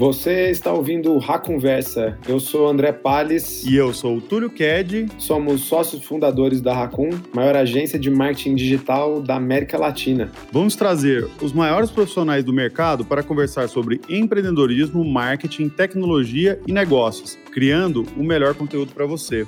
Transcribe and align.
Você 0.00 0.50
está 0.50 0.72
ouvindo 0.72 1.14
o 1.14 1.38
Conversa. 1.40 2.18
Eu 2.26 2.40
sou 2.40 2.66
André 2.66 2.90
Palles. 2.90 3.64
E 3.66 3.76
eu 3.76 3.92
sou 3.92 4.16
o 4.16 4.20
Túlio 4.22 4.48
Ked. 4.48 5.08
Somos 5.18 5.60
sócios 5.60 6.02
fundadores 6.02 6.62
da 6.62 6.72
Racun, 6.72 7.10
maior 7.34 7.54
agência 7.54 7.98
de 7.98 8.10
marketing 8.10 8.54
digital 8.54 9.20
da 9.20 9.36
América 9.36 9.76
Latina. 9.76 10.32
Vamos 10.50 10.74
trazer 10.74 11.28
os 11.42 11.52
maiores 11.52 11.90
profissionais 11.90 12.42
do 12.42 12.50
mercado 12.50 13.04
para 13.04 13.22
conversar 13.22 13.68
sobre 13.68 14.00
empreendedorismo, 14.08 15.04
marketing, 15.04 15.68
tecnologia 15.68 16.58
e 16.66 16.72
negócios, 16.72 17.36
criando 17.52 18.06
o 18.16 18.22
melhor 18.22 18.54
conteúdo 18.54 18.94
para 18.94 19.04
você. 19.04 19.46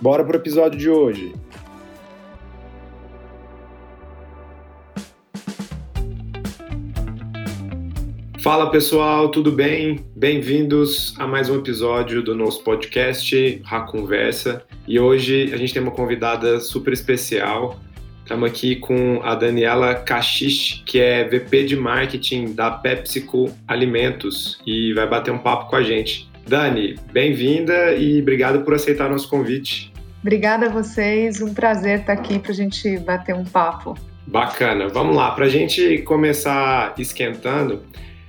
Bora 0.00 0.24
para 0.24 0.36
o 0.36 0.40
episódio 0.40 0.78
de 0.78 0.88
hoje. 0.88 1.32
Fala 8.42 8.68
pessoal, 8.72 9.28
tudo 9.28 9.52
bem? 9.52 10.00
Bem-vindos 10.16 11.14
a 11.16 11.28
mais 11.28 11.48
um 11.48 11.58
episódio 11.58 12.24
do 12.24 12.34
nosso 12.34 12.64
podcast 12.64 13.62
A 13.70 13.82
Conversa. 13.82 14.64
E 14.84 14.98
hoje 14.98 15.52
a 15.54 15.56
gente 15.56 15.72
tem 15.72 15.80
uma 15.80 15.92
convidada 15.92 16.58
super 16.58 16.92
especial. 16.92 17.78
Estamos 18.20 18.50
aqui 18.50 18.74
com 18.74 19.20
a 19.22 19.36
Daniela 19.36 19.94
Cachiche, 19.94 20.82
que 20.82 20.98
é 20.98 21.22
VP 21.22 21.66
de 21.66 21.76
Marketing 21.76 22.52
da 22.52 22.68
PepsiCo 22.68 23.48
Alimentos 23.68 24.60
e 24.66 24.92
vai 24.92 25.08
bater 25.08 25.30
um 25.30 25.38
papo 25.38 25.70
com 25.70 25.76
a 25.76 25.82
gente. 25.84 26.28
Dani, 26.44 26.96
bem-vinda 27.12 27.94
e 27.94 28.20
obrigado 28.20 28.64
por 28.64 28.74
aceitar 28.74 29.08
nosso 29.08 29.30
convite. 29.30 29.92
Obrigada 30.20 30.66
a 30.66 30.68
vocês, 30.68 31.40
um 31.40 31.54
prazer 31.54 32.00
estar 32.00 32.14
aqui 32.14 32.40
para 32.40 32.50
a 32.50 32.54
gente 32.56 32.98
bater 32.98 33.36
um 33.36 33.44
papo. 33.44 33.96
Bacana, 34.26 34.88
vamos 34.88 35.14
lá, 35.14 35.30
para 35.30 35.44
a 35.44 35.48
gente 35.48 35.98
começar 35.98 36.92
esquentando, 36.98 37.82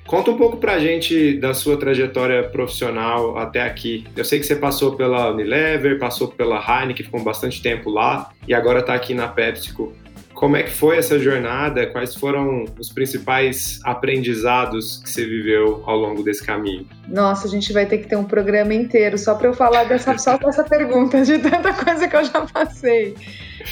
Conta 0.05 0.31
um 0.31 0.37
pouco 0.37 0.57
pra 0.57 0.79
gente 0.79 1.37
da 1.37 1.53
sua 1.53 1.77
trajetória 1.77 2.43
profissional 2.43 3.37
até 3.37 3.61
aqui. 3.61 4.05
Eu 4.15 4.25
sei 4.25 4.39
que 4.39 4.45
você 4.45 4.55
passou 4.55 4.95
pela 4.95 5.31
Unilever, 5.31 5.97
passou 5.97 6.27
pela 6.27 6.57
Heineken, 6.57 7.05
ficou 7.05 7.23
bastante 7.23 7.61
tempo 7.61 7.89
lá 7.89 8.31
e 8.47 8.53
agora 8.53 8.79
está 8.79 8.93
aqui 8.93 9.13
na 9.13 9.27
PepsiCo. 9.27 9.93
Como 10.33 10.57
é 10.57 10.63
que 10.63 10.71
foi 10.71 10.97
essa 10.97 11.17
jornada? 11.17 11.87
Quais 11.87 12.15
foram 12.15 12.65
os 12.77 12.89
principais 12.89 13.79
aprendizados 13.83 14.97
que 15.01 15.09
você 15.09 15.25
viveu 15.25 15.81
ao 15.85 15.95
longo 15.95 16.21
desse 16.21 16.45
caminho? 16.45 16.85
Nossa, 17.07 17.47
a 17.47 17.49
gente 17.49 17.71
vai 17.71 17.85
ter 17.85 17.99
que 17.99 18.07
ter 18.07 18.17
um 18.17 18.25
programa 18.25 18.73
inteiro 18.73 19.17
só 19.17 19.35
para 19.35 19.47
eu 19.47 19.53
falar 19.53 19.85
dessa, 19.85 20.17
só 20.19 20.37
dessa 20.37 20.63
pergunta, 20.63 21.21
de 21.23 21.39
tanta 21.39 21.71
coisa 21.71 22.07
que 22.07 22.15
eu 22.15 22.25
já 22.25 22.41
passei. 22.41 23.15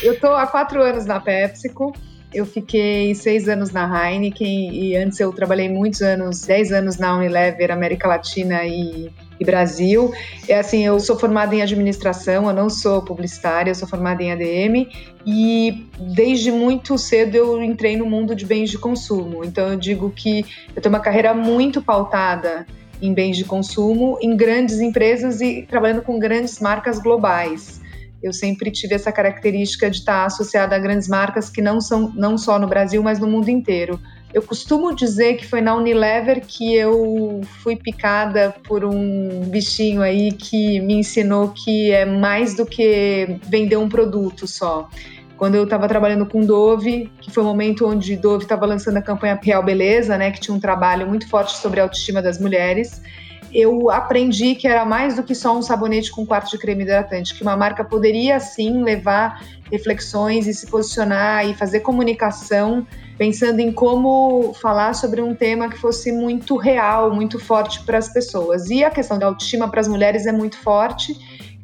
Eu 0.01 0.13
estou 0.13 0.33
há 0.33 0.47
quatro 0.47 0.81
anos 0.81 1.05
na 1.05 1.19
PepsiCo 1.19 1.91
eu 2.33 2.45
fiquei 2.45 3.13
seis 3.13 3.49
anos 3.49 3.71
na 3.71 3.85
Heineken 3.85 4.73
e 4.73 4.95
antes 4.95 5.19
eu 5.19 5.31
trabalhei 5.33 5.67
muitos 5.67 6.01
anos, 6.01 6.41
dez 6.41 6.71
anos 6.71 6.97
na 6.97 7.17
Unilever, 7.17 7.71
América 7.71 8.07
Latina 8.07 8.65
e, 8.65 9.11
e 9.39 9.45
Brasil. 9.45 10.13
É 10.47 10.59
assim, 10.59 10.85
eu 10.85 10.99
sou 10.99 11.19
formada 11.19 11.53
em 11.53 11.61
administração, 11.61 12.47
eu 12.47 12.53
não 12.53 12.69
sou 12.69 13.01
publicitária, 13.01 13.71
eu 13.71 13.75
sou 13.75 13.87
formada 13.87 14.23
em 14.23 14.31
ADM 14.31 14.87
e 15.25 15.85
desde 15.99 16.51
muito 16.51 16.97
cedo 16.97 17.35
eu 17.35 17.61
entrei 17.61 17.97
no 17.97 18.05
mundo 18.05 18.33
de 18.33 18.45
bens 18.45 18.69
de 18.69 18.77
consumo. 18.77 19.43
Então 19.43 19.67
eu 19.67 19.75
digo 19.77 20.09
que 20.09 20.45
eu 20.73 20.81
tenho 20.81 20.95
uma 20.95 21.01
carreira 21.01 21.33
muito 21.33 21.81
pautada 21.81 22.65
em 23.01 23.13
bens 23.13 23.35
de 23.35 23.43
consumo, 23.43 24.17
em 24.21 24.37
grandes 24.37 24.79
empresas 24.79 25.41
e 25.41 25.63
trabalhando 25.63 26.01
com 26.01 26.17
grandes 26.17 26.59
marcas 26.59 26.99
globais. 26.99 27.80
Eu 28.21 28.31
sempre 28.31 28.69
tive 28.69 28.95
essa 28.95 29.11
característica 29.11 29.89
de 29.89 29.97
estar 29.97 30.25
associada 30.25 30.75
a 30.75 30.79
grandes 30.79 31.07
marcas 31.07 31.49
que 31.49 31.61
não 31.61 31.81
são 31.81 32.11
não 32.15 32.37
só 32.37 32.59
no 32.59 32.67
Brasil, 32.67 33.01
mas 33.01 33.19
no 33.19 33.27
mundo 33.27 33.49
inteiro. 33.49 33.99
Eu 34.33 34.41
costumo 34.41 34.95
dizer 34.95 35.35
que 35.35 35.45
foi 35.45 35.59
na 35.59 35.75
Unilever 35.75 36.41
que 36.45 36.73
eu 36.73 37.41
fui 37.61 37.75
picada 37.75 38.55
por 38.63 38.85
um 38.85 39.41
bichinho 39.41 40.01
aí 40.01 40.31
que 40.31 40.79
me 40.79 40.93
ensinou 40.93 41.49
que 41.49 41.91
é 41.91 42.05
mais 42.05 42.55
do 42.55 42.65
que 42.65 43.39
vender 43.43 43.75
um 43.75 43.89
produto 43.89 44.47
só. 44.47 44.87
Quando 45.35 45.55
eu 45.55 45.63
estava 45.63 45.87
trabalhando 45.87 46.25
com 46.25 46.39
Dove, 46.41 47.11
que 47.19 47.31
foi 47.31 47.43
o 47.43 47.45
um 47.45 47.49
momento 47.49 47.85
onde 47.85 48.15
Dove 48.15 48.43
estava 48.43 48.65
lançando 48.65 48.97
a 48.97 49.01
campanha 49.01 49.37
Real 49.41 49.63
Beleza, 49.63 50.17
né, 50.17 50.31
que 50.31 50.39
tinha 50.39 50.55
um 50.55 50.59
trabalho 50.59 51.07
muito 51.07 51.27
forte 51.27 51.57
sobre 51.57 51.79
a 51.79 51.83
autoestima 51.83 52.21
das 52.21 52.39
mulheres, 52.39 53.01
eu 53.53 53.89
aprendi 53.89 54.55
que 54.55 54.67
era 54.67 54.85
mais 54.85 55.15
do 55.15 55.23
que 55.23 55.35
só 55.35 55.57
um 55.57 55.61
sabonete 55.61 56.11
com 56.11 56.25
quarto 56.25 56.51
de 56.51 56.57
creme 56.57 56.83
hidratante, 56.83 57.35
que 57.35 57.41
uma 57.41 57.57
marca 57.57 57.83
poderia 57.83 58.39
sim 58.39 58.83
levar 58.83 59.43
reflexões 59.71 60.47
e 60.47 60.53
se 60.53 60.67
posicionar 60.67 61.47
e 61.47 61.53
fazer 61.53 61.81
comunicação 61.81 62.85
pensando 63.17 63.59
em 63.59 63.71
como 63.71 64.51
falar 64.55 64.95
sobre 64.95 65.21
um 65.21 65.35
tema 65.35 65.69
que 65.69 65.77
fosse 65.77 66.11
muito 66.11 66.57
real, 66.57 67.13
muito 67.13 67.39
forte 67.39 67.83
para 67.83 67.99
as 67.99 68.11
pessoas. 68.11 68.69
E 68.69 68.83
a 68.83 68.89
questão 68.89 69.19
da 69.19 69.27
autoestima 69.27 69.69
para 69.69 69.79
as 69.79 69.87
mulheres 69.87 70.25
é 70.25 70.31
muito 70.31 70.57
forte 70.57 71.15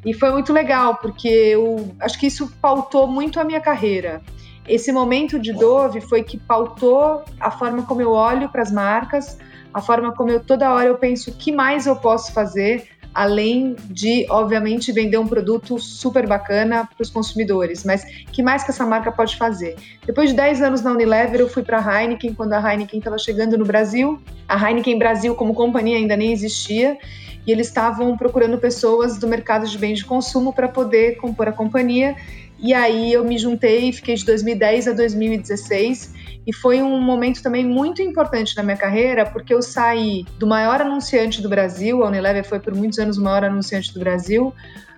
e 0.04 0.14
foi 0.14 0.30
muito 0.30 0.52
legal, 0.52 0.96
porque 0.96 1.26
eu 1.26 1.92
acho 2.00 2.18
que 2.18 2.28
isso 2.28 2.52
pautou 2.62 3.08
muito 3.08 3.40
a 3.40 3.44
minha 3.44 3.60
carreira. 3.60 4.22
Esse 4.68 4.92
momento 4.92 5.38
de 5.38 5.52
Dove 5.52 6.00
foi 6.00 6.22
que 6.22 6.38
pautou 6.38 7.24
a 7.40 7.50
forma 7.50 7.82
como 7.82 8.02
eu 8.02 8.12
olho 8.12 8.48
para 8.50 8.62
as 8.62 8.70
marcas, 8.70 9.38
a 9.72 9.80
forma 9.80 10.14
como 10.14 10.30
eu 10.30 10.40
toda 10.40 10.72
hora 10.72 10.88
eu 10.88 10.96
penso 10.96 11.30
o 11.30 11.34
que 11.34 11.52
mais 11.52 11.86
eu 11.86 11.96
posso 11.96 12.32
fazer 12.32 12.88
além 13.14 13.74
de, 13.90 14.26
obviamente, 14.30 14.92
vender 14.92 15.18
um 15.18 15.26
produto 15.26 15.78
super 15.78 16.26
bacana 16.26 16.84
para 16.84 17.02
os 17.02 17.10
consumidores, 17.10 17.82
mas 17.82 18.04
que 18.32 18.42
mais 18.42 18.62
que 18.62 18.70
essa 18.70 18.86
marca 18.86 19.10
pode 19.10 19.36
fazer? 19.36 19.76
Depois 20.06 20.30
de 20.30 20.36
10 20.36 20.62
anos 20.62 20.82
na 20.82 20.92
Unilever, 20.92 21.40
eu 21.40 21.48
fui 21.48 21.62
para 21.62 21.78
a 21.80 22.02
Heineken, 22.02 22.34
quando 22.34 22.52
a 22.52 22.60
Heineken 22.60 22.98
estava 22.98 23.18
chegando 23.18 23.58
no 23.58 23.64
Brasil. 23.64 24.20
A 24.46 24.56
Heineken 24.56 24.98
Brasil, 24.98 25.34
como 25.34 25.52
companhia, 25.54 25.96
ainda 25.96 26.16
nem 26.16 26.32
existia, 26.32 26.96
e 27.46 27.50
eles 27.50 27.68
estavam 27.68 28.16
procurando 28.16 28.56
pessoas 28.58 29.18
do 29.18 29.26
mercado 29.26 29.66
de 29.66 29.76
bens 29.76 29.98
de 29.98 30.04
consumo 30.04 30.52
para 30.52 30.68
poder 30.68 31.16
compor 31.16 31.48
a 31.48 31.52
companhia. 31.52 32.14
E 32.58 32.74
aí 32.74 33.12
eu 33.12 33.24
me 33.24 33.38
juntei, 33.38 33.92
fiquei 33.92 34.14
de 34.14 34.24
2010 34.24 34.88
a 34.88 34.92
2016 34.92 36.14
e 36.48 36.52
foi 36.52 36.80
um 36.80 36.98
momento 36.98 37.42
também 37.42 37.62
muito 37.62 38.00
importante 38.00 38.56
na 38.56 38.62
minha 38.62 38.76
carreira, 38.76 39.26
porque 39.26 39.52
eu 39.52 39.60
saí 39.60 40.24
do 40.38 40.46
maior 40.46 40.80
anunciante 40.80 41.42
do 41.42 41.48
Brasil, 41.48 42.02
a 42.02 42.08
Unilever 42.08 42.42
foi 42.42 42.58
por 42.58 42.74
muitos 42.74 42.98
anos 42.98 43.18
o 43.18 43.22
maior 43.22 43.44
anunciante 43.44 43.92
do 43.92 44.00
Brasil, 44.00 44.54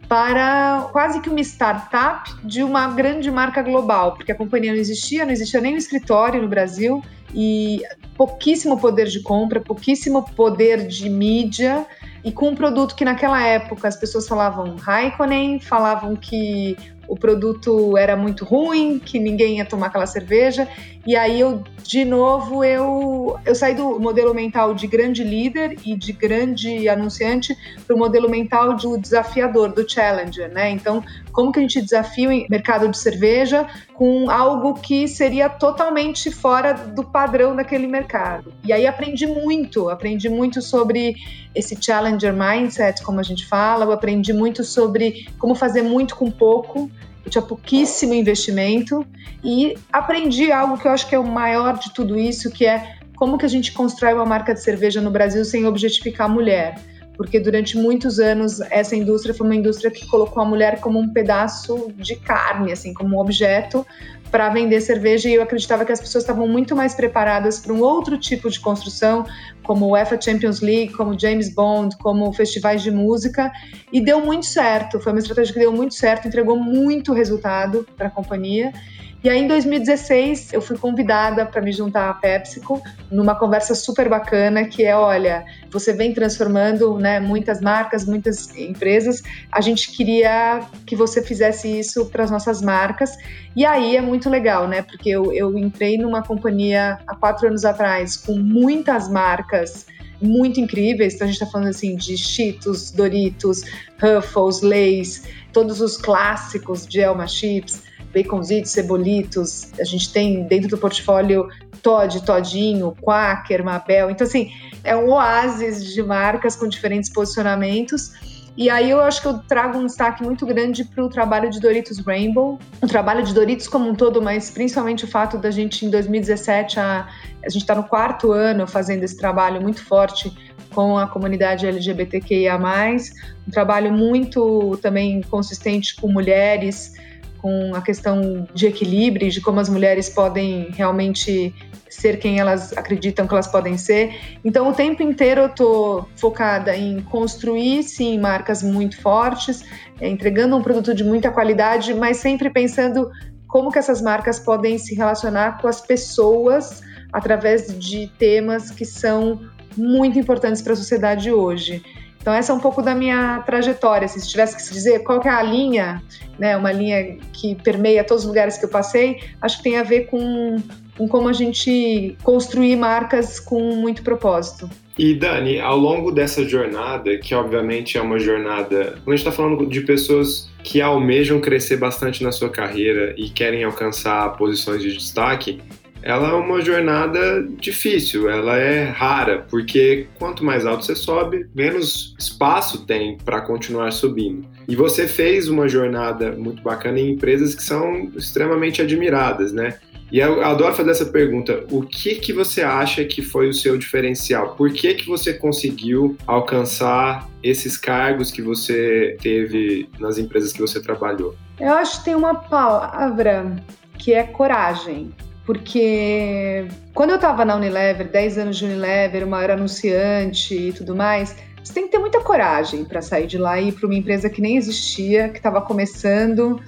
para 0.08 0.88
quase 0.92 1.20
que 1.20 1.28
uma 1.28 1.40
startup 1.40 2.32
de 2.44 2.62
uma 2.62 2.86
grande 2.92 3.32
marca 3.32 3.62
global, 3.62 4.14
porque 4.14 4.30
a 4.30 4.34
companhia 4.36 4.72
não 4.72 4.78
existia, 4.78 5.24
não 5.24 5.32
existia 5.32 5.60
nem 5.60 5.74
um 5.74 5.76
escritório 5.76 6.40
no 6.40 6.46
Brasil 6.46 7.02
e 7.34 7.82
pouquíssimo 8.16 8.78
poder 8.78 9.08
de 9.08 9.18
compra, 9.18 9.60
pouquíssimo 9.60 10.24
poder 10.36 10.86
de 10.86 11.10
mídia 11.10 11.84
e 12.22 12.30
com 12.30 12.50
um 12.50 12.54
produto 12.54 12.94
que 12.94 13.04
naquela 13.04 13.42
época 13.42 13.88
as 13.88 13.96
pessoas 13.96 14.28
falavam 14.28 14.76
Raikkonen, 14.76 15.58
falavam 15.58 16.14
que 16.14 16.76
o 17.10 17.16
produto 17.16 17.98
era 17.98 18.16
muito 18.16 18.44
ruim, 18.44 19.00
que 19.00 19.18
ninguém 19.18 19.58
ia 19.58 19.64
tomar 19.64 19.88
aquela 19.88 20.06
cerveja. 20.06 20.68
E 21.04 21.16
aí 21.16 21.40
eu, 21.40 21.64
de 21.82 22.04
novo, 22.04 22.62
eu, 22.62 23.36
eu 23.44 23.52
saí 23.52 23.74
do 23.74 23.98
modelo 23.98 24.32
mental 24.32 24.72
de 24.74 24.86
grande 24.86 25.24
líder 25.24 25.76
e 25.84 25.96
de 25.96 26.12
grande 26.12 26.88
anunciante 26.88 27.56
para 27.84 27.96
o 27.96 27.98
modelo 27.98 28.30
mental 28.30 28.76
do 28.76 28.96
desafiador, 28.96 29.72
do 29.72 29.90
challenger, 29.90 30.48
né? 30.52 30.70
Então, 30.70 31.02
como 31.32 31.52
que 31.52 31.58
a 31.58 31.62
gente 31.62 31.80
desafia 31.80 32.28
o 32.28 32.46
mercado 32.50 32.88
de 32.88 32.98
cerveja 32.98 33.66
com 33.94 34.30
algo 34.30 34.74
que 34.74 35.06
seria 35.06 35.48
totalmente 35.48 36.30
fora 36.30 36.72
do 36.72 37.04
padrão 37.04 37.54
daquele 37.54 37.86
mercado? 37.86 38.52
E 38.64 38.72
aí 38.72 38.86
aprendi 38.86 39.26
muito, 39.26 39.88
aprendi 39.88 40.28
muito 40.28 40.60
sobre 40.60 41.16
esse 41.54 41.76
challenger 41.80 42.32
mindset, 42.32 43.02
como 43.02 43.20
a 43.20 43.22
gente 43.22 43.46
fala, 43.46 43.84
eu 43.84 43.92
aprendi 43.92 44.32
muito 44.32 44.62
sobre 44.64 45.28
como 45.38 45.54
fazer 45.54 45.82
muito 45.82 46.16
com 46.16 46.30
pouco, 46.30 46.90
eu 47.24 47.30
tinha 47.30 47.42
pouquíssimo 47.42 48.14
investimento 48.14 49.06
e 49.44 49.74
aprendi 49.92 50.50
algo 50.50 50.78
que 50.78 50.86
eu 50.86 50.92
acho 50.92 51.08
que 51.08 51.14
é 51.14 51.18
o 51.18 51.26
maior 51.26 51.78
de 51.78 51.92
tudo 51.92 52.18
isso, 52.18 52.50
que 52.50 52.66
é 52.66 52.96
como 53.16 53.36
que 53.36 53.44
a 53.44 53.48
gente 53.48 53.72
constrói 53.72 54.14
uma 54.14 54.24
marca 54.24 54.54
de 54.54 54.62
cerveja 54.62 55.00
no 55.00 55.10
Brasil 55.10 55.44
sem 55.44 55.66
objetificar 55.66 56.26
a 56.26 56.32
mulher. 56.32 56.80
Porque 57.20 57.38
durante 57.38 57.76
muitos 57.76 58.18
anos 58.18 58.62
essa 58.70 58.96
indústria 58.96 59.34
foi 59.34 59.46
uma 59.46 59.54
indústria 59.54 59.90
que 59.90 60.06
colocou 60.06 60.42
a 60.42 60.46
mulher 60.46 60.80
como 60.80 60.98
um 60.98 61.12
pedaço 61.12 61.92
de 61.94 62.16
carne, 62.16 62.72
assim, 62.72 62.94
como 62.94 63.14
um 63.14 63.20
objeto 63.20 63.86
para 64.30 64.48
vender 64.48 64.80
cerveja 64.80 65.28
e 65.28 65.34
eu 65.34 65.42
acreditava 65.42 65.84
que 65.84 65.92
as 65.92 66.00
pessoas 66.00 66.24
estavam 66.24 66.48
muito 66.48 66.74
mais 66.74 66.94
preparadas 66.94 67.58
para 67.58 67.74
um 67.74 67.82
outro 67.82 68.16
tipo 68.16 68.48
de 68.48 68.58
construção, 68.58 69.26
como 69.62 69.84
o 69.84 69.90
UEFA 69.90 70.18
Champions 70.18 70.62
League, 70.62 70.94
como 70.94 71.18
James 71.20 71.54
Bond, 71.54 71.94
como 71.98 72.32
festivais 72.32 72.82
de 72.82 72.90
música, 72.90 73.52
e 73.92 74.02
deu 74.02 74.24
muito 74.24 74.46
certo. 74.46 74.98
Foi 74.98 75.12
uma 75.12 75.18
estratégia 75.18 75.52
que 75.52 75.60
deu 75.60 75.72
muito 75.72 75.92
certo, 75.92 76.26
entregou 76.26 76.56
muito 76.56 77.12
resultado 77.12 77.86
para 77.98 78.06
a 78.06 78.10
companhia. 78.10 78.72
E 79.22 79.28
aí, 79.28 79.38
em 79.38 79.46
2016, 79.46 80.54
eu 80.54 80.62
fui 80.62 80.78
convidada 80.78 81.44
para 81.44 81.60
me 81.60 81.72
juntar 81.72 82.08
à 82.08 82.14
PepsiCo 82.14 82.82
numa 83.10 83.34
conversa 83.34 83.74
super 83.74 84.08
bacana, 84.08 84.64
que 84.64 84.82
é, 84.82 84.96
olha, 84.96 85.44
você 85.70 85.92
vem 85.92 86.14
transformando 86.14 86.96
né, 86.98 87.20
muitas 87.20 87.60
marcas, 87.60 88.06
muitas 88.06 88.56
empresas, 88.56 89.22
a 89.52 89.60
gente 89.60 89.92
queria 89.92 90.60
que 90.86 90.96
você 90.96 91.22
fizesse 91.22 91.68
isso 91.80 92.06
para 92.06 92.24
as 92.24 92.30
nossas 92.30 92.62
marcas. 92.62 93.14
E 93.54 93.66
aí 93.66 93.94
é 93.94 94.00
muito 94.00 94.30
legal, 94.30 94.66
né? 94.66 94.80
Porque 94.80 95.10
eu, 95.10 95.30
eu 95.34 95.58
entrei 95.58 95.98
numa 95.98 96.22
companhia 96.22 96.98
há 97.06 97.14
quatro 97.14 97.46
anos 97.46 97.66
atrás 97.66 98.16
com 98.16 98.38
muitas 98.38 99.06
marcas 99.10 99.84
muito 100.22 100.60
incríveis. 100.60 101.14
Então 101.14 101.26
a 101.26 101.30
gente 101.30 101.42
está 101.42 101.50
falando 101.50 101.68
assim 101.68 101.94
de 101.94 102.16
Cheetos, 102.16 102.90
Doritos, 102.90 103.62
Ruffles, 104.00 104.62
Lays, 104.62 105.24
todos 105.52 105.82
os 105.82 105.98
clássicos 105.98 106.86
de 106.86 107.00
Elma 107.00 107.26
Chips, 107.26 107.82
baconzitos, 108.14 108.72
cebolitos. 108.72 109.70
A 109.78 109.84
gente 109.84 110.12
tem 110.12 110.44
dentro 110.44 110.68
do 110.68 110.78
portfólio 110.78 111.48
Todd, 111.82 112.24
Todinho, 112.24 112.94
Quaker, 113.00 113.64
Mabel. 113.64 114.10
Então 114.10 114.26
assim, 114.26 114.50
é 114.84 114.96
um 114.96 115.10
oásis 115.10 115.84
de 115.84 116.02
marcas 116.02 116.56
com 116.56 116.68
diferentes 116.68 117.10
posicionamentos. 117.10 118.12
E 118.56 118.68
aí 118.68 118.90
eu 118.90 119.00
acho 119.00 119.22
que 119.22 119.28
eu 119.28 119.38
trago 119.38 119.78
um 119.78 119.86
destaque 119.86 120.22
muito 120.22 120.44
grande 120.44 120.84
para 120.84 121.04
o 121.04 121.08
trabalho 121.08 121.48
de 121.48 121.60
Doritos 121.60 121.98
Rainbow, 122.00 122.58
o 122.82 122.86
trabalho 122.86 123.22
de 123.22 123.32
Doritos 123.32 123.68
como 123.68 123.88
um 123.88 123.94
todo, 123.94 124.20
mas 124.20 124.50
principalmente 124.50 125.04
o 125.04 125.08
fato 125.08 125.38
da 125.38 125.50
gente 125.50 125.86
em 125.86 125.90
2017 125.90 126.78
a, 126.78 127.08
a 127.44 127.48
gente 127.48 127.62
está 127.62 127.74
no 127.74 127.84
quarto 127.84 128.32
ano 128.32 128.66
fazendo 128.66 129.04
esse 129.04 129.16
trabalho 129.16 129.62
muito 129.62 129.82
forte 129.84 130.36
com 130.74 130.98
a 130.98 131.06
comunidade 131.06 131.66
LGBTQIA+, 131.66 132.58
um 132.58 133.50
trabalho 133.50 133.92
muito 133.92 134.78
também 134.82 135.22
consistente 135.22 135.96
com 135.96 136.08
mulheres, 136.08 136.94
com 137.40 137.74
a 137.74 137.80
questão 137.80 138.46
de 138.54 138.66
equilíbrio, 138.66 139.30
de 139.30 139.40
como 139.40 139.60
as 139.60 139.68
mulheres 139.68 140.08
podem 140.08 140.70
realmente 140.70 141.54
ser 141.88 142.18
quem 142.18 142.38
elas 142.38 142.72
acreditam 142.76 143.26
que 143.26 143.34
elas 143.34 143.48
podem 143.48 143.76
ser. 143.76 144.14
Então, 144.44 144.70
o 144.70 144.72
tempo 144.72 145.02
inteiro 145.02 145.42
eu 145.42 145.46
estou 145.46 146.08
focada 146.16 146.76
em 146.76 147.00
construir, 147.02 147.82
sim, 147.82 148.18
marcas 148.18 148.62
muito 148.62 149.00
fortes, 149.00 149.64
é, 150.00 150.08
entregando 150.08 150.56
um 150.56 150.62
produto 150.62 150.94
de 150.94 151.02
muita 151.02 151.30
qualidade, 151.30 151.92
mas 151.94 152.18
sempre 152.18 152.48
pensando 152.48 153.10
como 153.48 153.70
que 153.70 153.78
essas 153.78 154.00
marcas 154.00 154.38
podem 154.38 154.78
se 154.78 154.94
relacionar 154.94 155.60
com 155.60 155.66
as 155.66 155.80
pessoas 155.80 156.82
através 157.12 157.76
de 157.78 158.06
temas 158.18 158.70
que 158.70 158.84
são 158.84 159.40
muito 159.76 160.18
importantes 160.18 160.62
para 160.62 160.72
a 160.72 160.76
sociedade 160.76 161.32
hoje. 161.32 161.82
Então 162.20 162.34
essa 162.34 162.52
é 162.52 162.54
um 162.54 162.60
pouco 162.60 162.82
da 162.82 162.94
minha 162.94 163.40
trajetória. 163.40 164.06
Se 164.06 164.26
tivesse 164.28 164.56
que 164.56 164.74
dizer 164.74 165.00
qual 165.00 165.20
que 165.20 165.28
é 165.28 165.30
a 165.30 165.42
linha, 165.42 166.02
né, 166.38 166.56
uma 166.56 166.70
linha 166.70 167.16
que 167.32 167.54
permeia 167.56 168.04
todos 168.04 168.24
os 168.24 168.28
lugares 168.28 168.58
que 168.58 168.64
eu 168.64 168.68
passei, 168.68 169.20
acho 169.40 169.58
que 169.58 169.62
tem 169.64 169.78
a 169.78 169.82
ver 169.82 170.06
com 170.06 170.58
com 171.00 171.08
como 171.08 171.28
a 171.28 171.32
gente 171.32 172.14
construir 172.22 172.76
marcas 172.76 173.40
com 173.40 173.74
muito 173.74 174.02
propósito. 174.02 174.68
E 174.98 175.14
Dani, 175.14 175.58
ao 175.58 175.78
longo 175.78 176.12
dessa 176.12 176.46
jornada, 176.46 177.16
que 177.16 177.34
obviamente 177.34 177.96
é 177.96 178.02
uma 178.02 178.18
jornada, 178.18 178.98
quando 179.02 179.08
a 179.08 179.16
gente 179.16 179.26
está 179.26 179.32
falando 179.32 179.64
de 179.64 179.80
pessoas 179.80 180.50
que 180.62 180.78
almejam 180.82 181.40
crescer 181.40 181.78
bastante 181.78 182.22
na 182.22 182.30
sua 182.30 182.50
carreira 182.50 183.14
e 183.16 183.30
querem 183.30 183.64
alcançar 183.64 184.36
posições 184.36 184.82
de 184.82 184.92
destaque, 184.92 185.62
ela 186.02 186.30
é 186.30 186.32
uma 186.32 186.60
jornada 186.60 187.42
difícil, 187.42 188.28
ela 188.28 188.56
é 188.56 188.84
rara, 188.84 189.46
porque 189.50 190.06
quanto 190.18 190.44
mais 190.44 190.66
alto 190.66 190.84
você 190.84 190.94
sobe, 190.94 191.46
menos 191.54 192.14
espaço 192.18 192.86
tem 192.86 193.18
para 193.18 193.40
continuar 193.40 193.92
subindo. 193.92 194.46
E 194.68 194.76
você 194.76 195.06
fez 195.06 195.48
uma 195.48 195.68
jornada 195.68 196.32
muito 196.32 196.62
bacana 196.62 196.98
em 196.98 197.12
empresas 197.12 197.54
que 197.54 197.62
são 197.62 198.10
extremamente 198.16 198.80
admiradas, 198.80 199.52
né? 199.52 199.78
E 200.12 200.18
eu 200.18 200.44
adoro 200.44 200.74
fazer 200.74 200.90
essa 200.90 201.06
pergunta: 201.06 201.64
o 201.70 201.82
que 201.82 202.16
que 202.16 202.32
você 202.32 202.62
acha 202.62 203.04
que 203.04 203.22
foi 203.22 203.48
o 203.48 203.54
seu 203.54 203.78
diferencial? 203.78 204.54
Por 204.56 204.72
que 204.72 204.94
que 204.94 205.06
você 205.06 205.34
conseguiu 205.34 206.16
alcançar 206.26 207.28
esses 207.42 207.76
cargos 207.76 208.30
que 208.30 208.42
você 208.42 209.16
teve 209.22 209.88
nas 209.98 210.18
empresas 210.18 210.52
que 210.52 210.60
você 210.60 210.82
trabalhou? 210.82 211.36
Eu 211.60 211.72
acho 211.74 211.98
que 211.98 212.06
tem 212.06 212.14
uma 212.14 212.34
palavra 212.34 213.56
que 213.98 214.12
é 214.12 214.24
coragem. 214.24 215.12
Porque 215.50 216.68
quando 216.94 217.10
eu 217.10 217.16
estava 217.16 217.44
na 217.44 217.56
Unilever, 217.56 218.08
10 218.08 218.38
anos 218.38 218.56
de 218.56 218.66
Unilever, 218.66 219.26
uma 219.26 219.42
era 219.42 219.54
anunciante 219.54 220.54
e 220.54 220.72
tudo 220.72 220.94
mais, 220.94 221.34
você 221.60 221.72
tem 221.72 221.86
que 221.86 221.90
ter 221.90 221.98
muita 221.98 222.20
coragem 222.20 222.84
para 222.84 223.02
sair 223.02 223.26
de 223.26 223.36
lá 223.36 223.60
e 223.60 223.70
ir 223.70 223.72
para 223.72 223.84
uma 223.86 223.96
empresa 223.96 224.30
que 224.30 224.40
nem 224.40 224.56
existia, 224.56 225.28
que 225.28 225.38
estava 225.38 225.60
começando 225.60 226.60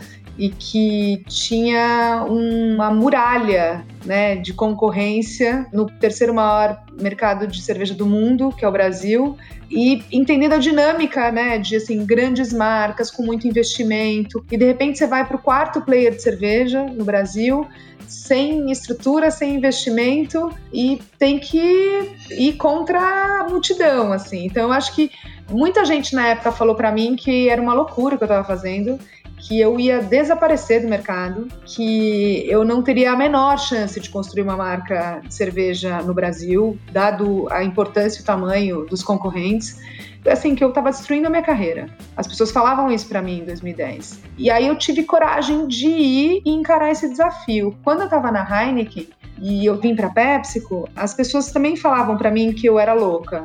e 0.43 0.49
que 0.49 1.23
tinha 1.29 2.27
uma 2.29 2.91
muralha 2.91 3.87
né, 4.05 4.35
de 4.35 4.53
concorrência 4.53 5.69
no 5.73 5.87
terceiro 5.87 6.35
maior 6.35 6.83
mercado 7.01 7.47
de 7.47 7.63
cerveja 7.63 7.95
do 7.95 8.05
mundo, 8.05 8.51
que 8.51 8.65
é 8.65 8.69
o 8.69 8.73
Brasil, 8.73 9.37
e 9.71 10.03
entendendo 10.11 10.55
a 10.55 10.59
dinâmica 10.59 11.31
né, 11.31 11.59
de 11.59 11.77
assim, 11.77 12.05
grandes 12.05 12.53
marcas 12.53 13.09
com 13.09 13.23
muito 13.23 13.47
investimento, 13.47 14.45
e 14.51 14.57
de 14.57 14.65
repente 14.65 14.99
você 14.99 15.07
vai 15.07 15.25
para 15.25 15.37
o 15.37 15.39
quarto 15.39 15.81
player 15.81 16.13
de 16.13 16.21
cerveja 16.21 16.83
no 16.87 17.05
Brasil, 17.05 17.65
sem 18.09 18.73
estrutura, 18.73 19.31
sem 19.31 19.55
investimento, 19.55 20.51
e 20.73 21.01
tem 21.21 21.39
que 21.39 22.17
ir 22.33 22.55
contra 22.55 22.99
a 22.99 23.49
multidão. 23.49 24.13
assim. 24.13 24.47
Então 24.47 24.65
eu 24.65 24.73
acho 24.73 24.93
que 24.93 25.09
muita 25.49 25.85
gente 25.85 26.17
na 26.17 26.27
época 26.27 26.51
falou 26.51 26.75
para 26.75 26.91
mim 26.91 27.15
que 27.15 27.49
era 27.49 27.63
uma 27.63 27.75
loucura 27.75 28.17
o 28.17 28.19
que 28.19 28.25
eu 28.25 28.27
estava 28.27 28.45
fazendo, 28.45 28.99
que 29.43 29.61
eu 29.61 29.79
ia 29.79 30.01
desaparecer 30.01 30.83
do 30.83 30.89
mercado, 30.89 31.49
que 31.65 32.49
eu 32.49 32.65
não 32.65 32.81
teria 32.81 33.13
a 33.13 33.17
menor 33.17 33.59
chance 33.59 33.99
de 33.99 34.09
construir 34.09 34.43
uma 34.43 34.57
marca 34.57 35.21
de 35.27 35.35
cerveja 35.35 36.01
no 36.01 36.15
Brasil, 36.15 36.79
dado 36.93 37.49
a 37.51 37.65
importância 37.65 38.21
e 38.21 38.23
o 38.23 38.25
tamanho 38.25 38.87
dos 38.87 39.03
concorrentes. 39.03 39.81
Assim, 40.25 40.55
que 40.55 40.63
eu 40.63 40.69
estava 40.69 40.91
destruindo 40.91 41.27
a 41.27 41.31
minha 41.31 41.43
carreira. 41.43 41.89
As 42.17 42.29
pessoas 42.29 42.53
falavam 42.53 42.89
isso 42.93 43.09
para 43.09 43.21
mim 43.21 43.41
em 43.41 43.45
2010. 43.45 44.21
E 44.39 44.49
aí 44.49 44.69
eu 44.69 44.79
tive 44.79 45.03
coragem 45.03 45.67
de 45.67 45.89
ir 45.89 46.43
e 46.47 46.51
encarar 46.51 46.93
esse 46.93 47.09
desafio. 47.09 47.77
Quando 47.83 48.01
eu 48.01 48.05
estava 48.05 48.31
na 48.31 48.47
Heineken 48.47 49.09
e 49.41 49.67
eu 49.67 49.81
vim 49.81 49.97
para 49.97 50.09
PepsiCo, 50.09 50.89
as 50.95 51.13
pessoas 51.13 51.51
também 51.51 51.75
falavam 51.75 52.17
para 52.17 52.31
mim 52.31 52.53
que 52.53 52.69
eu 52.69 52.79
era 52.79 52.95
louca 52.95 53.45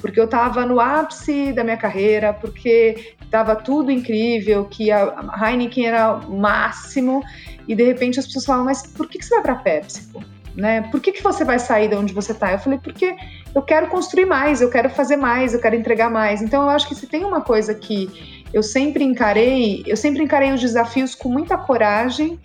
porque 0.00 0.18
eu 0.18 0.24
estava 0.24 0.64
no 0.66 0.80
ápice 0.80 1.52
da 1.52 1.62
minha 1.62 1.76
carreira, 1.76 2.32
porque 2.32 3.14
estava 3.22 3.54
tudo 3.54 3.90
incrível, 3.90 4.64
que 4.64 4.90
a 4.90 5.14
Heineken 5.40 5.86
era 5.86 6.16
o 6.16 6.36
máximo, 6.36 7.22
e 7.68 7.74
de 7.74 7.84
repente 7.84 8.18
as 8.18 8.26
pessoas 8.26 8.44
falavam, 8.44 8.66
mas 8.66 8.82
por 8.82 9.08
que, 9.08 9.18
que 9.18 9.24
você 9.24 9.34
vai 9.34 9.42
para 9.42 9.52
a 9.52 9.56
PepsiCo? 9.56 10.24
Né? 10.56 10.82
Por 10.90 11.00
que, 11.00 11.12
que 11.12 11.22
você 11.22 11.44
vai 11.44 11.58
sair 11.58 11.88
de 11.88 11.94
onde 11.94 12.12
você 12.12 12.32
está? 12.32 12.52
Eu 12.52 12.58
falei, 12.58 12.80
porque 12.82 13.14
eu 13.54 13.62
quero 13.62 13.86
construir 13.86 14.26
mais, 14.26 14.60
eu 14.60 14.68
quero 14.68 14.90
fazer 14.90 15.16
mais, 15.16 15.54
eu 15.54 15.60
quero 15.60 15.76
entregar 15.76 16.10
mais. 16.10 16.42
Então 16.42 16.64
eu 16.64 16.70
acho 16.70 16.88
que 16.88 16.94
se 16.94 17.06
tem 17.06 17.24
uma 17.24 17.40
coisa 17.40 17.72
que 17.72 18.42
eu 18.52 18.62
sempre 18.62 19.04
encarei, 19.04 19.84
eu 19.86 19.96
sempre 19.96 20.22
encarei 20.22 20.52
os 20.52 20.60
desafios 20.60 21.14
com 21.14 21.28
muita 21.28 21.56
coragem 21.56 22.38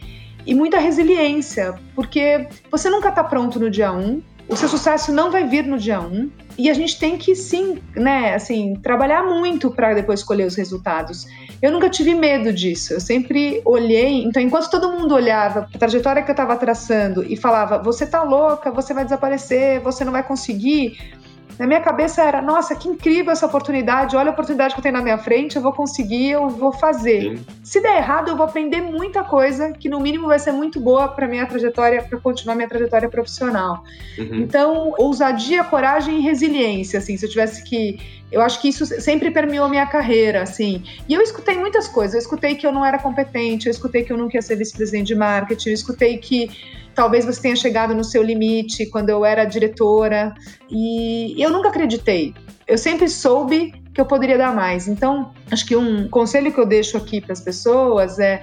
e 0.45 0.53
muita 0.53 0.77
resiliência, 0.77 1.73
porque 1.95 2.47
você 2.69 2.89
nunca 2.89 3.09
está 3.09 3.23
pronto 3.23 3.59
no 3.59 3.69
dia 3.69 3.91
1, 3.91 3.99
um, 3.99 4.21
o 4.47 4.55
seu 4.55 4.69
sucesso 4.69 5.11
não 5.11 5.31
vai 5.31 5.47
vir 5.47 5.65
no 5.65 5.77
dia 5.77 5.99
1 5.99 6.05
um, 6.05 6.31
e 6.57 6.69
a 6.69 6.73
gente 6.73 6.97
tem 6.99 7.17
que 7.17 7.35
sim, 7.35 7.81
né, 7.95 8.35
assim, 8.35 8.75
trabalhar 8.75 9.23
muito 9.23 9.71
para 9.71 9.93
depois 9.93 10.19
escolher 10.19 10.45
os 10.45 10.55
resultados. 10.55 11.27
Eu 11.61 11.71
nunca 11.71 11.89
tive 11.89 12.13
medo 12.13 12.53
disso. 12.53 12.93
Eu 12.93 13.01
sempre 13.01 13.61
olhei, 13.65 14.23
então 14.23 14.41
enquanto 14.41 14.69
todo 14.69 14.91
mundo 14.91 15.13
olhava 15.13 15.67
a 15.73 15.77
trajetória 15.77 16.21
que 16.21 16.29
eu 16.29 16.33
estava 16.33 16.55
traçando 16.55 17.23
e 17.23 17.35
falava: 17.35 17.79
"Você 17.79 18.05
tá 18.05 18.23
louca, 18.23 18.71
você 18.71 18.93
vai 18.93 19.03
desaparecer, 19.03 19.81
você 19.81 20.05
não 20.05 20.11
vai 20.11 20.23
conseguir", 20.23 20.97
na 21.57 21.65
minha 21.65 21.79
cabeça 21.79 22.21
era, 22.21 22.41
nossa, 22.41 22.75
que 22.75 22.87
incrível 22.87 23.31
essa 23.31 23.45
oportunidade, 23.45 24.15
olha 24.15 24.29
a 24.29 24.33
oportunidade 24.33 24.73
que 24.73 24.79
eu 24.79 24.83
tenho 24.83 24.93
na 24.93 25.01
minha 25.01 25.17
frente, 25.17 25.55
eu 25.55 25.61
vou 25.61 25.71
conseguir, 25.71 26.31
eu 26.31 26.49
vou 26.49 26.71
fazer. 26.71 27.37
Sim. 27.37 27.45
Se 27.63 27.81
der 27.81 27.97
errado, 27.97 28.29
eu 28.29 28.35
vou 28.35 28.45
aprender 28.45 28.81
muita 28.81 29.23
coisa 29.23 29.71
que 29.71 29.87
no 29.87 29.99
mínimo 29.99 30.27
vai 30.27 30.39
ser 30.39 30.51
muito 30.51 30.79
boa 30.79 31.07
para 31.07 31.27
minha 31.27 31.45
trajetória, 31.45 32.03
para 32.03 32.19
continuar 32.19 32.55
minha 32.55 32.67
trajetória 32.67 33.09
profissional. 33.09 33.83
Uhum. 34.17 34.35
Então, 34.35 34.93
ousadia, 34.97 35.63
coragem 35.63 36.19
e 36.19 36.21
resiliência, 36.21 36.99
assim, 36.99 37.15
se 37.15 37.25
eu 37.25 37.29
tivesse 37.29 37.63
que 37.63 37.99
eu 38.31 38.41
acho 38.41 38.59
que 38.61 38.67
isso 38.67 38.85
sempre 38.85 39.31
permeou 39.31 39.69
minha 39.69 39.85
carreira, 39.85 40.41
assim. 40.41 40.83
E 41.07 41.13
eu 41.13 41.21
escutei 41.21 41.55
muitas 41.55 41.87
coisas. 41.87 42.15
Eu 42.15 42.19
escutei 42.19 42.55
que 42.55 42.65
eu 42.65 42.71
não 42.71 42.83
era 42.83 42.99
competente, 42.99 43.67
eu 43.67 43.71
escutei 43.71 44.03
que 44.03 44.11
eu 44.11 44.17
nunca 44.17 44.35
ia 44.35 44.41
ser 44.41 44.57
vice-presidente 44.57 45.07
de 45.07 45.15
marketing, 45.15 45.69
eu 45.69 45.73
escutei 45.73 46.17
que 46.17 46.49
talvez 46.95 47.25
você 47.25 47.41
tenha 47.41 47.55
chegado 47.55 47.93
no 47.93 48.03
seu 48.03 48.23
limite 48.23 48.85
quando 48.87 49.09
eu 49.09 49.23
era 49.23 49.45
diretora. 49.45 50.33
E 50.69 51.35
eu 51.37 51.51
nunca 51.51 51.69
acreditei. 51.69 52.33
Eu 52.67 52.77
sempre 52.77 53.07
soube 53.07 53.73
que 53.93 54.01
eu 54.01 54.05
poderia 54.05 54.37
dar 54.37 54.55
mais. 54.55 54.87
Então, 54.87 55.31
acho 55.51 55.65
que 55.65 55.75
um 55.75 56.07
conselho 56.09 56.51
que 56.51 56.59
eu 56.59 56.65
deixo 56.65 56.97
aqui 56.97 57.21
para 57.21 57.33
as 57.33 57.41
pessoas 57.41 58.17
é 58.17 58.41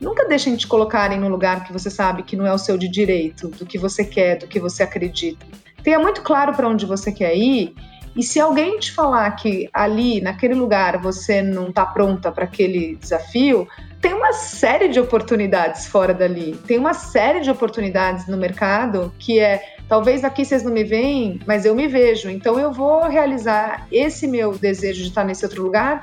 nunca 0.00 0.26
deixem 0.26 0.56
te 0.56 0.66
colocarem 0.66 1.20
no 1.20 1.28
lugar 1.28 1.64
que 1.64 1.72
você 1.72 1.90
sabe 1.90 2.22
que 2.22 2.34
não 2.34 2.46
é 2.46 2.52
o 2.52 2.58
seu 2.58 2.78
de 2.78 2.88
direito, 2.88 3.48
do 3.48 3.66
que 3.66 3.78
você 3.78 4.02
quer, 4.02 4.38
do 4.38 4.46
que 4.46 4.58
você 4.58 4.82
acredita. 4.82 5.44
Tenha 5.84 5.98
muito 5.98 6.22
claro 6.22 6.54
para 6.54 6.66
onde 6.66 6.86
você 6.86 7.12
quer 7.12 7.36
ir. 7.36 7.74
E 8.16 8.22
se 8.22 8.40
alguém 8.40 8.78
te 8.78 8.90
falar 8.92 9.30
que 9.32 9.68
ali, 9.72 10.20
naquele 10.20 10.54
lugar, 10.54 11.00
você 11.00 11.42
não 11.42 11.68
está 11.68 11.86
pronta 11.86 12.32
para 12.32 12.44
aquele 12.44 12.96
desafio, 12.96 13.68
tem 14.00 14.14
uma 14.14 14.32
série 14.32 14.88
de 14.88 14.98
oportunidades 14.98 15.86
fora 15.86 16.14
dali. 16.14 16.58
Tem 16.66 16.78
uma 16.78 16.94
série 16.94 17.40
de 17.40 17.50
oportunidades 17.50 18.26
no 18.26 18.36
mercado 18.36 19.12
que 19.18 19.38
é 19.38 19.62
talvez 19.88 20.24
aqui 20.24 20.44
vocês 20.44 20.62
não 20.62 20.72
me 20.72 20.84
veem, 20.84 21.38
mas 21.46 21.64
eu 21.64 21.74
me 21.74 21.86
vejo. 21.86 22.30
Então 22.30 22.58
eu 22.58 22.72
vou 22.72 23.02
realizar 23.04 23.86
esse 23.92 24.26
meu 24.26 24.52
desejo 24.52 25.02
de 25.02 25.08
estar 25.08 25.24
nesse 25.24 25.44
outro 25.44 25.62
lugar 25.62 26.00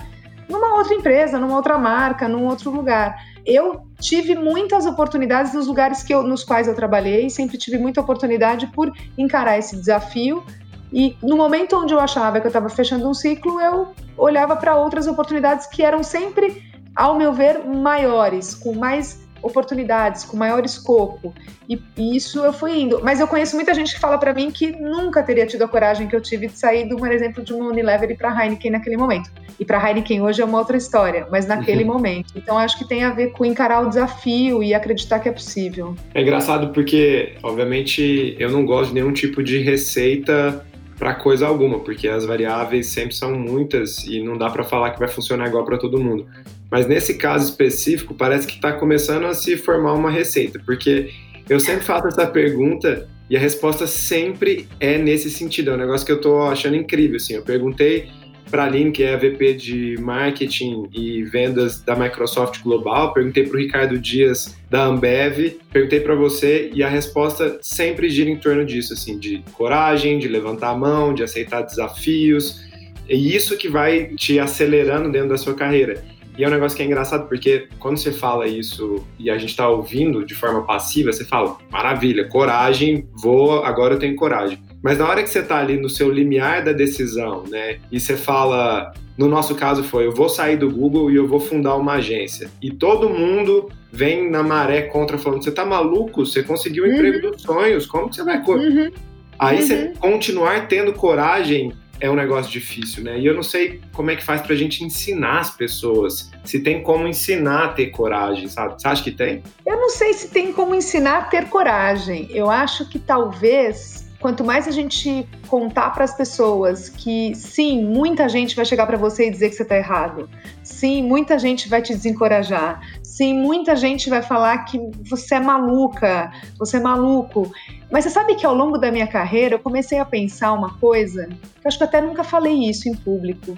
numa 0.48 0.78
outra 0.78 0.94
empresa, 0.94 1.38
numa 1.38 1.56
outra 1.56 1.78
marca, 1.78 2.28
num 2.28 2.46
outro 2.46 2.72
lugar. 2.72 3.22
Eu 3.46 3.82
tive 4.00 4.36
muitas 4.36 4.86
oportunidades 4.86 5.54
nos 5.54 5.68
lugares 5.68 6.04
que 6.04 6.14
eu, 6.14 6.24
nos 6.24 6.44
quais 6.44 6.68
eu 6.68 6.76
trabalhei, 6.76 7.30
sempre 7.30 7.58
tive 7.58 7.78
muita 7.78 8.02
oportunidade 8.02 8.68
por 8.68 8.92
encarar 9.18 9.58
esse 9.58 9.76
desafio. 9.76 10.44
E 10.92 11.18
no 11.22 11.36
momento 11.36 11.76
onde 11.76 11.94
eu 11.94 12.00
achava 12.00 12.40
que 12.40 12.48
eu 12.48 12.50
estava 12.50 12.70
fechando 12.70 13.10
um 13.10 13.14
ciclo, 13.14 13.60
eu 13.60 13.94
olhava 14.18 14.56
para 14.56 14.76
outras 14.76 15.06
oportunidades 15.06 15.68
que 15.68 15.84
eram 15.84 16.02
sempre, 16.02 16.64
ao 16.98 17.16
meu 17.16 17.32
ver, 17.32 17.64
maiores, 17.64 18.56
com 18.56 18.74
mais 18.74 19.26
oportunidades, 19.42 20.24
com 20.24 20.36
maior 20.36 20.66
escopo. 20.66 21.34
E, 21.70 21.80
e, 21.96 22.16
isso 22.16 22.40
eu 22.40 22.52
fui 22.52 22.82
indo. 22.82 23.00
Mas 23.04 23.20
eu 23.20 23.28
conheço 23.28 23.56
muita 23.56 23.74
gente 23.74 23.94
que 23.94 24.00
fala 24.00 24.18
para 24.18 24.34
mim 24.34 24.52
que 24.52 24.72
nunca 24.72 25.22
teria 25.24 25.46
tido 25.46 25.64
a 25.64 25.68
coragem 25.68 26.08
que 26.08 26.16
eu 26.16 26.22
tive 26.22 26.48
de 26.48 26.58
sair 26.58 26.88
do, 26.88 26.98
por 26.98 27.12
exemplo, 27.12 27.44
de 27.44 27.54
uma 27.54 27.70
Unilever 27.70 28.10
e 28.12 28.16
para 28.16 28.30
Heineken 28.32 28.72
naquele 28.72 28.98
momento. 28.98 29.30
E 29.60 29.66
para 29.66 29.78
Heineken 29.88 30.22
hoje 30.22 30.42
é 30.42 30.46
uma 30.46 30.58
outra 30.58 30.78
história, 30.78 31.28
mas 31.32 31.46
naquele 31.46 31.84
uhum. 31.84 31.94
momento. 31.94 32.34
Então 32.36 32.58
acho 32.58 32.78
que 32.78 32.88
tem 32.88 33.04
a 33.04 33.12
ver 33.12 33.32
com 33.32 33.46
encarar 33.46 33.82
o 33.82 33.90
desafio 33.90 34.64
e 34.64 34.74
acreditar 34.74 35.20
que 35.20 35.30
é 35.30 35.32
possível. 35.32 35.96
É 36.14 36.22
engraçado 36.22 36.70
porque, 36.74 37.36
obviamente, 37.44 38.36
eu 38.40 38.50
não 38.52 38.66
gosto 38.66 38.90
de 38.90 38.96
nenhum 38.96 39.14
tipo 39.14 39.44
de 39.44 39.60
receita 39.60 40.66
para 40.98 41.14
coisa 41.14 41.46
alguma, 41.48 41.80
porque 41.80 42.08
as 42.08 42.26
variáveis 42.26 42.88
sempre 42.88 43.16
são 43.16 43.38
muitas 43.38 44.04
e 44.06 44.22
não 44.22 44.38
dá 44.38 44.50
para 44.50 44.64
falar 44.64 44.92
que 44.92 45.00
vai 45.00 45.08
funcionar 45.08 45.48
igual 45.48 45.64
para 45.64 45.78
todo 45.78 46.02
mundo. 46.02 46.26
Mas 46.70 46.88
nesse 46.88 47.16
caso 47.16 47.50
específico, 47.50 48.14
parece 48.14 48.48
que 48.48 48.56
está 48.56 48.74
começando 48.74 49.26
a 49.26 49.34
se 49.34 49.56
formar 49.58 49.94
uma 49.94 50.10
receita, 50.10 50.60
porque 50.66 51.12
eu 51.48 51.60
sempre 51.60 51.86
faço 51.86 52.08
essa 52.08 52.26
pergunta 52.26 53.08
e 53.30 53.38
a 53.38 53.40
resposta 53.40 53.86
sempre 53.86 54.68
é 54.80 54.98
nesse 54.98 55.30
sentido. 55.30 55.72
É 55.72 55.74
um 55.74 55.78
negócio 55.78 56.06
que 56.06 56.12
eu 56.12 56.18
estou 56.18 56.48
achando 56.48 56.76
incrível. 56.76 57.18
Assim, 57.18 57.36
eu 57.36 57.42
perguntei 57.42 58.10
Aline, 58.54 58.92
que 58.92 59.04
é 59.04 59.14
a 59.14 59.18
VP 59.18 59.54
de 59.54 59.98
marketing 60.00 60.88
e 60.94 61.24
vendas 61.24 61.82
da 61.82 61.96
Microsoft 61.96 62.62
Global, 62.62 63.14
perguntei 63.14 63.44
para 63.46 63.56
o 63.56 63.60
Ricardo 63.60 64.00
Dias 64.00 64.58
da 64.70 64.86
Ambev, 64.86 65.58
perguntei 65.72 66.00
para 66.00 66.16
você 66.16 66.70
e 66.74 66.84
a 66.84 66.90
resposta 66.90 67.58
sempre 67.62 68.10
gira 68.10 68.30
em 68.30 68.38
torno 68.38 68.66
disso, 68.66 68.94
assim, 68.94 69.18
de 69.18 69.44
coragem, 69.54 70.20
de 70.20 70.28
levantar 70.28 70.70
a 70.70 70.76
mão, 70.76 71.14
de 71.14 71.24
aceitar 71.24 71.62
desafios. 71.62 72.66
E 73.10 73.36
isso 73.36 73.58
que 73.58 73.70
vai 73.70 74.08
te 74.16 74.40
acelerando 74.40 75.12
dentro 75.12 75.30
da 75.30 75.38
sua 75.38 75.54
carreira. 75.54 76.04
E 76.38 76.44
é 76.44 76.48
um 76.48 76.52
negócio 76.52 76.78
que 76.78 76.84
é 76.84 76.86
engraçado 76.86 77.28
porque 77.28 77.68
quando 77.80 77.98
você 77.98 78.12
fala 78.12 78.46
isso 78.48 79.04
e 79.18 79.30
a 79.30 79.38
gente 79.40 79.50
está 79.50 79.68
ouvindo 79.68 80.24
de 80.24 80.36
forma 80.36 80.64
passiva, 80.64 81.12
você 81.12 81.26
fala, 81.26 81.58
maravilha, 81.72 82.28
coragem, 82.28 83.08
vou, 83.12 83.64
agora 83.64 83.96
eu 83.96 84.00
tenho 84.00 84.16
coragem. 84.16 84.60
Mas 84.82 84.98
na 84.98 85.08
hora 85.08 85.24
que 85.24 85.30
você 85.30 85.40
está 85.40 85.58
ali 85.58 85.78
no 85.78 85.90
seu 85.90 86.10
limiar 86.10 86.64
da 86.64 86.72
decisão, 86.72 87.44
né, 87.50 87.80
e 87.92 88.00
você 88.00 88.16
fala, 88.16 88.94
no 89.18 89.28
nosso 89.28 89.56
caso 89.56 89.84
foi, 89.84 90.06
eu 90.06 90.14
vou 90.14 90.30
sair 90.30 90.58
do 90.58 90.70
Google 90.70 91.12
e 91.12 91.16
eu 91.16 91.28
vou 91.28 91.40
fundar 91.40 91.76
uma 91.76 91.94
agência. 91.94 92.50
E 92.62 92.72
todo 92.72 93.10
mundo 93.10 93.72
vem 93.92 94.30
na 94.30 94.44
maré 94.44 94.84
contra 94.84 95.18
falando, 95.18 95.44
você 95.44 95.52
tá 95.52 95.66
maluco? 95.66 96.26
Você 96.26 96.44
conseguiu 96.44 96.84
o 96.84 96.88
emprego 96.88 97.26
uhum. 97.26 97.32
dos 97.32 97.42
sonhos, 97.42 97.86
como 97.86 98.10
que 98.10 98.16
você 98.16 98.24
vai... 98.24 98.42
Uhum. 98.42 98.92
Aí 99.40 99.60
uhum. 99.60 99.68
você 99.68 99.94
continuar 100.00 100.68
tendo 100.68 100.94
coragem 100.94 101.74
é 102.00 102.10
um 102.10 102.16
negócio 102.16 102.52
difícil, 102.52 103.04
né? 103.04 103.20
E 103.20 103.26
eu 103.26 103.34
não 103.34 103.44
sei 103.44 103.82
como 103.94 104.12
é 104.12 104.16
que 104.16 104.24
faz 104.24 104.42
pra 104.42 104.56
gente 104.56 104.84
ensinar 104.84 105.40
as 105.40 105.52
pessoas. 105.52 106.32
Se 106.44 106.60
tem 106.60 106.84
como 106.84 107.08
ensinar 107.08 107.66
a 107.66 107.68
ter 107.70 107.88
coragem, 107.88 108.48
sabe? 108.48 108.80
Você 108.80 108.88
acha 108.88 109.04
que 109.04 109.12
tem? 109.12 109.42
Eu 109.66 109.78
não 109.78 109.90
sei 109.90 110.14
se 110.14 110.30
tem 110.30 110.54
como 110.54 110.76
ensinar 110.76 111.18
a 111.18 111.22
ter 111.24 111.46
coragem. 111.50 112.28
Eu 112.30 112.50
acho 112.50 112.88
que 112.90 113.00
talvez 113.00 114.07
quanto 114.20 114.44
mais 114.44 114.68
a 114.68 114.72
gente 114.72 115.28
contar 115.48 115.92
para 115.92 116.04
as 116.04 116.16
pessoas 116.16 116.90
que 116.90 117.36
sim, 117.36 117.84
muita 117.84 118.28
gente 118.28 118.56
vai 118.56 118.66
chegar 118.66 118.88
para 118.88 118.98
você 118.98 119.28
e 119.28 119.32
dizer 119.32 119.50
que 119.50 119.56
você 119.56 119.64
está 119.64 119.78
errado. 119.78 120.30
Sim, 120.64 121.04
muita 121.04 121.38
gente 121.38 121.70
vai 121.70 121.82
te 121.82 121.94
desencorajar. 121.94 122.82
Sim, 123.04 123.36
muita 123.36 123.76
gente 123.76 124.10
vai 124.10 124.22
falar 124.22 124.60
que 124.66 124.80
você 125.10 125.36
é 125.36 125.40
maluca, 125.40 126.32
você 126.58 126.78
é 126.78 126.80
maluco. 126.80 127.52
Mas 127.92 128.04
você 128.04 128.10
sabe 128.10 128.36
que 128.36 128.46
ao 128.46 128.54
longo 128.54 128.78
da 128.78 128.92
minha 128.92 129.08
carreira 129.08 129.56
eu 129.56 129.60
comecei 129.60 130.00
a 130.00 130.06
pensar 130.06 130.54
uma 130.54 130.78
coisa, 130.78 131.28
que 131.28 131.66
eu 131.66 131.68
acho 131.68 131.78
que 131.78 131.84
eu 131.84 131.88
até 131.88 132.02
nunca 132.02 132.24
falei 132.24 132.70
isso 132.70 132.90
em 132.90 132.96
público, 132.96 133.58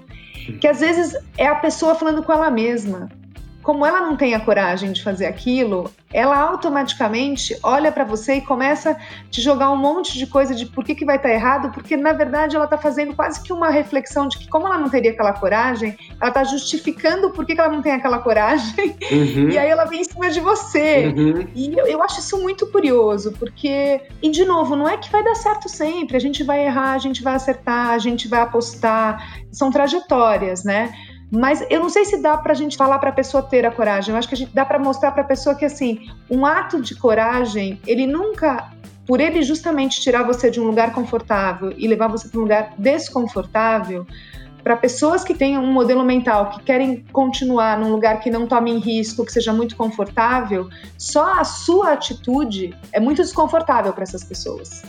que 0.60 0.68
às 0.68 0.80
vezes 0.80 1.18
é 1.38 1.48
a 1.48 1.56
pessoa 1.56 1.96
falando 1.96 2.22
com 2.22 2.32
ela 2.32 2.52
mesma 2.52 3.10
como 3.70 3.86
ela 3.86 4.02
não 4.02 4.18
tem 4.18 4.34
a 4.34 4.40
coragem 4.40 4.92
de 4.92 5.04
fazer 5.04 5.28
aquilo, 5.28 5.92
ela 6.12 6.36
automaticamente 6.36 7.56
olha 7.62 7.92
para 7.92 8.04
você 8.04 8.38
e 8.38 8.42
começa 8.42 8.94
a 8.94 8.96
te 9.30 9.42
jogar 9.42 9.70
um 9.70 9.78
monte 9.78 10.18
de 10.18 10.26
coisa 10.26 10.56
de 10.56 10.66
por 10.66 10.84
que, 10.84 10.96
que 10.96 11.06
vai 11.06 11.18
estar 11.18 11.30
tá 11.30 11.36
errado, 11.36 11.72
porque 11.72 11.96
na 11.96 12.12
verdade 12.12 12.56
ela 12.56 12.66
está 12.66 12.80
fazendo 12.80 13.14
quase 13.14 13.44
que 13.44 13.54
uma 13.54 13.70
reflexão 13.70 14.28
de 14.28 14.40
que, 14.40 14.48
como 14.48 14.66
ela 14.66 14.80
não 14.80 14.90
teria 14.90 15.12
aquela 15.12 15.34
coragem, 15.34 15.96
ela 16.20 16.30
está 16.30 16.44
justificando 16.44 17.30
por 17.30 17.46
que, 17.46 17.54
que 17.54 17.62
ela 17.62 17.72
não 17.72 17.84
tem 17.84 17.92
aquela 17.92 18.18
coragem, 18.18 18.96
uhum. 19.12 19.50
e 19.52 19.58
aí 19.60 19.70
ela 19.70 19.86
vem 19.86 20.02
em 20.02 20.04
cima 20.04 20.32
de 20.32 20.40
você. 20.40 21.14
Uhum. 21.16 21.48
E 21.54 21.72
eu, 21.78 21.86
eu 21.86 22.02
acho 22.02 22.22
isso 22.22 22.42
muito 22.42 22.66
curioso, 22.72 23.36
porque, 23.38 24.02
e 24.20 24.32
de 24.32 24.46
novo, 24.46 24.76
não 24.76 24.90
é 24.90 24.98
que 24.98 25.12
vai 25.12 25.24
dar 25.24 25.36
certo 25.36 25.70
sempre, 25.70 26.18
a 26.18 26.20
gente 26.20 26.44
vai 26.44 26.66
errar, 26.66 26.94
a 26.94 26.98
gente 26.98 27.22
vai 27.22 27.36
acertar, 27.36 27.92
a 27.92 28.00
gente 28.00 28.28
vai 28.28 28.42
apostar, 28.42 29.44
são 29.52 29.70
trajetórias, 29.70 30.64
né? 30.64 30.92
Mas 31.32 31.64
eu 31.70 31.80
não 31.80 31.90
sei 31.90 32.06
se 32.06 32.22
dá 32.22 32.38
para 32.38 32.54
a 32.54 32.56
gente 32.56 32.76
falar 32.76 32.98
para 33.00 33.10
a 33.10 33.14
pessoa 33.14 33.44
ter 33.44 33.66
a 33.66 33.72
coragem. 33.72 34.14
Eu 34.14 34.18
acho 34.18 34.28
que 34.28 34.34
a 34.34 34.38
gente 34.38 34.54
dá 34.54 34.66
para 34.66 34.80
mostrar 34.80 35.12
para 35.12 35.22
a 35.22 35.26
pessoa 35.26 35.56
que 35.56 35.66
assim, 35.66 36.08
um 36.30 36.46
ato 36.46 36.82
de 36.82 36.96
coragem, 36.96 37.80
ele 37.86 38.08
nunca, 38.08 38.72
por 39.06 39.20
ele 39.20 39.44
justamente 39.44 40.02
tirar 40.02 40.24
você 40.24 40.50
de 40.50 40.60
um 40.60 40.66
lugar 40.66 40.92
confortável 40.94 41.74
e 41.78 41.88
levar 41.88 42.08
você 42.08 42.28
para 42.28 42.40
um 42.40 42.44
lugar 42.44 42.74
desconfortável, 42.78 44.08
para 44.64 44.76
pessoas 44.76 45.24
que 45.24 45.34
têm 45.34 45.58
um 45.58 45.72
modelo 45.72 46.04
mental, 46.04 46.50
que 46.50 46.64
querem 46.64 47.06
continuar 47.14 47.80
num 47.80 47.92
lugar 47.92 48.20
que 48.20 48.30
não 48.30 48.46
tome 48.46 48.72
em 48.72 48.80
risco, 48.80 49.26
que 49.26 49.32
seja 49.32 49.54
muito 49.54 49.76
confortável, 49.76 50.68
só 50.98 51.40
a 51.40 51.44
sua 51.44 51.94
atitude 51.94 52.76
é 52.92 53.00
muito 53.00 53.22
desconfortável 53.22 53.94
para 53.94 54.04
essas 54.04 54.24
pessoas. 54.24 54.84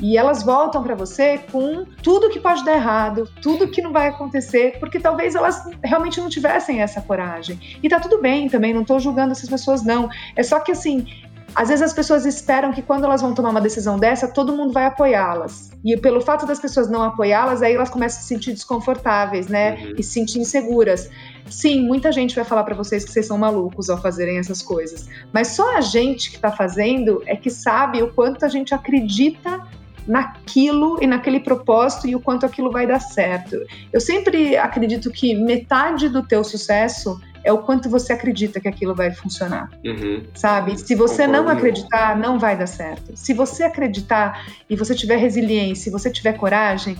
E 0.00 0.18
elas 0.18 0.42
voltam 0.42 0.82
para 0.82 0.94
você 0.94 1.38
com 1.50 1.84
tudo 2.02 2.30
que 2.30 2.40
pode 2.40 2.64
dar 2.64 2.74
errado, 2.74 3.28
tudo 3.40 3.68
que 3.68 3.80
não 3.80 3.92
vai 3.92 4.08
acontecer, 4.08 4.78
porque 4.78 4.98
talvez 4.98 5.34
elas 5.34 5.62
realmente 5.82 6.20
não 6.20 6.28
tivessem 6.28 6.82
essa 6.82 7.00
coragem. 7.00 7.58
E 7.82 7.88
tá 7.88 8.00
tudo 8.00 8.20
bem 8.20 8.48
também, 8.48 8.74
não 8.74 8.82
estou 8.82 8.98
julgando 8.98 9.32
essas 9.32 9.48
pessoas, 9.48 9.82
não. 9.82 10.08
É 10.34 10.42
só 10.42 10.58
que 10.60 10.72
assim, 10.72 11.06
às 11.54 11.68
vezes 11.68 11.82
as 11.82 11.92
pessoas 11.92 12.26
esperam 12.26 12.72
que 12.72 12.82
quando 12.82 13.04
elas 13.04 13.22
vão 13.22 13.32
tomar 13.32 13.50
uma 13.50 13.60
decisão 13.60 13.96
dessa, 13.96 14.26
todo 14.26 14.52
mundo 14.52 14.72
vai 14.72 14.86
apoiá-las. 14.86 15.70
E 15.84 15.96
pelo 15.96 16.20
fato 16.20 16.44
das 16.46 16.58
pessoas 16.58 16.90
não 16.90 17.02
apoiá-las, 17.02 17.62
aí 17.62 17.74
elas 17.74 17.90
começam 17.90 18.18
a 18.18 18.22
se 18.22 18.28
sentir 18.28 18.52
desconfortáveis, 18.52 19.46
né? 19.46 19.74
Uhum. 19.74 19.94
E 19.98 20.02
se 20.02 20.10
sentir 20.10 20.40
inseguras. 20.40 21.08
Sim, 21.48 21.86
muita 21.86 22.10
gente 22.10 22.34
vai 22.34 22.44
falar 22.44 22.64
para 22.64 22.74
vocês 22.74 23.04
que 23.04 23.12
vocês 23.12 23.26
são 23.26 23.38
malucos 23.38 23.88
ao 23.88 24.00
fazerem 24.00 24.38
essas 24.38 24.62
coisas. 24.62 25.06
Mas 25.32 25.48
só 25.48 25.76
a 25.76 25.80
gente 25.80 26.30
que 26.30 26.36
está 26.36 26.50
fazendo 26.50 27.22
é 27.26 27.36
que 27.36 27.50
sabe 27.50 28.02
o 28.02 28.12
quanto 28.12 28.44
a 28.44 28.48
gente 28.48 28.74
acredita 28.74 29.62
naquilo 30.06 30.98
e 31.02 31.06
naquele 31.06 31.40
propósito 31.40 32.06
e 32.06 32.14
o 32.14 32.20
quanto 32.20 32.44
aquilo 32.46 32.70
vai 32.70 32.86
dar 32.86 33.00
certo. 33.00 33.56
Eu 33.92 34.00
sempre 34.00 34.56
acredito 34.56 35.10
que 35.10 35.34
metade 35.34 36.08
do 36.08 36.22
teu 36.22 36.44
sucesso 36.44 37.20
é 37.42 37.52
o 37.52 37.58
quanto 37.58 37.90
você 37.90 38.12
acredita 38.12 38.58
que 38.58 38.66
aquilo 38.66 38.94
vai 38.94 39.12
funcionar. 39.12 39.70
Uhum. 39.84 40.24
Sabe? 40.34 40.78
Se 40.78 40.94
você 40.94 41.26
não 41.26 41.48
acreditar, 41.48 42.16
não 42.16 42.38
vai 42.38 42.56
dar 42.56 42.66
certo. 42.66 43.12
Se 43.14 43.34
você 43.34 43.64
acreditar 43.64 44.46
e 44.68 44.74
você 44.74 44.94
tiver 44.94 45.16
resiliência, 45.16 45.84
se 45.84 45.90
você 45.90 46.10
tiver 46.10 46.32
coragem, 46.34 46.96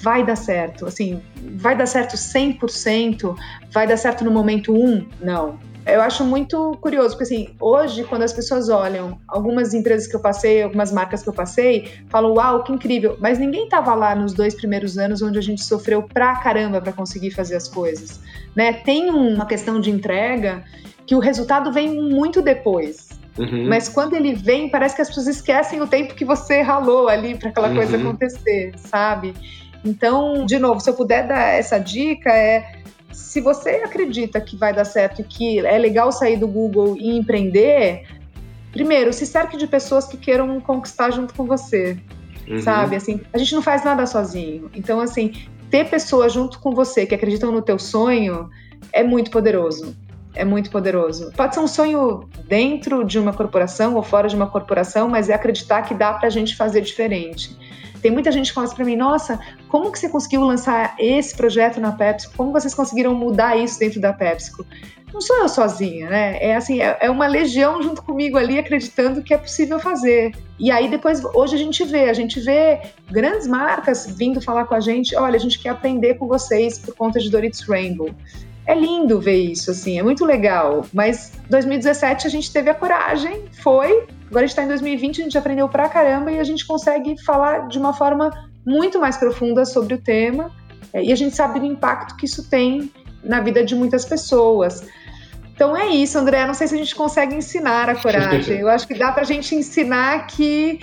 vai 0.00 0.24
dar 0.24 0.36
certo. 0.36 0.86
Assim, 0.86 1.20
vai 1.56 1.76
dar 1.76 1.86
certo 1.86 2.16
100%? 2.16 3.36
Vai 3.70 3.86
dar 3.86 3.98
certo 3.98 4.24
no 4.24 4.30
momento 4.30 4.72
1? 4.72 5.06
Não 5.20 5.58
eu 5.86 6.00
acho 6.00 6.24
muito 6.24 6.76
curioso, 6.80 7.10
porque 7.10 7.24
assim, 7.24 7.48
hoje, 7.60 8.04
quando 8.04 8.22
as 8.22 8.32
pessoas 8.32 8.68
olham 8.68 9.18
algumas 9.28 9.74
empresas 9.74 10.06
que 10.06 10.16
eu 10.16 10.20
passei, 10.20 10.62
algumas 10.62 10.90
marcas 10.90 11.22
que 11.22 11.28
eu 11.28 11.32
passei, 11.32 11.90
falam, 12.08 12.32
uau, 12.34 12.62
que 12.62 12.72
incrível, 12.72 13.16
mas 13.20 13.38
ninguém 13.38 13.64
estava 13.64 13.94
lá 13.94 14.14
nos 14.14 14.32
dois 14.32 14.54
primeiros 14.54 14.96
anos 14.96 15.20
onde 15.20 15.38
a 15.38 15.42
gente 15.42 15.62
sofreu 15.62 16.02
pra 16.02 16.36
caramba 16.36 16.80
para 16.80 16.92
conseguir 16.92 17.32
fazer 17.32 17.56
as 17.56 17.68
coisas. 17.68 18.20
Né? 18.56 18.72
Tem 18.72 19.10
uma 19.10 19.46
questão 19.46 19.78
de 19.80 19.90
entrega 19.90 20.64
que 21.06 21.14
o 21.14 21.18
resultado 21.18 21.70
vem 21.70 22.00
muito 22.00 22.40
depois. 22.40 23.08
Uhum. 23.38 23.68
Mas 23.68 23.88
quando 23.88 24.14
ele 24.14 24.32
vem, 24.34 24.70
parece 24.70 24.94
que 24.94 25.02
as 25.02 25.08
pessoas 25.08 25.26
esquecem 25.26 25.80
o 25.82 25.86
tempo 25.86 26.14
que 26.14 26.24
você 26.24 26.62
ralou 26.62 27.08
ali 27.08 27.34
para 27.34 27.50
aquela 27.50 27.68
uhum. 27.68 27.76
coisa 27.76 27.96
acontecer, 27.96 28.72
sabe? 28.76 29.34
Então, 29.84 30.46
de 30.46 30.58
novo, 30.58 30.80
se 30.80 30.88
eu 30.88 30.94
puder 30.94 31.26
dar 31.26 31.58
essa 31.58 31.78
dica, 31.78 32.30
é 32.30 32.83
se 33.14 33.40
você 33.40 33.70
acredita 33.84 34.40
que 34.40 34.56
vai 34.56 34.74
dar 34.74 34.84
certo 34.84 35.20
e 35.20 35.24
que 35.24 35.58
é 35.60 35.78
legal 35.78 36.10
sair 36.12 36.36
do 36.36 36.48
Google 36.48 36.96
e 36.98 37.16
empreender, 37.16 38.06
primeiro, 38.72 39.12
se 39.12 39.24
cerque 39.24 39.56
de 39.56 39.66
pessoas 39.66 40.06
que 40.06 40.16
queiram 40.16 40.60
conquistar 40.60 41.10
junto 41.10 41.32
com 41.34 41.44
você. 41.46 41.96
Uhum. 42.48 42.60
Sabe? 42.60 42.96
Assim, 42.96 43.20
a 43.32 43.38
gente 43.38 43.54
não 43.54 43.62
faz 43.62 43.84
nada 43.84 44.06
sozinho. 44.06 44.70
Então, 44.74 45.00
assim, 45.00 45.32
ter 45.70 45.88
pessoas 45.88 46.32
junto 46.32 46.58
com 46.58 46.72
você 46.72 47.06
que 47.06 47.14
acreditam 47.14 47.50
no 47.50 47.62
teu 47.62 47.78
sonho 47.78 48.50
é 48.92 49.02
muito 49.02 49.30
poderoso. 49.30 49.96
é 50.34 50.44
muito 50.44 50.70
poderoso. 50.70 51.32
Pode 51.36 51.54
ser 51.54 51.60
um 51.60 51.68
sonho 51.68 52.28
dentro 52.46 53.04
de 53.04 53.18
uma 53.18 53.32
corporação 53.32 53.94
ou 53.94 54.02
fora 54.02 54.28
de 54.28 54.34
uma 54.34 54.48
corporação, 54.48 55.08
mas 55.08 55.28
é 55.28 55.34
acreditar 55.34 55.82
que 55.82 55.94
dá 55.94 56.12
para 56.12 56.26
a 56.26 56.30
gente 56.30 56.56
fazer 56.56 56.80
diferente. 56.80 57.56
Tem 58.04 58.10
muita 58.10 58.30
gente 58.30 58.48
que 58.48 58.52
fala 58.52 58.66
assim 58.66 58.76
para 58.76 58.84
mim: 58.84 58.96
nossa, 58.96 59.40
como 59.66 59.90
que 59.90 59.98
você 59.98 60.10
conseguiu 60.10 60.42
lançar 60.42 60.94
esse 60.98 61.34
projeto 61.34 61.80
na 61.80 61.90
Pepsi? 61.90 62.28
Como 62.36 62.52
vocês 62.52 62.74
conseguiram 62.74 63.14
mudar 63.14 63.56
isso 63.56 63.78
dentro 63.78 63.98
da 63.98 64.12
PepsiCo? 64.12 64.66
Não 65.10 65.22
sou 65.22 65.38
eu 65.38 65.48
sozinha, 65.48 66.10
né? 66.10 66.36
É 66.38 66.54
assim, 66.54 66.82
é, 66.82 66.98
é 67.00 67.10
uma 67.10 67.26
legião 67.26 67.82
junto 67.82 68.02
comigo 68.02 68.36
ali 68.36 68.58
acreditando 68.58 69.22
que 69.22 69.32
é 69.32 69.38
possível 69.38 69.80
fazer. 69.80 70.36
E 70.58 70.70
aí 70.70 70.90
depois, 70.90 71.24
hoje 71.24 71.54
a 71.54 71.58
gente 71.58 71.82
vê, 71.82 72.10
a 72.10 72.12
gente 72.12 72.38
vê 72.40 72.78
grandes 73.10 73.46
marcas 73.46 74.06
vindo 74.06 74.38
falar 74.38 74.66
com 74.66 74.74
a 74.74 74.80
gente: 74.80 75.16
olha, 75.16 75.36
a 75.36 75.40
gente 75.40 75.58
quer 75.58 75.70
aprender 75.70 76.16
com 76.18 76.28
vocês 76.28 76.78
por 76.78 76.94
conta 76.94 77.18
de 77.18 77.30
Doritos 77.30 77.66
Rainbow 77.66 78.14
é 78.66 78.74
lindo 78.74 79.20
ver 79.20 79.36
isso, 79.36 79.70
assim, 79.70 79.98
é 79.98 80.02
muito 80.02 80.24
legal. 80.24 80.86
Mas 80.92 81.32
2017 81.50 82.26
a 82.26 82.30
gente 82.30 82.52
teve 82.52 82.70
a 82.70 82.74
coragem, 82.74 83.44
foi. 83.62 84.06
Agora 84.26 84.44
a 84.44 84.46
gente 84.46 84.50
está 84.50 84.64
em 84.64 84.68
2020, 84.68 85.20
a 85.20 85.24
gente 85.24 85.38
aprendeu 85.38 85.68
pra 85.68 85.88
caramba 85.88 86.32
e 86.32 86.38
a 86.38 86.44
gente 86.44 86.66
consegue 86.66 87.22
falar 87.22 87.68
de 87.68 87.78
uma 87.78 87.92
forma 87.92 88.30
muito 88.66 88.98
mais 88.98 89.16
profunda 89.16 89.64
sobre 89.64 89.94
o 89.94 89.98
tema. 89.98 90.50
É, 90.92 91.04
e 91.04 91.12
a 91.12 91.16
gente 91.16 91.36
sabe 91.36 91.60
do 91.60 91.66
impacto 91.66 92.16
que 92.16 92.24
isso 92.24 92.48
tem 92.48 92.90
na 93.22 93.40
vida 93.40 93.64
de 93.64 93.74
muitas 93.74 94.04
pessoas. 94.04 94.86
Então 95.54 95.76
é 95.76 95.88
isso, 95.88 96.18
André. 96.18 96.46
Não 96.46 96.54
sei 96.54 96.66
se 96.66 96.74
a 96.74 96.78
gente 96.78 96.94
consegue 96.94 97.34
ensinar 97.34 97.88
a 97.88 97.94
coragem. 97.94 98.58
Eu 98.60 98.68
acho 98.68 98.88
que 98.88 98.94
dá 98.94 99.12
para 99.12 99.22
a 99.22 99.26
gente 99.26 99.54
ensinar 99.54 100.26
que 100.26 100.80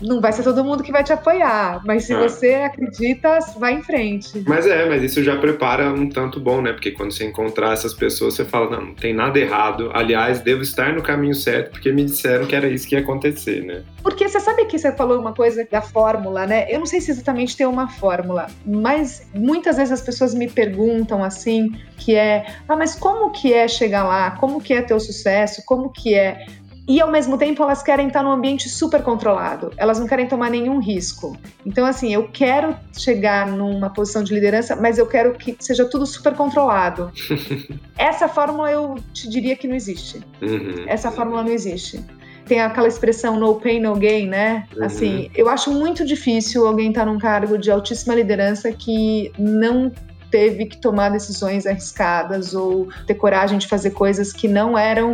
não 0.00 0.20
vai 0.20 0.32
ser 0.32 0.42
todo 0.42 0.64
mundo 0.64 0.82
que 0.82 0.92
vai 0.92 1.04
te 1.04 1.12
apoiar, 1.12 1.80
mas 1.84 2.04
se 2.04 2.12
ah. 2.12 2.20
você 2.20 2.54
acredita, 2.54 3.38
vai 3.58 3.74
em 3.74 3.82
frente. 3.82 4.42
Mas 4.46 4.66
é, 4.66 4.88
mas 4.88 5.02
isso 5.02 5.22
já 5.22 5.36
prepara 5.36 5.92
um 5.92 6.08
tanto 6.08 6.40
bom, 6.40 6.60
né? 6.60 6.72
Porque 6.72 6.90
quando 6.90 7.12
você 7.12 7.24
encontrar 7.24 7.72
essas 7.72 7.94
pessoas, 7.94 8.34
você 8.34 8.44
fala, 8.44 8.70
não, 8.70 8.86
não 8.86 8.94
tem 8.94 9.14
nada 9.14 9.38
errado. 9.38 9.90
Aliás, 9.92 10.40
devo 10.40 10.62
estar 10.62 10.92
no 10.92 11.02
caminho 11.02 11.34
certo, 11.34 11.72
porque 11.72 11.92
me 11.92 12.04
disseram 12.04 12.46
que 12.46 12.54
era 12.54 12.68
isso 12.68 12.86
que 12.86 12.94
ia 12.94 13.00
acontecer, 13.00 13.64
né? 13.64 13.82
Porque 14.02 14.28
você 14.28 14.40
sabe 14.40 14.64
que 14.64 14.78
você 14.78 14.92
falou 14.92 15.18
uma 15.20 15.34
coisa 15.34 15.66
da 15.70 15.80
fórmula, 15.80 16.46
né? 16.46 16.66
Eu 16.70 16.78
não 16.78 16.86
sei 16.86 17.00
se 17.00 17.10
exatamente 17.10 17.56
tem 17.56 17.66
uma 17.66 17.88
fórmula, 17.88 18.46
mas 18.64 19.28
muitas 19.34 19.76
vezes 19.76 19.92
as 19.92 20.00
pessoas 20.00 20.34
me 20.34 20.48
perguntam 20.48 21.22
assim, 21.22 21.70
que 21.98 22.14
é, 22.14 22.46
ah, 22.68 22.76
mas 22.76 22.94
como 22.94 23.30
que 23.30 23.52
é 23.52 23.68
chegar 23.68 24.04
lá? 24.04 24.32
Como 24.32 24.60
que 24.60 24.72
é 24.72 24.82
ter 24.82 24.94
o 24.94 25.00
sucesso? 25.00 25.62
Como 25.66 25.90
que 25.90 26.14
é? 26.14 26.46
E 26.88 27.00
ao 27.00 27.10
mesmo 27.10 27.38
tempo 27.38 27.62
elas 27.62 27.82
querem 27.82 28.08
estar 28.08 28.22
num 28.22 28.32
ambiente 28.32 28.68
super 28.68 29.02
controlado, 29.02 29.70
elas 29.76 29.98
não 29.98 30.06
querem 30.06 30.26
tomar 30.26 30.50
nenhum 30.50 30.78
risco. 30.78 31.36
Então, 31.64 31.86
assim, 31.86 32.12
eu 32.12 32.28
quero 32.28 32.76
chegar 32.96 33.46
numa 33.46 33.90
posição 33.90 34.22
de 34.22 34.34
liderança, 34.34 34.74
mas 34.76 34.98
eu 34.98 35.06
quero 35.06 35.32
que 35.34 35.56
seja 35.60 35.84
tudo 35.84 36.06
super 36.06 36.34
controlado. 36.34 37.10
Essa 37.96 38.28
fórmula 38.28 38.70
eu 38.70 38.96
te 39.12 39.28
diria 39.28 39.56
que 39.56 39.68
não 39.68 39.74
existe. 39.74 40.20
Uhum. 40.42 40.84
Essa 40.86 41.10
fórmula 41.10 41.42
não 41.42 41.50
existe. 41.50 42.04
Tem 42.46 42.60
aquela 42.60 42.88
expressão 42.88 43.38
no 43.38 43.54
pain, 43.60 43.80
no 43.80 43.94
gain, 43.94 44.26
né? 44.26 44.66
Uhum. 44.76 44.84
Assim, 44.84 45.30
eu 45.34 45.48
acho 45.48 45.70
muito 45.70 46.04
difícil 46.04 46.66
alguém 46.66 46.88
estar 46.88 47.06
num 47.06 47.18
cargo 47.18 47.56
de 47.56 47.70
altíssima 47.70 48.14
liderança 48.14 48.72
que 48.72 49.30
não 49.38 49.92
teve 50.30 50.66
que 50.66 50.76
tomar 50.76 51.10
decisões 51.10 51.66
arriscadas 51.66 52.54
ou 52.54 52.88
ter 53.06 53.14
coragem 53.14 53.58
de 53.58 53.66
fazer 53.66 53.90
coisas 53.90 54.32
que 54.32 54.46
não 54.46 54.78
eram 54.78 55.12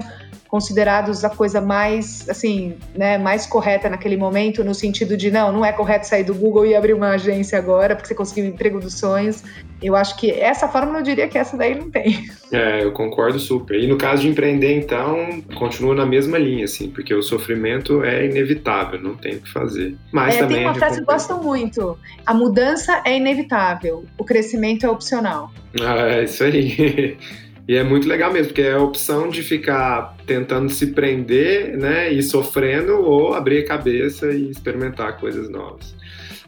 considerados 0.48 1.24
a 1.24 1.30
coisa 1.30 1.60
mais, 1.60 2.28
assim, 2.28 2.76
né, 2.94 3.18
mais 3.18 3.46
correta 3.46 3.88
naquele 3.88 4.16
momento, 4.16 4.64
no 4.64 4.74
sentido 4.74 5.16
de 5.16 5.30
não, 5.30 5.52
não 5.52 5.64
é 5.64 5.72
correto 5.72 6.06
sair 6.06 6.24
do 6.24 6.34
Google 6.34 6.66
e 6.66 6.74
abrir 6.74 6.94
uma 6.94 7.10
agência 7.10 7.58
agora 7.58 7.94
porque 7.94 8.08
você 8.08 8.14
conseguiu 8.14 8.44
o 8.44 8.48
emprego 8.48 8.80
dos 8.80 8.98
sonhos. 8.98 9.42
Eu 9.82 9.94
acho 9.94 10.16
que 10.16 10.30
essa 10.30 10.68
forma 10.68 10.98
eu 10.98 11.02
diria 11.02 11.28
que 11.28 11.36
essa 11.36 11.56
daí 11.56 11.74
não 11.74 11.90
tem. 11.90 12.28
É, 12.50 12.82
eu 12.82 12.92
concordo 12.92 13.38
super. 13.38 13.78
E 13.78 13.86
no 13.86 13.98
caso 13.98 14.22
de 14.22 14.28
empreender, 14.28 14.74
então, 14.74 15.42
continua 15.54 15.94
na 15.94 16.06
mesma 16.06 16.38
linha, 16.38 16.64
assim, 16.64 16.88
porque 16.88 17.12
o 17.12 17.22
sofrimento 17.22 18.02
é 18.02 18.24
inevitável, 18.24 19.00
não 19.00 19.14
tem 19.14 19.36
o 19.36 19.40
que 19.40 19.52
fazer. 19.52 19.96
Mas 20.12 20.36
é, 20.36 20.38
também 20.38 20.56
tem 20.58 20.66
uma 20.66 20.74
frase 20.74 20.96
que 20.96 21.02
eu 21.02 21.06
gosto 21.06 21.36
muito: 21.42 21.98
a 22.24 22.32
mudança 22.32 23.02
é 23.04 23.16
inevitável, 23.16 24.04
o 24.16 24.24
crescimento 24.24 24.86
é 24.86 24.90
opcional. 24.90 25.50
Ah, 25.80 26.08
é 26.08 26.24
isso 26.24 26.42
aí. 26.42 27.18
E 27.68 27.74
é 27.74 27.82
muito 27.82 28.06
legal 28.06 28.32
mesmo, 28.32 28.48
porque 28.48 28.62
é 28.62 28.74
a 28.74 28.80
opção 28.80 29.28
de 29.28 29.42
ficar 29.42 30.16
tentando 30.24 30.70
se 30.70 30.88
prender, 30.88 31.76
né, 31.76 32.12
e 32.12 32.22
sofrendo, 32.22 33.00
ou 33.00 33.34
abrir 33.34 33.64
a 33.64 33.66
cabeça 33.66 34.30
e 34.32 34.50
experimentar 34.50 35.18
coisas 35.18 35.50
novas. 35.50 35.96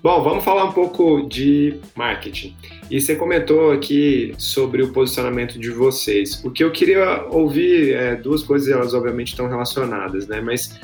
Bom, 0.00 0.22
vamos 0.22 0.44
falar 0.44 0.64
um 0.64 0.72
pouco 0.72 1.22
de 1.28 1.74
marketing. 1.96 2.56
E 2.88 3.00
você 3.00 3.16
comentou 3.16 3.72
aqui 3.72 4.32
sobre 4.38 4.80
o 4.80 4.92
posicionamento 4.92 5.58
de 5.58 5.70
vocês. 5.70 6.40
O 6.44 6.52
que 6.52 6.62
eu 6.62 6.70
queria 6.70 7.24
ouvir 7.30 7.94
é 7.94 8.14
duas 8.14 8.44
coisas, 8.44 8.68
elas 8.68 8.94
obviamente 8.94 9.28
estão 9.28 9.48
relacionadas, 9.48 10.28
né? 10.28 10.40
Mas 10.40 10.78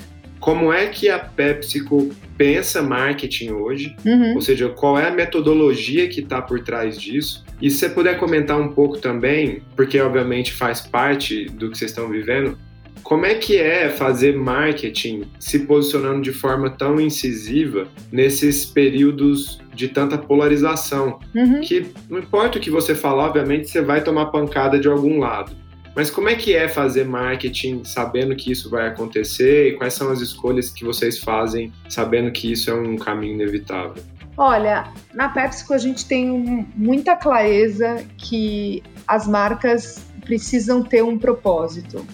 como 0.45 0.71
é 0.71 0.89
que 0.89 1.09
a 1.09 1.19
PepsiCo 1.19 2.15
pensa 2.37 2.83
marketing 2.83 3.53
hoje? 3.53 3.97
Uhum. 4.05 4.35
Ou 4.35 4.43
seja, 4.43 4.69
qual 4.69 4.99
é 4.99 5.09
a 5.09 5.11
metodologia 5.11 6.07
que 6.07 6.21
está 6.21 6.43
por 6.43 6.61
trás 6.61 7.01
disso? 7.01 7.43
E 7.63 7.71
se 7.71 7.79
você 7.79 7.89
puder 7.89 8.19
comentar 8.19 8.61
um 8.61 8.69
pouco 8.69 8.99
também, 8.99 9.63
porque 9.75 9.99
obviamente 9.99 10.53
faz 10.53 10.83
parte 10.83 11.47
do 11.47 11.71
que 11.71 11.79
vocês 11.79 11.93
estão 11.93 12.11
vivendo, 12.11 12.59
como 13.03 13.25
é 13.25 13.35
que 13.37 13.57
é 13.57 13.89
fazer 13.89 14.37
marketing 14.37 15.23
se 15.39 15.61
posicionando 15.61 16.21
de 16.21 16.33
forma 16.33 16.69
tão 16.69 17.01
incisiva 17.01 17.89
nesses 18.13 18.67
períodos 18.67 19.59
de 19.75 19.89
tanta 19.89 20.19
polarização? 20.19 21.21
Uhum. 21.35 21.63
Que 21.63 21.87
não 22.11 22.19
importa 22.19 22.59
o 22.59 22.61
que 22.61 22.71
você 22.71 22.95
falar, 22.95 23.29
obviamente 23.29 23.71
você 23.71 23.81
vai 23.81 24.05
tomar 24.05 24.27
pancada 24.27 24.79
de 24.79 24.89
algum 24.89 25.21
lado. 25.21 25.57
Mas 25.95 26.11
como 26.11 26.29
é 26.29 26.35
que 26.35 26.55
é 26.55 26.69
fazer 26.69 27.05
marketing 27.05 27.85
sabendo 27.85 28.35
que 28.35 28.51
isso 28.51 28.69
vai 28.69 28.89
acontecer 28.89 29.69
e 29.69 29.73
quais 29.77 29.95
são 29.95 30.11
as 30.11 30.21
escolhas 30.21 30.71
que 30.71 30.85
vocês 30.85 31.19
fazem 31.19 31.73
sabendo 31.89 32.33
que 32.33 32.51
isso 32.51 32.71
é 32.71 32.75
um 32.75 32.97
caminho 32.97 33.35
inevitável? 33.35 34.03
Olha, 34.37 34.93
na 35.13 35.29
PepsiCo 35.29 35.75
a 35.75 35.79
gente 35.79 36.07
tem 36.07 36.67
muita 36.75 37.15
clareza 37.15 38.05
que 38.19 38.83
as 39.07 39.29
marcas 39.29 40.05
precisam 40.25 40.83
ter 40.83 41.05
um 41.05 41.17
propósito. 41.17 42.05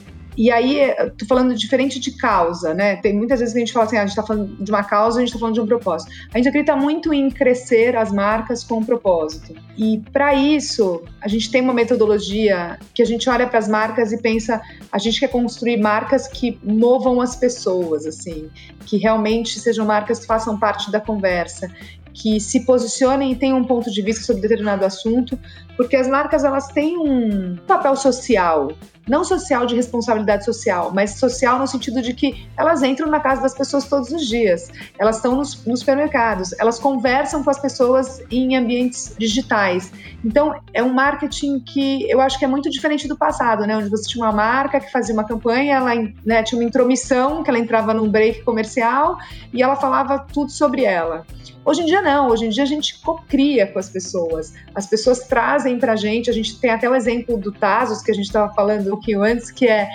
E 0.40 0.50
aí, 0.50 0.80
tô 1.18 1.26
falando 1.26 1.54
diferente 1.54 2.00
de 2.00 2.12
causa, 2.12 2.72
né? 2.72 2.96
Tem 2.96 3.14
muitas 3.14 3.40
vezes 3.40 3.52
que 3.52 3.58
a 3.58 3.62
gente 3.62 3.74
fala 3.74 3.84
assim, 3.84 3.98
ah, 3.98 4.02
a 4.04 4.06
gente 4.06 4.16
tá 4.16 4.22
falando 4.22 4.64
de 4.64 4.70
uma 4.70 4.82
causa, 4.82 5.18
a 5.18 5.20
gente 5.20 5.34
tá 5.34 5.38
falando 5.38 5.52
de 5.52 5.60
um 5.60 5.66
propósito. 5.66 6.10
A 6.32 6.38
gente 6.38 6.48
acredita 6.48 6.74
muito 6.74 7.12
em 7.12 7.30
crescer 7.30 7.94
as 7.94 8.10
marcas 8.10 8.64
com 8.64 8.78
um 8.78 8.82
propósito. 8.82 9.54
E 9.76 10.02
para 10.14 10.32
isso, 10.32 11.02
a 11.20 11.28
gente 11.28 11.50
tem 11.50 11.60
uma 11.60 11.74
metodologia 11.74 12.78
que 12.94 13.02
a 13.02 13.04
gente 13.04 13.28
olha 13.28 13.46
para 13.46 13.58
as 13.58 13.68
marcas 13.68 14.12
e 14.12 14.22
pensa, 14.22 14.62
a 14.90 14.96
gente 14.96 15.20
quer 15.20 15.28
construir 15.28 15.76
marcas 15.76 16.26
que 16.26 16.58
movam 16.64 17.20
as 17.20 17.36
pessoas, 17.36 18.06
assim, 18.06 18.48
que 18.86 18.96
realmente 18.96 19.60
sejam 19.60 19.84
marcas 19.84 20.20
que 20.20 20.26
façam 20.26 20.58
parte 20.58 20.90
da 20.90 21.02
conversa, 21.02 21.70
que 22.14 22.40
se 22.40 22.64
posicionem 22.64 23.32
e 23.32 23.36
tenham 23.36 23.58
um 23.58 23.64
ponto 23.64 23.90
de 23.90 24.00
vista 24.00 24.24
sobre 24.24 24.40
determinado 24.40 24.86
assunto, 24.86 25.38
porque 25.76 25.96
as 25.96 26.08
marcas 26.08 26.44
elas 26.44 26.68
têm 26.68 26.96
um 26.98 27.56
papel 27.66 27.94
social, 27.94 28.72
não 29.10 29.24
social 29.24 29.66
de 29.66 29.74
responsabilidade 29.74 30.44
social, 30.44 30.92
mas 30.94 31.18
social 31.18 31.58
no 31.58 31.66
sentido 31.66 32.00
de 32.00 32.14
que 32.14 32.48
elas 32.56 32.80
entram 32.80 33.10
na 33.10 33.18
casa 33.18 33.42
das 33.42 33.52
pessoas 33.52 33.84
todos 33.84 34.12
os 34.12 34.24
dias, 34.24 34.70
elas 34.96 35.16
estão 35.16 35.34
nos, 35.34 35.66
nos 35.66 35.80
supermercados, 35.80 36.54
elas 36.60 36.78
conversam 36.78 37.42
com 37.42 37.50
as 37.50 37.58
pessoas 37.58 38.22
em 38.30 38.56
ambientes 38.56 39.16
digitais. 39.18 39.92
Então, 40.24 40.54
é 40.72 40.80
um 40.80 40.92
marketing 40.92 41.58
que 41.58 42.08
eu 42.08 42.20
acho 42.20 42.38
que 42.38 42.44
é 42.44 42.48
muito 42.48 42.70
diferente 42.70 43.08
do 43.08 43.16
passado, 43.16 43.66
né? 43.66 43.76
Onde 43.76 43.88
você 43.88 44.08
tinha 44.08 44.24
uma 44.24 44.32
marca 44.32 44.78
que 44.78 44.92
fazia 44.92 45.12
uma 45.12 45.24
campanha, 45.24 45.76
ela 45.76 45.90
né, 46.24 46.44
tinha 46.44 46.60
uma 46.60 46.68
intromissão, 46.68 47.42
que 47.42 47.50
ela 47.50 47.58
entrava 47.58 47.92
num 47.92 48.08
break 48.08 48.44
comercial 48.44 49.18
e 49.52 49.60
ela 49.60 49.74
falava 49.74 50.20
tudo 50.20 50.52
sobre 50.52 50.84
ela. 50.84 51.26
Hoje 51.64 51.82
em 51.82 51.86
dia 51.86 52.00
não, 52.00 52.28
hoje 52.28 52.46
em 52.46 52.48
dia 52.48 52.62
a 52.62 52.66
gente 52.66 53.00
cocria 53.00 53.66
com 53.66 53.78
as 53.78 53.88
pessoas. 53.88 54.54
As 54.74 54.86
pessoas 54.86 55.20
trazem 55.20 55.78
pra 55.78 55.94
gente, 55.94 56.30
a 56.30 56.32
gente 56.32 56.58
tem 56.58 56.70
até 56.70 56.88
o 56.88 56.94
exemplo 56.94 57.36
do 57.36 57.52
Tazos 57.52 58.02
que 58.02 58.10
a 58.10 58.14
gente 58.14 58.26
estava 58.26 58.52
falando 58.54 58.99
pouquinho 59.00 59.22
antes, 59.22 59.50
que 59.50 59.66
é 59.66 59.88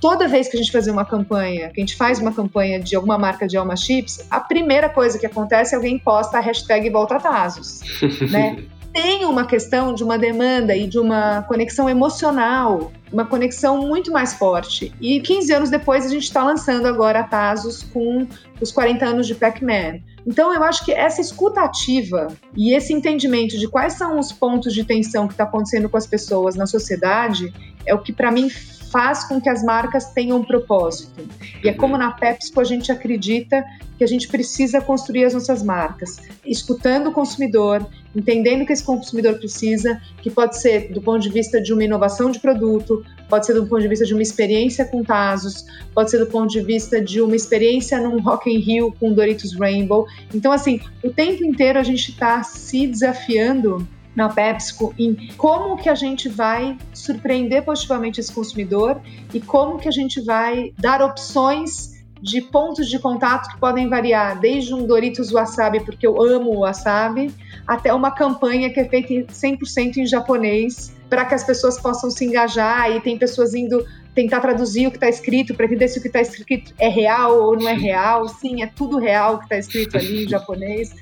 toda 0.00 0.28
vez 0.28 0.48
que 0.48 0.56
a 0.56 0.60
gente 0.60 0.70
fazer 0.70 0.90
uma 0.90 1.04
campanha, 1.04 1.70
que 1.70 1.80
a 1.80 1.84
gente 1.84 1.96
faz 1.96 2.18
uma 2.18 2.32
campanha 2.32 2.80
de 2.80 2.94
alguma 2.94 3.16
marca 3.16 3.46
de 3.46 3.56
Alma 3.56 3.76
Chips, 3.76 4.26
a 4.30 4.40
primeira 4.40 4.88
coisa 4.88 5.18
que 5.18 5.24
acontece 5.24 5.74
é 5.74 5.76
alguém 5.76 5.98
posta 5.98 6.38
a 6.38 6.40
hashtag 6.40 6.90
Volta 6.90 7.18
Tazos, 7.18 7.80
né? 8.30 8.64
Tem 8.92 9.24
uma 9.24 9.46
questão 9.46 9.94
de 9.94 10.04
uma 10.04 10.18
demanda 10.18 10.76
e 10.76 10.86
de 10.86 10.98
uma 10.98 11.42
conexão 11.44 11.88
emocional, 11.88 12.92
uma 13.10 13.24
conexão 13.24 13.78
muito 13.78 14.12
mais 14.12 14.34
forte. 14.34 14.92
E 15.00 15.18
15 15.18 15.52
anos 15.54 15.70
depois 15.70 16.04
a 16.04 16.10
gente 16.10 16.24
está 16.24 16.44
lançando 16.44 16.86
agora 16.86 17.20
a 17.20 17.24
Tazos 17.24 17.82
com 17.82 18.26
os 18.60 18.70
40 18.70 19.06
anos 19.06 19.26
de 19.26 19.34
Pac-Man. 19.34 20.00
Então, 20.26 20.54
eu 20.54 20.62
acho 20.62 20.84
que 20.84 20.92
essa 20.92 21.20
escutativa 21.20 22.28
e 22.56 22.74
esse 22.74 22.92
entendimento 22.92 23.58
de 23.58 23.66
quais 23.66 23.94
são 23.94 24.18
os 24.18 24.30
pontos 24.30 24.72
de 24.72 24.84
tensão 24.84 25.26
que 25.26 25.34
está 25.34 25.44
acontecendo 25.44 25.88
com 25.88 25.96
as 25.96 26.06
pessoas 26.06 26.54
na 26.54 26.66
sociedade, 26.66 27.52
é 27.86 27.94
o 27.94 27.98
que 27.98 28.12
para 28.12 28.30
mim 28.30 28.48
faz 28.92 29.24
com 29.24 29.40
que 29.40 29.48
as 29.48 29.64
marcas 29.64 30.12
tenham 30.12 30.38
um 30.38 30.44
propósito. 30.44 31.26
E 31.64 31.68
é 31.68 31.72
como 31.72 31.96
na 31.96 32.12
PepsiCo 32.12 32.60
a 32.60 32.64
gente 32.64 32.92
acredita 32.92 33.64
que 33.96 34.04
a 34.04 34.06
gente 34.06 34.28
precisa 34.28 34.82
construir 34.82 35.24
as 35.24 35.32
nossas 35.32 35.62
marcas, 35.62 36.20
escutando 36.44 37.08
o 37.08 37.12
consumidor, 37.12 37.86
entendendo 38.14 38.62
o 38.62 38.66
que 38.66 38.72
esse 38.72 38.84
consumidor 38.84 39.38
precisa, 39.38 40.00
que 40.20 40.30
pode 40.30 40.60
ser 40.60 40.92
do 40.92 41.00
ponto 41.00 41.20
de 41.20 41.30
vista 41.30 41.60
de 41.60 41.72
uma 41.72 41.84
inovação 41.84 42.30
de 42.30 42.38
produto, 42.38 43.02
pode 43.30 43.46
ser 43.46 43.54
do 43.54 43.66
ponto 43.66 43.80
de 43.80 43.88
vista 43.88 44.04
de 44.04 44.12
uma 44.12 44.22
experiência 44.22 44.84
com 44.84 45.02
Tazos, 45.02 45.64
pode 45.94 46.10
ser 46.10 46.18
do 46.18 46.26
ponto 46.26 46.50
de 46.50 46.60
vista 46.60 47.00
de 47.00 47.22
uma 47.22 47.34
experiência 47.34 47.98
num 47.98 48.20
Rock 48.20 48.50
in 48.50 48.58
Rio 48.58 48.94
com 49.00 49.14
Doritos 49.14 49.58
Rainbow. 49.58 50.06
Então, 50.34 50.52
assim, 50.52 50.80
o 51.02 51.10
tempo 51.10 51.42
inteiro 51.44 51.78
a 51.78 51.82
gente 51.82 52.10
está 52.10 52.42
se 52.42 52.86
desafiando 52.86 53.88
na 54.14 54.28
PepsiCo 54.28 54.94
em 54.98 55.28
como 55.36 55.76
que 55.76 55.88
a 55.88 55.94
gente 55.94 56.28
vai 56.28 56.76
surpreender 56.92 57.64
positivamente 57.64 58.20
esse 58.20 58.32
consumidor 58.32 59.00
e 59.32 59.40
como 59.40 59.78
que 59.78 59.88
a 59.88 59.92
gente 59.92 60.20
vai 60.20 60.72
dar 60.78 61.02
opções 61.02 61.92
de 62.22 62.40
pontos 62.40 62.88
de 62.88 63.00
contato 63.00 63.50
que 63.50 63.58
podem 63.58 63.88
variar, 63.88 64.38
desde 64.38 64.72
um 64.72 64.86
Doritos 64.86 65.32
Wasabi, 65.32 65.80
porque 65.80 66.06
eu 66.06 66.22
amo 66.22 66.52
o 66.52 66.60
wasabi, 66.60 67.34
até 67.66 67.92
uma 67.92 68.12
campanha 68.12 68.70
que 68.70 68.78
é 68.78 68.84
feita 68.88 69.32
100% 69.32 69.96
em 69.96 70.06
japonês, 70.06 70.94
para 71.10 71.24
que 71.24 71.34
as 71.34 71.42
pessoas 71.42 71.80
possam 71.80 72.10
se 72.10 72.24
engajar 72.24 72.92
e 72.92 73.00
tem 73.00 73.18
pessoas 73.18 73.54
indo 73.54 73.84
tentar 74.14 74.40
traduzir 74.40 74.86
o 74.86 74.90
que 74.90 74.98
está 74.98 75.08
escrito 75.08 75.52
para 75.52 75.66
entender 75.66 75.88
se 75.88 75.98
o 75.98 76.02
que 76.02 76.06
está 76.06 76.20
escrito 76.20 76.72
é 76.78 76.88
real 76.88 77.42
ou 77.42 77.58
não 77.58 77.68
é 77.68 77.74
real. 77.74 78.28
Sim, 78.28 78.62
é 78.62 78.66
tudo 78.66 78.98
real 78.98 79.34
o 79.34 79.38
que 79.38 79.44
está 79.44 79.58
escrito 79.58 79.96
ali 79.96 80.24
em 80.24 80.28
japonês. 80.28 80.94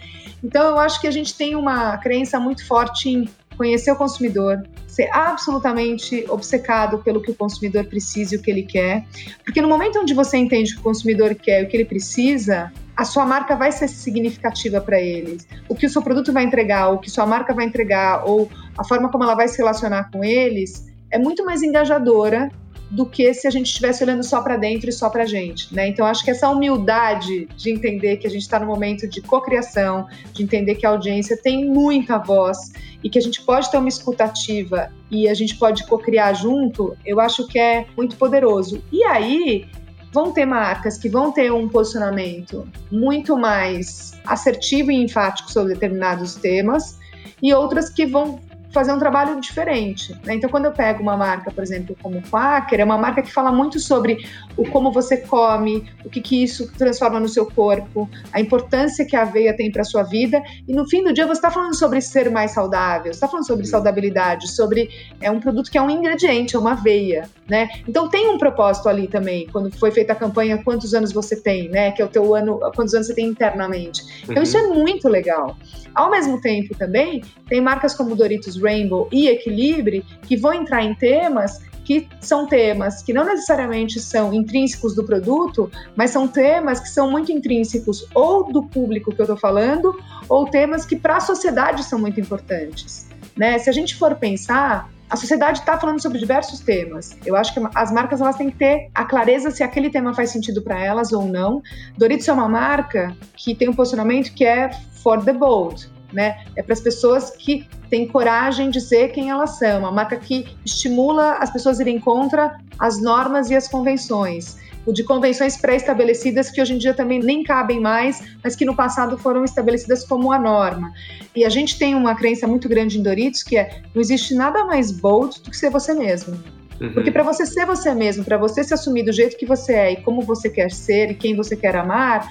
Então, 0.43 0.69
eu 0.69 0.79
acho 0.79 1.01
que 1.01 1.07
a 1.07 1.11
gente 1.11 1.35
tem 1.35 1.55
uma 1.55 1.97
crença 1.99 2.41
muito 2.41 2.67
forte 2.67 3.09
em 3.09 3.29
conhecer 3.57 3.93
o 3.93 3.97
consumidor, 3.97 4.67
ser 4.89 5.11
absolutamente 5.13 6.25
obcecado 6.31 6.99
pelo 6.99 7.21
que 7.21 7.31
o 7.31 7.35
consumidor 7.35 7.85
precisa 7.85 8.35
e 8.35 8.39
o 8.39 8.43
que 8.43 8.51
ele 8.51 8.63
quer. 8.63 9.05
Porque 9.45 9.61
no 9.61 9.69
momento 9.69 9.99
onde 9.99 10.15
você 10.15 10.39
entende 10.39 10.73
o 10.73 10.75
que 10.77 10.81
o 10.81 10.85
consumidor 10.85 11.35
quer 11.35 11.61
e 11.61 11.65
o 11.65 11.69
que 11.69 11.77
ele 11.77 11.85
precisa, 11.85 12.73
a 12.97 13.05
sua 13.05 13.27
marca 13.27 13.55
vai 13.55 13.71
ser 13.71 13.89
significativa 13.89 14.81
para 14.81 14.99
eles. 14.99 15.47
O 15.69 15.75
que 15.75 15.85
o 15.85 15.91
seu 15.91 16.01
produto 16.01 16.33
vai 16.33 16.45
entregar, 16.45 16.89
o 16.89 16.99
que 16.99 17.11
sua 17.11 17.27
marca 17.27 17.53
vai 17.53 17.67
entregar, 17.67 18.25
ou 18.25 18.51
a 18.79 18.85
forma 18.85 19.11
como 19.11 19.25
ela 19.25 19.35
vai 19.35 19.47
se 19.47 19.59
relacionar 19.59 20.11
com 20.11 20.25
eles, 20.25 20.87
é 21.11 21.19
muito 21.19 21.45
mais 21.45 21.63
engajadora 21.63 22.51
do 22.91 23.07
que 23.07 23.33
se 23.33 23.47
a 23.47 23.51
gente 23.51 23.67
estivesse 23.67 24.03
olhando 24.03 24.25
só 24.25 24.43
para 24.43 24.57
dentro 24.57 24.91
e 24.91 24.93
só 24.93 25.09
para 25.09 25.23
a 25.23 25.27
gente, 25.27 25.73
né? 25.73 25.87
Então 25.89 26.05
acho 26.05 26.25
que 26.25 26.31
essa 26.31 26.49
humildade 26.49 27.49
de 27.57 27.71
entender 27.71 28.17
que 28.17 28.27
a 28.27 28.31
gente 28.31 28.43
está 28.43 28.59
no 28.59 28.67
momento 28.67 29.07
de 29.09 29.21
cocriação, 29.21 30.07
de 30.33 30.43
entender 30.43 30.75
que 30.75 30.85
a 30.85 30.91
audiência 30.91 31.37
tem 31.41 31.67
muita 31.67 32.19
voz 32.19 32.73
e 33.03 33.09
que 33.09 33.19
a 33.19 33.23
gente 33.23 33.43
pode 33.43 33.71
ter 33.71 33.79
uma 33.79 33.89
escutativa 33.89 34.91
e 35.11 35.29
a 35.29 35.35
gente 35.35 35.57
pode 35.57 35.87
cocriar 35.87 36.35
junto, 36.35 36.97
eu 37.07 37.21
acho 37.21 37.47
que 37.47 37.59
é 37.59 37.87
muito 37.97 38.17
poderoso. 38.17 38.83
E 38.91 39.05
aí 39.05 39.69
vão 40.13 40.33
ter 40.33 40.45
marcas 40.45 40.99
que 40.99 41.09
vão 41.09 41.31
ter 41.31 41.53
um 41.53 41.69
posicionamento 41.69 42.67
muito 42.91 43.39
mais 43.39 44.13
assertivo 44.27 44.91
e 44.91 44.97
enfático 44.97 45.51
sobre 45.51 45.75
determinados 45.75 46.35
temas 46.35 46.99
e 47.41 47.55
outras 47.55 47.89
que 47.89 48.05
vão 48.05 48.41
fazer 48.73 48.93
um 48.93 48.99
trabalho 48.99 49.41
diferente. 49.41 50.13
Né? 50.25 50.35
Então, 50.35 50.49
quando 50.49 50.67
eu 50.67 50.73
pego 50.73 51.03
uma 51.03 51.17
marca, 51.17 51.51
por 51.51 51.63
exemplo, 51.63 51.97
como 52.03 52.23
Quaker, 52.23 52.81
é 52.81 52.85
uma 52.85 52.99
marca 52.99 53.23
que 53.23 53.33
fala 53.33 53.51
muito 53.51 53.79
sobre 53.81 54.25
o 54.57 54.65
como 54.69 54.93
você 54.93 55.17
come, 55.17 55.91
o 56.05 56.11
que, 56.11 56.21
que 56.21 56.43
isso 56.43 56.71
transforma 56.73 57.19
no 57.19 57.29
seu 57.29 57.47
corpo, 57.47 58.09
a 58.33 58.41
importância 58.41 59.05
que 59.05 59.17
a 59.17 59.23
aveia 59.23 59.55
tem 59.57 59.71
para 59.71 59.85
sua 59.85 60.03
vida. 60.03 60.43
E 60.67 60.73
no 60.73 60.89
fim 60.89 61.03
do 61.03 61.13
dia, 61.13 61.27
você 61.27 61.33
está 61.33 61.51
falando 61.51 61.75
sobre 61.75 62.01
ser 62.01 62.31
mais 62.31 62.53
saudável, 62.53 63.13
você 63.13 63.17
está 63.17 63.29
falando 63.29 63.47
sobre 63.47 63.67
saudabilidade, 63.67 64.49
sobre 64.49 64.89
é 65.21 65.31
um 65.31 65.41
produto 65.41 65.71
que 65.71 65.79
é 65.79 65.83
um 65.83 65.91
ingrediente, 65.91 66.55
é 66.55 66.59
uma 66.59 66.73
aveia, 66.73 67.29
né? 67.49 67.69
Então 67.89 68.09
tem 68.09 68.29
um 68.29 68.39
propósito 68.39 68.89
ali 68.89 69.09
também. 69.09 69.47
Quando 69.51 69.71
foi 69.79 69.91
feita 69.91 70.13
a 70.13 70.17
campanha, 70.17 70.63
quantos 70.63 70.95
anos 70.95 71.13
você 71.13 71.41
tem, 71.41 71.69
né? 71.69 71.91
Que 71.91 72.03
é 72.03 72.05
o 72.05 72.09
teu 72.09 72.35
ano, 72.35 72.61
quantos 72.75 72.95
anos 72.95 73.07
você 73.09 73.15
tem 73.15 73.27
internamente. 73.27 74.03
Então 74.23 74.37
uhum. 74.37 74.43
isso 74.43 74.57
é 74.57 74.67
muito 74.69 75.09
legal. 75.09 75.57
Ao 75.95 76.11
mesmo 76.11 76.41
tempo 76.41 76.77
também 76.77 77.23
tem 77.49 77.61
marcas 77.61 77.95
como 77.95 78.15
Doritos 78.15 78.60
Rainbow 78.61 79.09
e 79.11 79.29
Equilibre, 79.29 80.05
que 80.23 80.37
vão 80.37 80.53
entrar 80.53 80.85
em 80.85 80.95
temas 80.95 81.61
que 81.91 82.09
são 82.21 82.47
temas 82.47 83.03
que 83.03 83.13
não 83.13 83.25
necessariamente 83.25 83.99
são 83.99 84.33
intrínsecos 84.33 84.95
do 84.95 85.03
produto, 85.03 85.69
mas 85.97 86.11
são 86.11 86.29
temas 86.29 86.79
que 86.79 86.89
são 86.89 87.11
muito 87.11 87.33
intrínsecos 87.33 88.07
ou 88.15 88.53
do 88.53 88.63
público 88.63 89.13
que 89.13 89.21
eu 89.21 89.25
estou 89.25 89.37
falando, 89.37 89.99
ou 90.29 90.47
temas 90.47 90.87
que 90.87 90.95
para 90.95 91.17
a 91.17 91.21
sociedade 91.21 91.83
são 91.83 91.99
muito 91.99 92.21
importantes. 92.21 93.09
Né? 93.37 93.59
Se 93.59 93.69
a 93.69 93.73
gente 93.73 93.97
for 93.97 94.15
pensar, 94.15 94.89
a 95.09 95.17
sociedade 95.17 95.59
está 95.59 95.77
falando 95.77 96.01
sobre 96.01 96.21
diversos 96.21 96.61
temas. 96.61 97.19
Eu 97.27 97.35
acho 97.35 97.53
que 97.53 97.61
as 97.75 97.91
marcas 97.91 98.21
elas 98.21 98.37
têm 98.37 98.51
que 98.51 98.59
ter 98.59 98.89
a 98.95 99.05
clareza 99.05 99.51
se 99.51 99.65
aquele 99.65 99.91
tema 99.91 100.15
faz 100.15 100.31
sentido 100.31 100.63
para 100.63 100.79
elas 100.79 101.13
ou 101.13 101.27
não. 101.27 101.61
Doritos 101.99 102.29
é 102.29 102.33
uma 102.33 102.49
marca 102.49 103.17
que 103.35 103.53
tem 103.53 103.69
um 103.69 103.75
posicionamento 103.75 104.33
que 104.33 104.45
é 104.45 104.71
for 105.03 105.25
the 105.25 105.33
bold 105.33 105.91
né? 106.13 106.45
É 106.57 106.63
para 106.63 106.73
as 106.73 106.81
pessoas 106.81 107.31
que 107.31 107.67
têm 107.89 108.07
coragem 108.07 108.71
de 108.71 108.81
ser 108.81 109.09
quem 109.09 109.31
elas 109.31 109.59
são, 109.59 109.81
uma 109.81 109.93
marca 109.93 110.17
que 110.17 110.47
estimula 110.65 111.35
as 111.35 111.51
pessoas 111.51 111.79
a 111.79 111.83
irem 111.83 111.99
contra 111.99 112.59
as 112.79 113.01
normas 113.01 113.51
e 113.51 113.57
as 113.57 113.69
convenções. 113.69 114.57
O 114.87 114.93
de 114.93 115.05
convenções 115.05 115.59
pré-estabelecidas 115.59 116.51
que 116.51 116.61
hoje 116.61 116.75
em 116.75 116.79
dia 116.79 116.95
também 116.95 117.21
nem 117.21 117.43
cabem 117.43 117.79
mais, 117.79 118.23
mas 118.43 118.57
que 118.57 118.65
no 118.65 118.75
passado 118.75 119.19
foram 119.19 119.45
estabelecidas 119.45 120.05
como 120.05 120.33
a 120.33 120.39
norma. 120.39 120.93
E 121.37 121.45
a 121.45 121.51
gente 121.51 121.79
tem 121.79 121.95
uma 121.95 122.15
crença 122.15 122.47
muito 122.47 122.69
grande 122.69 122.99
em 122.99 123.03
Doritos 123.03 123.43
que 123.43 123.59
é 123.59 123.83
não 123.95 124.01
existe 124.01 124.35
nada 124.35 124.65
mais 124.65 124.91
bold 124.91 125.43
do 125.43 125.51
que 125.51 125.57
ser 125.57 125.71
você 125.71 125.93
mesmo. 125.93 126.39
Uhum. 126.81 126.93
Porque 126.95 127.11
para 127.11 127.23
você 127.23 127.45
ser 127.45 127.67
você 127.67 127.95
mesmo, 127.95 128.25
para 128.25 128.39
você 128.39 128.65
se 128.65 128.73
assumir 128.73 129.03
do 129.03 129.13
jeito 129.13 129.37
que 129.37 129.45
você 129.45 129.75
é 129.75 129.93
e 129.93 129.97
como 129.97 130.23
você 130.23 130.49
quer 130.49 130.71
ser 130.71 131.11
e 131.11 131.15
quem 131.15 131.37
você 131.37 131.55
quer 131.55 131.77
amar, 131.77 132.27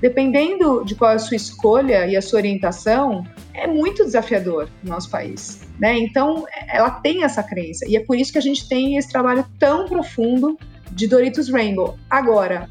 dependendo 0.00 0.84
de 0.84 0.94
qual 0.94 1.12
é 1.12 1.14
a 1.14 1.18
sua 1.18 1.36
escolha 1.36 2.06
e 2.06 2.16
a 2.16 2.22
sua 2.22 2.38
orientação, 2.38 3.24
é 3.54 3.66
muito 3.66 4.04
desafiador 4.04 4.68
no 4.82 4.90
nosso 4.90 5.10
país. 5.10 5.66
Né? 5.78 5.98
Então, 5.98 6.46
ela 6.68 6.90
tem 6.90 7.24
essa 7.24 7.42
crença. 7.42 7.84
E 7.88 7.96
é 7.96 8.00
por 8.00 8.16
isso 8.16 8.32
que 8.32 8.38
a 8.38 8.42
gente 8.42 8.68
tem 8.68 8.96
esse 8.96 9.08
trabalho 9.08 9.44
tão 9.58 9.86
profundo 9.86 10.58
de 10.92 11.06
Doritos 11.06 11.48
Rainbow. 11.48 11.96
Agora, 12.08 12.68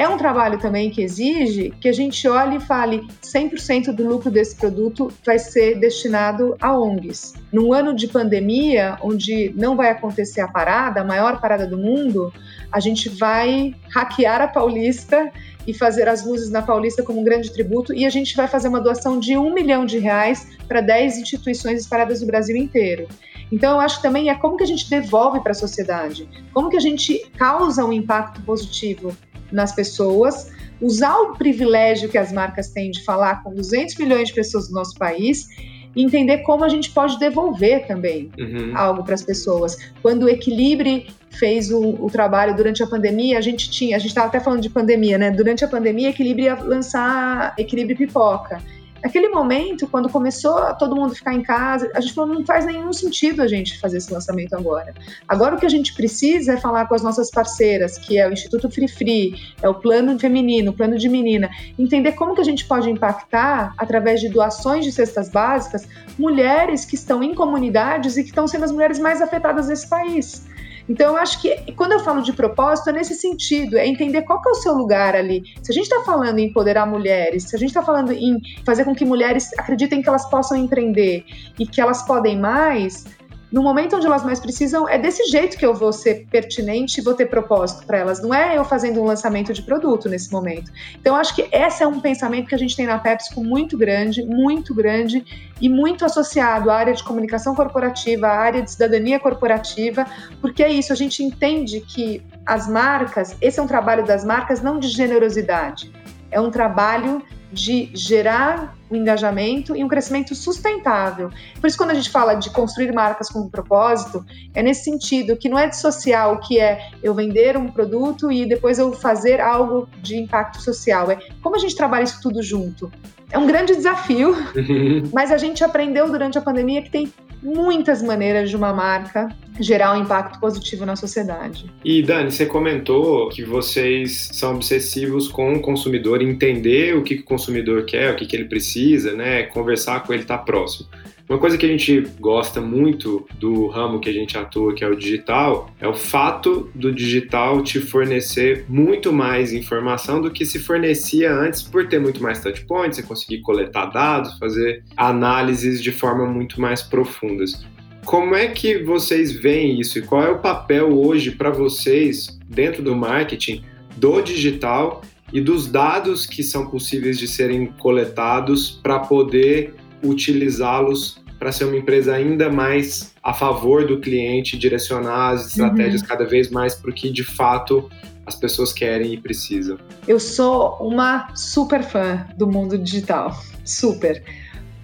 é 0.00 0.08
um 0.08 0.16
trabalho 0.16 0.58
também 0.58 0.88
que 0.88 1.02
exige 1.02 1.74
que 1.78 1.86
a 1.86 1.92
gente 1.92 2.26
olhe 2.26 2.56
e 2.56 2.60
fale 2.60 3.06
100% 3.22 3.92
do 3.92 4.08
lucro 4.08 4.30
desse 4.30 4.56
produto 4.56 5.12
vai 5.26 5.38
ser 5.38 5.78
destinado 5.78 6.56
a 6.58 6.74
ONGs. 6.74 7.34
Num 7.52 7.74
ano 7.74 7.94
de 7.94 8.08
pandemia, 8.08 8.96
onde 9.02 9.52
não 9.54 9.76
vai 9.76 9.90
acontecer 9.90 10.40
a 10.40 10.48
parada, 10.48 11.02
a 11.02 11.04
maior 11.04 11.38
parada 11.38 11.66
do 11.66 11.76
mundo, 11.76 12.32
a 12.72 12.80
gente 12.80 13.10
vai 13.10 13.74
hackear 13.90 14.40
a 14.40 14.48
Paulista 14.48 15.30
e 15.66 15.74
fazer 15.74 16.08
as 16.08 16.24
luzes 16.24 16.50
na 16.50 16.62
Paulista 16.62 17.02
como 17.02 17.20
um 17.20 17.24
grande 17.24 17.52
tributo 17.52 17.92
e 17.92 18.06
a 18.06 18.10
gente 18.10 18.34
vai 18.34 18.48
fazer 18.48 18.68
uma 18.68 18.80
doação 18.80 19.20
de 19.20 19.36
um 19.36 19.52
milhão 19.52 19.84
de 19.84 19.98
reais 19.98 20.48
para 20.66 20.80
10 20.80 21.18
instituições 21.18 21.82
espalhadas 21.82 22.22
no 22.22 22.26
Brasil 22.26 22.56
inteiro. 22.56 23.06
Então, 23.52 23.72
eu 23.72 23.80
acho 23.80 24.00
também 24.00 24.30
é 24.30 24.34
como 24.34 24.56
que 24.56 24.64
a 24.64 24.66
gente 24.66 24.88
devolve 24.88 25.40
para 25.40 25.52
a 25.52 25.54
sociedade, 25.54 26.26
como 26.54 26.70
que 26.70 26.76
a 26.78 26.80
gente 26.80 27.30
causa 27.36 27.84
um 27.84 27.92
impacto 27.92 28.40
positivo 28.42 29.14
nas 29.52 29.74
pessoas, 29.74 30.50
usar 30.80 31.16
o 31.16 31.36
privilégio 31.36 32.08
que 32.08 32.18
as 32.18 32.32
marcas 32.32 32.68
têm 32.68 32.90
de 32.90 33.04
falar 33.04 33.42
com 33.42 33.54
200 33.54 33.96
milhões 33.96 34.28
de 34.28 34.34
pessoas 34.34 34.68
no 34.68 34.74
nosso 34.74 34.96
país 34.96 35.48
e 35.94 36.02
entender 36.02 36.38
como 36.38 36.64
a 36.64 36.68
gente 36.68 36.90
pode 36.90 37.18
devolver 37.18 37.86
também 37.86 38.30
uhum. 38.38 38.72
algo 38.76 39.02
para 39.02 39.14
as 39.14 39.22
pessoas. 39.22 39.76
Quando 40.02 40.24
o 40.24 40.28
Equilibre 40.28 41.08
fez 41.30 41.70
o, 41.70 41.80
o, 41.80 42.08
trabalho 42.10 42.54
durante 42.54 42.82
a 42.82 42.86
pandemia, 42.86 43.38
a 43.38 43.40
gente 43.40 43.70
tinha, 43.70 43.96
a 43.96 43.98
gente 43.98 44.10
estava 44.10 44.28
até 44.28 44.38
falando 44.38 44.60
de 44.60 44.70
pandemia, 44.70 45.18
né? 45.18 45.30
Durante 45.30 45.64
a 45.64 45.68
pandemia, 45.68 46.10
Equilibre 46.10 46.44
ia 46.44 46.54
lançar 46.54 47.54
Equilibre 47.58 47.94
Pipoca. 47.94 48.62
Naquele 49.02 49.28
momento, 49.28 49.88
quando 49.88 50.08
começou 50.08 50.74
todo 50.74 50.94
mundo 50.94 51.14
ficar 51.14 51.34
em 51.34 51.42
casa, 51.42 51.90
a 51.94 52.00
gente 52.00 52.12
falou, 52.12 52.34
não 52.34 52.44
faz 52.44 52.66
nenhum 52.66 52.92
sentido 52.92 53.42
a 53.42 53.48
gente 53.48 53.78
fazer 53.78 53.98
esse 53.98 54.12
lançamento 54.12 54.54
agora. 54.54 54.94
Agora 55.26 55.56
o 55.56 55.58
que 55.58 55.66
a 55.66 55.70
gente 55.70 55.94
precisa 55.94 56.54
é 56.54 56.56
falar 56.58 56.86
com 56.86 56.94
as 56.94 57.02
nossas 57.02 57.30
parceiras, 57.30 57.96
que 57.96 58.18
é 58.18 58.28
o 58.28 58.32
Instituto 58.32 58.70
Free 58.70 58.88
Free, 58.88 59.34
é 59.62 59.68
o 59.68 59.74
plano 59.74 60.18
feminino, 60.18 60.70
o 60.70 60.74
plano 60.74 60.98
de 60.98 61.08
menina, 61.08 61.48
entender 61.78 62.12
como 62.12 62.34
que 62.34 62.40
a 62.40 62.44
gente 62.44 62.64
pode 62.66 62.90
impactar, 62.90 63.72
através 63.78 64.20
de 64.20 64.28
doações 64.28 64.84
de 64.84 64.92
cestas 64.92 65.30
básicas, 65.30 65.88
mulheres 66.18 66.84
que 66.84 66.94
estão 66.94 67.22
em 67.22 67.34
comunidades 67.34 68.16
e 68.16 68.22
que 68.22 68.28
estão 68.28 68.46
sendo 68.46 68.64
as 68.64 68.72
mulheres 68.72 68.98
mais 68.98 69.22
afetadas 69.22 69.68
nesse 69.68 69.88
país. 69.88 70.49
Então, 70.90 71.12
eu 71.12 71.16
acho 71.16 71.40
que 71.40 71.72
quando 71.76 71.92
eu 71.92 72.00
falo 72.00 72.20
de 72.20 72.32
propósito, 72.32 72.90
é 72.90 72.92
nesse 72.92 73.14
sentido, 73.14 73.78
é 73.78 73.86
entender 73.86 74.22
qual 74.22 74.42
que 74.42 74.48
é 74.48 74.50
o 74.50 74.56
seu 74.56 74.74
lugar 74.74 75.14
ali. 75.14 75.44
Se 75.62 75.70
a 75.70 75.74
gente 75.74 75.84
está 75.84 76.02
falando 76.02 76.36
em 76.40 76.46
empoderar 76.48 76.84
mulheres, 76.84 77.44
se 77.44 77.54
a 77.54 77.58
gente 77.60 77.68
está 77.68 77.80
falando 77.80 78.10
em 78.10 78.40
fazer 78.64 78.84
com 78.84 78.92
que 78.92 79.04
mulheres 79.04 79.56
acreditem 79.56 80.02
que 80.02 80.08
elas 80.08 80.28
possam 80.28 80.56
empreender 80.56 81.24
e 81.56 81.64
que 81.64 81.80
elas 81.80 82.02
podem 82.02 82.36
mais, 82.36 83.04
no 83.50 83.62
momento 83.62 83.96
onde 83.96 84.06
elas 84.06 84.24
mais 84.24 84.38
precisam, 84.38 84.88
é 84.88 84.96
desse 84.96 85.24
jeito 85.24 85.56
que 85.56 85.66
eu 85.66 85.74
vou 85.74 85.92
ser 85.92 86.26
pertinente 86.30 87.00
e 87.00 87.04
vou 87.04 87.14
ter 87.14 87.26
propósito 87.26 87.84
para 87.84 87.98
elas. 87.98 88.22
Não 88.22 88.32
é 88.32 88.56
eu 88.56 88.64
fazendo 88.64 89.00
um 89.00 89.04
lançamento 89.04 89.52
de 89.52 89.62
produto 89.62 90.08
nesse 90.08 90.30
momento. 90.30 90.70
Então, 91.00 91.16
acho 91.16 91.34
que 91.34 91.48
esse 91.50 91.82
é 91.82 91.86
um 91.86 92.00
pensamento 92.00 92.48
que 92.48 92.54
a 92.54 92.58
gente 92.58 92.76
tem 92.76 92.86
na 92.86 92.98
PepsiCo 92.98 93.42
muito 93.42 93.76
grande, 93.76 94.22
muito 94.22 94.74
grande 94.74 95.24
e 95.60 95.68
muito 95.68 96.04
associado 96.04 96.70
à 96.70 96.76
área 96.76 96.94
de 96.94 97.02
comunicação 97.02 97.54
corporativa, 97.54 98.28
à 98.28 98.38
área 98.38 98.62
de 98.62 98.70
cidadania 98.70 99.18
corporativa, 99.18 100.06
porque 100.40 100.62
é 100.62 100.70
isso, 100.70 100.92
a 100.92 100.96
gente 100.96 101.22
entende 101.22 101.80
que 101.80 102.22
as 102.46 102.68
marcas, 102.68 103.36
esse 103.40 103.58
é 103.58 103.62
um 103.62 103.66
trabalho 103.66 104.04
das 104.04 104.24
marcas 104.24 104.62
não 104.62 104.78
de 104.78 104.88
generosidade, 104.88 105.92
é 106.30 106.40
um 106.40 106.50
trabalho 106.50 107.22
de 107.52 107.90
gerar 107.94 108.76
um 108.90 108.96
engajamento 108.96 109.76
e 109.76 109.84
um 109.84 109.88
crescimento 109.88 110.34
sustentável. 110.34 111.30
Por 111.60 111.66
isso, 111.66 111.76
quando 111.76 111.90
a 111.90 111.94
gente 111.94 112.10
fala 112.10 112.34
de 112.34 112.50
construir 112.50 112.92
marcas 112.92 113.28
com 113.28 113.40
um 113.40 113.48
propósito, 113.48 114.24
é 114.54 114.62
nesse 114.62 114.84
sentido 114.84 115.36
que 115.36 115.48
não 115.48 115.58
é 115.58 115.68
de 115.68 115.76
social, 115.76 116.38
que 116.40 116.58
é 116.58 116.90
eu 117.02 117.14
vender 117.14 117.56
um 117.56 117.70
produto 117.70 118.30
e 118.30 118.46
depois 118.46 118.78
eu 118.78 118.92
fazer 118.92 119.40
algo 119.40 119.88
de 120.02 120.16
impacto 120.16 120.60
social. 120.60 121.10
É 121.10 121.18
como 121.42 121.56
a 121.56 121.58
gente 121.58 121.76
trabalha 121.76 122.04
isso 122.04 122.20
tudo 122.22 122.42
junto. 122.42 122.90
É 123.30 123.38
um 123.38 123.46
grande 123.46 123.74
desafio, 123.76 124.34
mas 125.12 125.30
a 125.30 125.38
gente 125.38 125.62
aprendeu 125.62 126.10
durante 126.10 126.36
a 126.36 126.40
pandemia 126.40 126.82
que 126.82 126.90
tem 126.90 127.12
muitas 127.42 128.02
maneiras 128.02 128.50
de 128.50 128.56
uma 128.56 128.72
marca 128.72 129.28
gerar 129.58 129.96
um 129.96 130.02
impacto 130.02 130.38
positivo 130.40 130.86
na 130.86 130.96
sociedade. 130.96 131.70
E 131.84 132.02
Dani, 132.02 132.30
você 132.30 132.46
comentou 132.46 133.28
que 133.28 133.44
vocês 133.44 134.30
são 134.32 134.54
obsessivos 134.54 135.28
com 135.28 135.54
o 135.54 135.60
consumidor, 135.60 136.22
entender 136.22 136.96
o 136.96 137.02
que 137.02 137.14
o 137.14 137.24
consumidor 137.24 137.84
quer, 137.84 138.12
o 138.12 138.16
que, 138.16 138.34
ele 138.34 138.46
precisa, 138.46 139.12
né? 139.12 139.44
Conversar 139.44 140.04
com 140.04 140.12
ele, 140.12 140.22
estar 140.22 140.38
tá 140.38 140.44
próximo. 140.44 140.88
Uma 141.30 141.38
coisa 141.38 141.56
que 141.56 141.64
a 141.64 141.68
gente 141.68 142.08
gosta 142.18 142.60
muito 142.60 143.24
do 143.38 143.68
ramo 143.68 144.00
que 144.00 144.10
a 144.10 144.12
gente 144.12 144.36
atua, 144.36 144.74
que 144.74 144.82
é 144.82 144.88
o 144.88 144.96
digital, 144.96 145.70
é 145.80 145.86
o 145.86 145.94
fato 145.94 146.68
do 146.74 146.90
digital 146.90 147.62
te 147.62 147.78
fornecer 147.78 148.64
muito 148.68 149.12
mais 149.12 149.52
informação 149.52 150.20
do 150.20 150.32
que 150.32 150.44
se 150.44 150.58
fornecia 150.58 151.32
antes, 151.32 151.62
por 151.62 151.86
ter 151.86 152.00
muito 152.00 152.20
mais 152.20 152.42
touchpoints, 152.42 152.96
você 152.96 153.04
conseguir 153.04 153.42
coletar 153.42 153.86
dados, 153.86 154.36
fazer 154.40 154.82
análises 154.96 155.80
de 155.80 155.92
forma 155.92 156.26
muito 156.26 156.60
mais 156.60 156.82
profundas. 156.82 157.64
Como 158.04 158.34
é 158.34 158.48
que 158.48 158.82
vocês 158.82 159.30
veem 159.30 159.78
isso 159.78 160.00
e 160.00 160.02
qual 160.02 160.24
é 160.24 160.30
o 160.32 160.40
papel 160.40 160.88
hoje 160.98 161.30
para 161.30 161.50
vocês 161.50 162.40
dentro 162.48 162.82
do 162.82 162.96
marketing 162.96 163.62
do 163.96 164.20
digital 164.20 165.00
e 165.32 165.40
dos 165.40 165.68
dados 165.68 166.26
que 166.26 166.42
são 166.42 166.66
possíveis 166.66 167.20
de 167.20 167.28
serem 167.28 167.66
coletados 167.66 168.80
para 168.82 168.98
poder 168.98 169.74
utilizá-los 170.02 171.19
para 171.40 171.50
ser 171.50 171.64
uma 171.64 171.76
empresa 171.76 172.14
ainda 172.14 172.48
mais 172.48 173.12
a 173.22 173.34
favor 173.34 173.86
do 173.86 173.98
cliente, 173.98 174.56
direcionar 174.56 175.30
as 175.30 175.48
estratégias 175.48 176.02
uhum. 176.02 176.06
cada 176.06 176.24
vez 176.24 176.50
mais 176.50 176.76
para 176.76 176.90
o 176.90 176.94
que 176.94 177.10
de 177.10 177.24
fato 177.24 177.90
as 178.26 178.36
pessoas 178.36 178.72
querem 178.72 179.14
e 179.14 179.16
precisam. 179.16 179.76
Eu 180.06 180.20
sou 180.20 180.76
uma 180.80 181.34
super 181.34 181.82
fã 181.82 182.26
do 182.36 182.46
mundo 182.46 182.78
digital, 182.78 183.36
super 183.64 184.22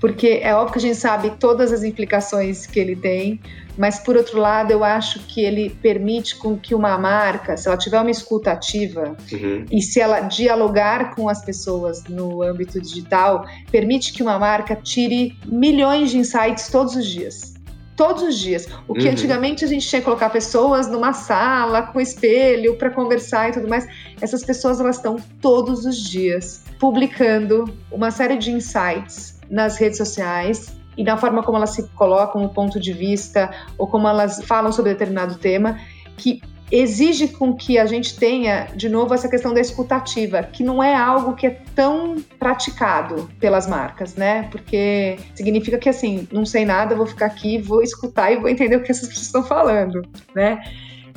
porque 0.00 0.40
é 0.42 0.54
óbvio 0.54 0.72
que 0.72 0.78
a 0.78 0.82
gente 0.82 0.96
sabe 0.96 1.30
todas 1.38 1.72
as 1.72 1.82
implicações 1.82 2.66
que 2.66 2.78
ele 2.78 2.96
tem, 2.96 3.40
mas 3.76 3.98
por 3.98 4.16
outro 4.16 4.38
lado, 4.38 4.70
eu 4.70 4.82
acho 4.82 5.20
que 5.20 5.40
ele 5.40 5.70
permite 5.70 6.36
com 6.36 6.56
que 6.56 6.74
uma 6.74 6.96
marca, 6.96 7.56
se 7.56 7.68
ela 7.68 7.76
tiver 7.76 8.00
uma 8.00 8.10
escuta 8.10 8.52
ativa 8.52 9.16
uhum. 9.32 9.64
e 9.70 9.82
se 9.82 10.00
ela 10.00 10.20
dialogar 10.20 11.14
com 11.14 11.28
as 11.28 11.44
pessoas 11.44 12.04
no 12.04 12.42
âmbito 12.42 12.80
digital, 12.80 13.46
permite 13.70 14.12
que 14.12 14.22
uma 14.22 14.38
marca 14.38 14.74
tire 14.76 15.36
milhões 15.46 16.10
de 16.10 16.18
insights 16.18 16.68
todos 16.68 16.96
os 16.96 17.06
dias 17.06 17.56
todos 17.96 18.22
os 18.22 18.38
dias. 18.38 18.68
O 18.86 18.92
que 18.92 19.06
uhum. 19.06 19.12
antigamente 19.12 19.64
a 19.64 19.68
gente 19.68 19.88
tinha 19.88 20.00
que 20.00 20.04
colocar 20.04 20.28
pessoas 20.28 20.86
numa 20.86 21.14
sala 21.14 21.82
com 21.82 21.98
espelho 21.98 22.76
para 22.76 22.90
conversar 22.90 23.48
e 23.48 23.52
tudo 23.52 23.66
mais, 23.66 23.88
essas 24.20 24.44
pessoas 24.44 24.78
elas 24.78 24.96
estão 24.96 25.16
todos 25.40 25.86
os 25.86 25.96
dias 25.96 26.62
publicando 26.78 27.64
uma 27.90 28.10
série 28.10 28.36
de 28.36 28.52
insights 28.52 29.40
nas 29.48 29.78
redes 29.78 29.96
sociais 29.96 30.76
e 30.96 31.04
na 31.04 31.16
forma 31.16 31.42
como 31.42 31.58
elas 31.58 31.70
se 31.70 31.88
colocam, 31.90 32.44
o 32.44 32.48
ponto 32.48 32.80
de 32.80 32.92
vista 32.92 33.50
ou 33.76 33.86
como 33.86 34.08
elas 34.08 34.42
falam 34.44 34.72
sobre 34.72 34.92
determinado 34.92 35.36
tema, 35.36 35.78
que 36.16 36.40
exige 36.70 37.28
com 37.28 37.54
que 37.54 37.78
a 37.78 37.86
gente 37.86 38.16
tenha, 38.16 38.68
de 38.74 38.88
novo, 38.88 39.14
essa 39.14 39.28
questão 39.28 39.54
da 39.54 39.60
escutativa, 39.60 40.42
que 40.42 40.64
não 40.64 40.82
é 40.82 40.94
algo 40.94 41.34
que 41.34 41.46
é 41.46 41.60
tão 41.74 42.16
praticado 42.38 43.30
pelas 43.38 43.66
marcas, 43.66 44.16
né? 44.16 44.48
Porque 44.50 45.16
significa 45.34 45.78
que, 45.78 45.88
assim, 45.88 46.26
não 46.32 46.44
sei 46.44 46.64
nada, 46.64 46.96
vou 46.96 47.06
ficar 47.06 47.26
aqui, 47.26 47.58
vou 47.58 47.82
escutar 47.82 48.32
e 48.32 48.36
vou 48.36 48.48
entender 48.48 48.76
o 48.76 48.82
que 48.82 48.90
essas 48.90 49.08
pessoas 49.08 49.26
estão 49.26 49.44
falando, 49.44 50.02
né? 50.34 50.60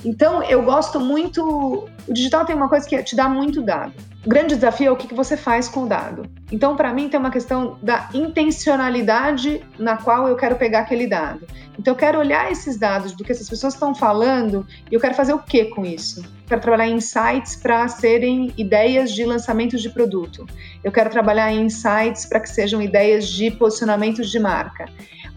Então, 0.03 0.41
eu 0.43 0.63
gosto 0.63 0.99
muito. 0.99 1.87
O 2.07 2.13
digital 2.13 2.45
tem 2.45 2.55
uma 2.55 2.69
coisa 2.69 2.87
que 2.87 3.01
te 3.03 3.15
dá 3.15 3.27
muito 3.27 3.61
dado. 3.61 3.93
O 4.25 4.29
grande 4.29 4.55
desafio 4.55 4.87
é 4.87 4.91
o 4.91 4.97
que 4.97 5.13
você 5.13 5.37
faz 5.37 5.69
com 5.69 5.83
o 5.83 5.87
dado. 5.87 6.23
Então, 6.51 6.75
para 6.75 6.93
mim, 6.93 7.07
tem 7.07 7.19
uma 7.19 7.31
questão 7.31 7.77
da 7.81 8.09
intencionalidade 8.13 9.61
na 9.77 9.95
qual 9.95 10.27
eu 10.27 10.35
quero 10.35 10.55
pegar 10.55 10.79
aquele 10.79 11.07
dado. 11.07 11.47
Então, 11.77 11.93
eu 11.93 11.97
quero 11.97 12.19
olhar 12.19 12.51
esses 12.51 12.77
dados 12.77 13.13
do 13.13 13.23
que 13.23 13.31
essas 13.31 13.49
pessoas 13.49 13.73
estão 13.73 13.95
falando 13.95 14.67
e 14.91 14.95
eu 14.95 14.99
quero 14.99 15.15
fazer 15.15 15.33
o 15.33 15.39
que 15.39 15.65
com 15.65 15.85
isso? 15.85 16.21
Eu 16.21 16.47
quero 16.47 16.61
trabalhar 16.61 16.87
em 16.87 16.95
insights 16.95 17.55
para 17.55 17.87
serem 17.87 18.53
ideias 18.57 19.11
de 19.11 19.23
lançamentos 19.23 19.81
de 19.81 19.89
produto. 19.89 20.45
Eu 20.83 20.91
quero 20.91 21.09
trabalhar 21.09 21.51
em 21.53 21.65
insights 21.65 22.25
para 22.25 22.41
que 22.41 22.49
sejam 22.49 22.81
ideias 22.81 23.27
de 23.27 23.51
posicionamentos 23.51 24.29
de 24.29 24.39
marca 24.39 24.85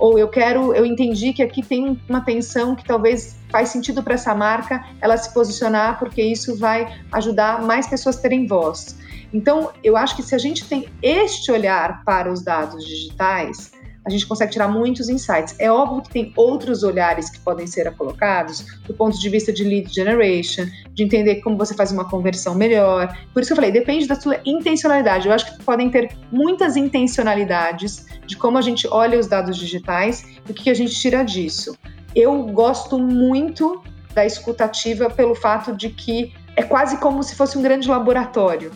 ou 0.02 0.18
eu 0.18 0.26
quero, 0.26 0.74
eu 0.74 0.84
entendi 0.84 1.32
que 1.32 1.44
aqui 1.44 1.62
tem 1.62 1.96
uma 2.08 2.20
tensão 2.20 2.74
que 2.74 2.84
talvez 2.84 3.36
faz 3.48 3.68
sentido 3.68 4.02
para 4.02 4.14
essa 4.14 4.34
marca 4.34 4.84
ela 5.00 5.16
se 5.16 5.32
posicionar, 5.32 5.96
porque 6.00 6.20
isso 6.20 6.58
vai 6.58 6.92
ajudar 7.12 7.62
mais 7.62 7.86
pessoas 7.86 8.16
terem 8.16 8.44
voz. 8.44 8.98
Então, 9.32 9.70
eu 9.82 9.96
acho 9.96 10.16
que 10.16 10.22
se 10.24 10.34
a 10.34 10.38
gente 10.38 10.64
tem 10.64 10.88
este 11.00 11.52
olhar 11.52 12.02
para 12.04 12.32
os 12.32 12.42
dados 12.42 12.84
digitais, 12.84 13.70
a 14.04 14.10
gente 14.10 14.26
consegue 14.26 14.52
tirar 14.52 14.68
muitos 14.68 15.08
insights. 15.08 15.54
É 15.58 15.70
óbvio 15.70 16.02
que 16.02 16.10
tem 16.10 16.32
outros 16.36 16.82
olhares 16.82 17.30
que 17.30 17.38
podem 17.40 17.66
ser 17.66 17.90
colocados 17.94 18.64
do 18.86 18.94
ponto 18.94 19.18
de 19.18 19.28
vista 19.28 19.52
de 19.52 19.64
lead 19.64 19.92
generation, 19.92 20.66
de 20.92 21.04
entender 21.04 21.36
como 21.36 21.56
você 21.56 21.74
faz 21.74 21.92
uma 21.92 22.08
conversão 22.08 22.54
melhor. 22.54 23.16
Por 23.32 23.40
isso 23.40 23.48
que 23.48 23.52
eu 23.52 23.56
falei, 23.56 23.70
depende 23.70 24.06
da 24.06 24.14
sua 24.14 24.40
intencionalidade. 24.44 25.28
Eu 25.28 25.32
acho 25.32 25.56
que 25.56 25.64
podem 25.64 25.90
ter 25.90 26.10
muitas 26.30 26.76
intencionalidades 26.76 28.06
de 28.26 28.36
como 28.36 28.58
a 28.58 28.62
gente 28.62 28.88
olha 28.88 29.18
os 29.18 29.26
dados 29.26 29.56
digitais 29.56 30.26
e 30.48 30.50
o 30.50 30.54
que 30.54 30.70
a 30.70 30.74
gente 30.74 30.94
tira 30.94 31.22
disso. 31.22 31.76
Eu 32.14 32.42
gosto 32.44 32.98
muito 32.98 33.82
da 34.14 34.26
escutativa 34.26 35.08
pelo 35.08 35.34
fato 35.34 35.74
de 35.74 35.88
que 35.88 36.34
é 36.56 36.62
quase 36.62 36.98
como 36.98 37.22
se 37.22 37.34
fosse 37.34 37.56
um 37.56 37.62
grande 37.62 37.88
laboratório 37.88 38.70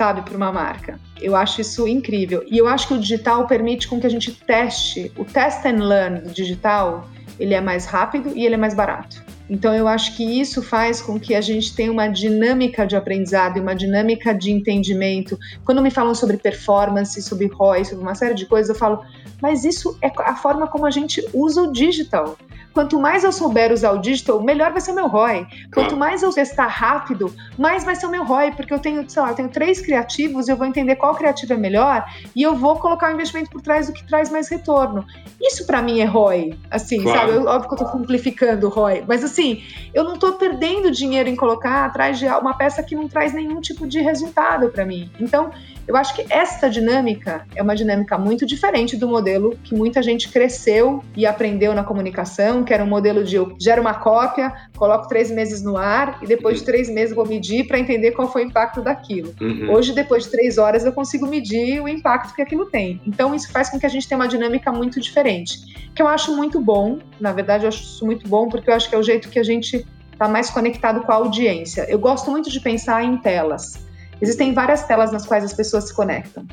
sabe, 0.00 0.22
para 0.22 0.34
uma 0.34 0.50
marca. 0.50 0.98
Eu 1.20 1.36
acho 1.36 1.60
isso 1.60 1.86
incrível. 1.86 2.42
E 2.46 2.56
eu 2.56 2.66
acho 2.66 2.88
que 2.88 2.94
o 2.94 2.98
digital 2.98 3.46
permite 3.46 3.86
com 3.86 4.00
que 4.00 4.06
a 4.06 4.10
gente 4.10 4.32
teste. 4.32 5.12
O 5.14 5.26
test 5.26 5.66
and 5.66 5.84
learn 5.84 6.20
do 6.20 6.30
digital, 6.30 7.06
ele 7.38 7.52
é 7.52 7.60
mais 7.60 7.84
rápido 7.84 8.32
e 8.34 8.46
ele 8.46 8.54
é 8.54 8.58
mais 8.58 8.72
barato. 8.72 9.22
Então 9.50 9.74
eu 9.74 9.86
acho 9.86 10.16
que 10.16 10.24
isso 10.40 10.62
faz 10.62 11.02
com 11.02 11.20
que 11.20 11.34
a 11.34 11.40
gente 11.42 11.74
tenha 11.74 11.92
uma 11.92 12.08
dinâmica 12.08 12.86
de 12.86 12.96
aprendizado 12.96 13.58
e 13.58 13.60
uma 13.60 13.74
dinâmica 13.74 14.32
de 14.32 14.50
entendimento. 14.50 15.38
Quando 15.66 15.82
me 15.82 15.90
falam 15.90 16.14
sobre 16.14 16.38
performance, 16.38 17.20
sobre 17.20 17.48
ROI, 17.48 17.84
sobre 17.84 18.02
uma 18.02 18.14
série 18.14 18.34
de 18.34 18.46
coisas, 18.46 18.70
eu 18.70 18.76
falo, 18.76 19.04
mas 19.42 19.66
isso 19.66 19.98
é 20.00 20.10
a 20.20 20.34
forma 20.34 20.66
como 20.66 20.86
a 20.86 20.90
gente 20.90 21.22
usa 21.34 21.64
o 21.64 21.72
digital. 21.72 22.38
Quanto 22.72 22.98
mais 23.00 23.24
eu 23.24 23.32
souber 23.32 23.72
usar 23.72 23.92
o 23.92 23.98
digital, 23.98 24.40
melhor 24.42 24.72
vai 24.72 24.80
ser 24.80 24.92
o 24.92 24.94
meu 24.94 25.08
ROI. 25.08 25.46
Quanto 25.74 25.96
mais 25.96 26.22
eu 26.22 26.32
testar 26.32 26.66
rápido, 26.66 27.34
mais 27.58 27.84
vai 27.84 27.96
ser 27.96 28.06
o 28.06 28.10
meu 28.10 28.24
ROI, 28.24 28.52
porque 28.52 28.72
eu 28.72 28.78
tenho, 28.78 29.08
sei 29.08 29.22
lá, 29.22 29.30
eu 29.30 29.34
tenho 29.34 29.48
três 29.48 29.80
criativos, 29.80 30.48
eu 30.48 30.56
vou 30.56 30.66
entender 30.66 30.96
qual 30.96 31.14
criativo 31.14 31.52
é 31.52 31.56
melhor 31.56 32.04
e 32.34 32.42
eu 32.42 32.54
vou 32.54 32.76
colocar 32.76 33.10
o 33.10 33.14
investimento 33.14 33.50
por 33.50 33.60
trás 33.60 33.88
do 33.88 33.92
que 33.92 34.06
traz 34.06 34.30
mais 34.30 34.48
retorno. 34.48 35.04
Isso 35.40 35.66
para 35.66 35.82
mim 35.82 36.00
é 36.00 36.04
ROI, 36.04 36.56
assim, 36.70 37.02
claro. 37.02 37.18
sabe? 37.18 37.32
Eu, 37.32 37.46
óbvio 37.46 37.68
que 37.68 37.74
eu 37.74 37.86
tô 37.86 37.98
simplificando 37.98 38.66
o 38.66 38.70
ROI, 38.70 39.04
mas 39.06 39.24
assim, 39.24 39.62
eu 39.92 40.04
não 40.04 40.16
tô 40.16 40.32
perdendo 40.34 40.90
dinheiro 40.90 41.28
em 41.28 41.36
colocar 41.36 41.86
atrás 41.86 42.18
de 42.18 42.26
uma 42.26 42.54
peça 42.54 42.82
que 42.82 42.94
não 42.94 43.08
traz 43.08 43.32
nenhum 43.32 43.60
tipo 43.60 43.86
de 43.86 44.00
resultado 44.00 44.68
para 44.68 44.84
mim. 44.84 45.10
Então, 45.18 45.50
eu 45.86 45.96
acho 45.96 46.14
que 46.14 46.24
esta 46.30 46.68
dinâmica 46.68 47.46
é 47.54 47.62
uma 47.62 47.74
dinâmica 47.74 48.16
muito 48.16 48.46
diferente 48.46 48.96
do 48.96 49.08
modelo 49.08 49.56
que 49.64 49.74
muita 49.74 50.02
gente 50.02 50.28
cresceu 50.28 51.02
e 51.16 51.26
aprendeu 51.26 51.74
na 51.74 51.82
comunicação, 51.82 52.62
que 52.64 52.72
era 52.72 52.82
um 52.84 52.86
modelo 52.86 53.24
de 53.24 53.36
eu 53.36 53.56
gero 53.60 53.80
uma 53.80 53.94
cópia, 53.94 54.52
coloco 54.76 55.08
três 55.08 55.30
meses 55.30 55.62
no 55.62 55.76
ar 55.76 56.18
e 56.22 56.26
depois 56.26 56.60
de 56.60 56.64
três 56.64 56.88
meses 56.88 57.14
vou 57.14 57.26
medir 57.26 57.66
para 57.66 57.78
entender 57.78 58.12
qual 58.12 58.30
foi 58.30 58.44
o 58.44 58.46
impacto 58.46 58.82
daquilo. 58.82 59.34
Uhum. 59.40 59.72
Hoje, 59.72 59.92
depois 59.92 60.24
de 60.24 60.30
três 60.30 60.58
horas, 60.58 60.84
eu 60.84 60.92
consigo 60.92 61.26
medir 61.26 61.80
o 61.80 61.88
impacto 61.88 62.34
que 62.34 62.42
aquilo 62.42 62.66
tem. 62.66 63.00
Então, 63.06 63.34
isso 63.34 63.50
faz 63.50 63.70
com 63.70 63.78
que 63.78 63.86
a 63.86 63.88
gente 63.88 64.08
tenha 64.08 64.18
uma 64.18 64.28
dinâmica 64.28 64.70
muito 64.72 65.00
diferente, 65.00 65.90
que 65.94 66.02
eu 66.02 66.08
acho 66.08 66.36
muito 66.36 66.60
bom. 66.60 66.98
Na 67.20 67.32
verdade, 67.32 67.64
eu 67.64 67.68
acho 67.68 67.82
isso 67.82 68.06
muito 68.06 68.28
bom 68.28 68.48
porque 68.48 68.70
eu 68.70 68.74
acho 68.74 68.88
que 68.88 68.94
é 68.94 68.98
o 68.98 69.02
jeito 69.02 69.28
que 69.28 69.38
a 69.38 69.44
gente 69.44 69.84
está 70.12 70.28
mais 70.28 70.50
conectado 70.50 71.00
com 71.00 71.12
a 71.12 71.14
audiência. 71.14 71.86
Eu 71.88 71.98
gosto 71.98 72.30
muito 72.30 72.50
de 72.50 72.60
pensar 72.60 73.02
em 73.02 73.16
telas. 73.16 73.89
Existem 74.20 74.52
várias 74.52 74.84
telas 74.84 75.10
nas 75.12 75.26
quais 75.26 75.44
as 75.44 75.52
pessoas 75.52 75.88
se 75.88 75.94
conectam. 75.94 76.46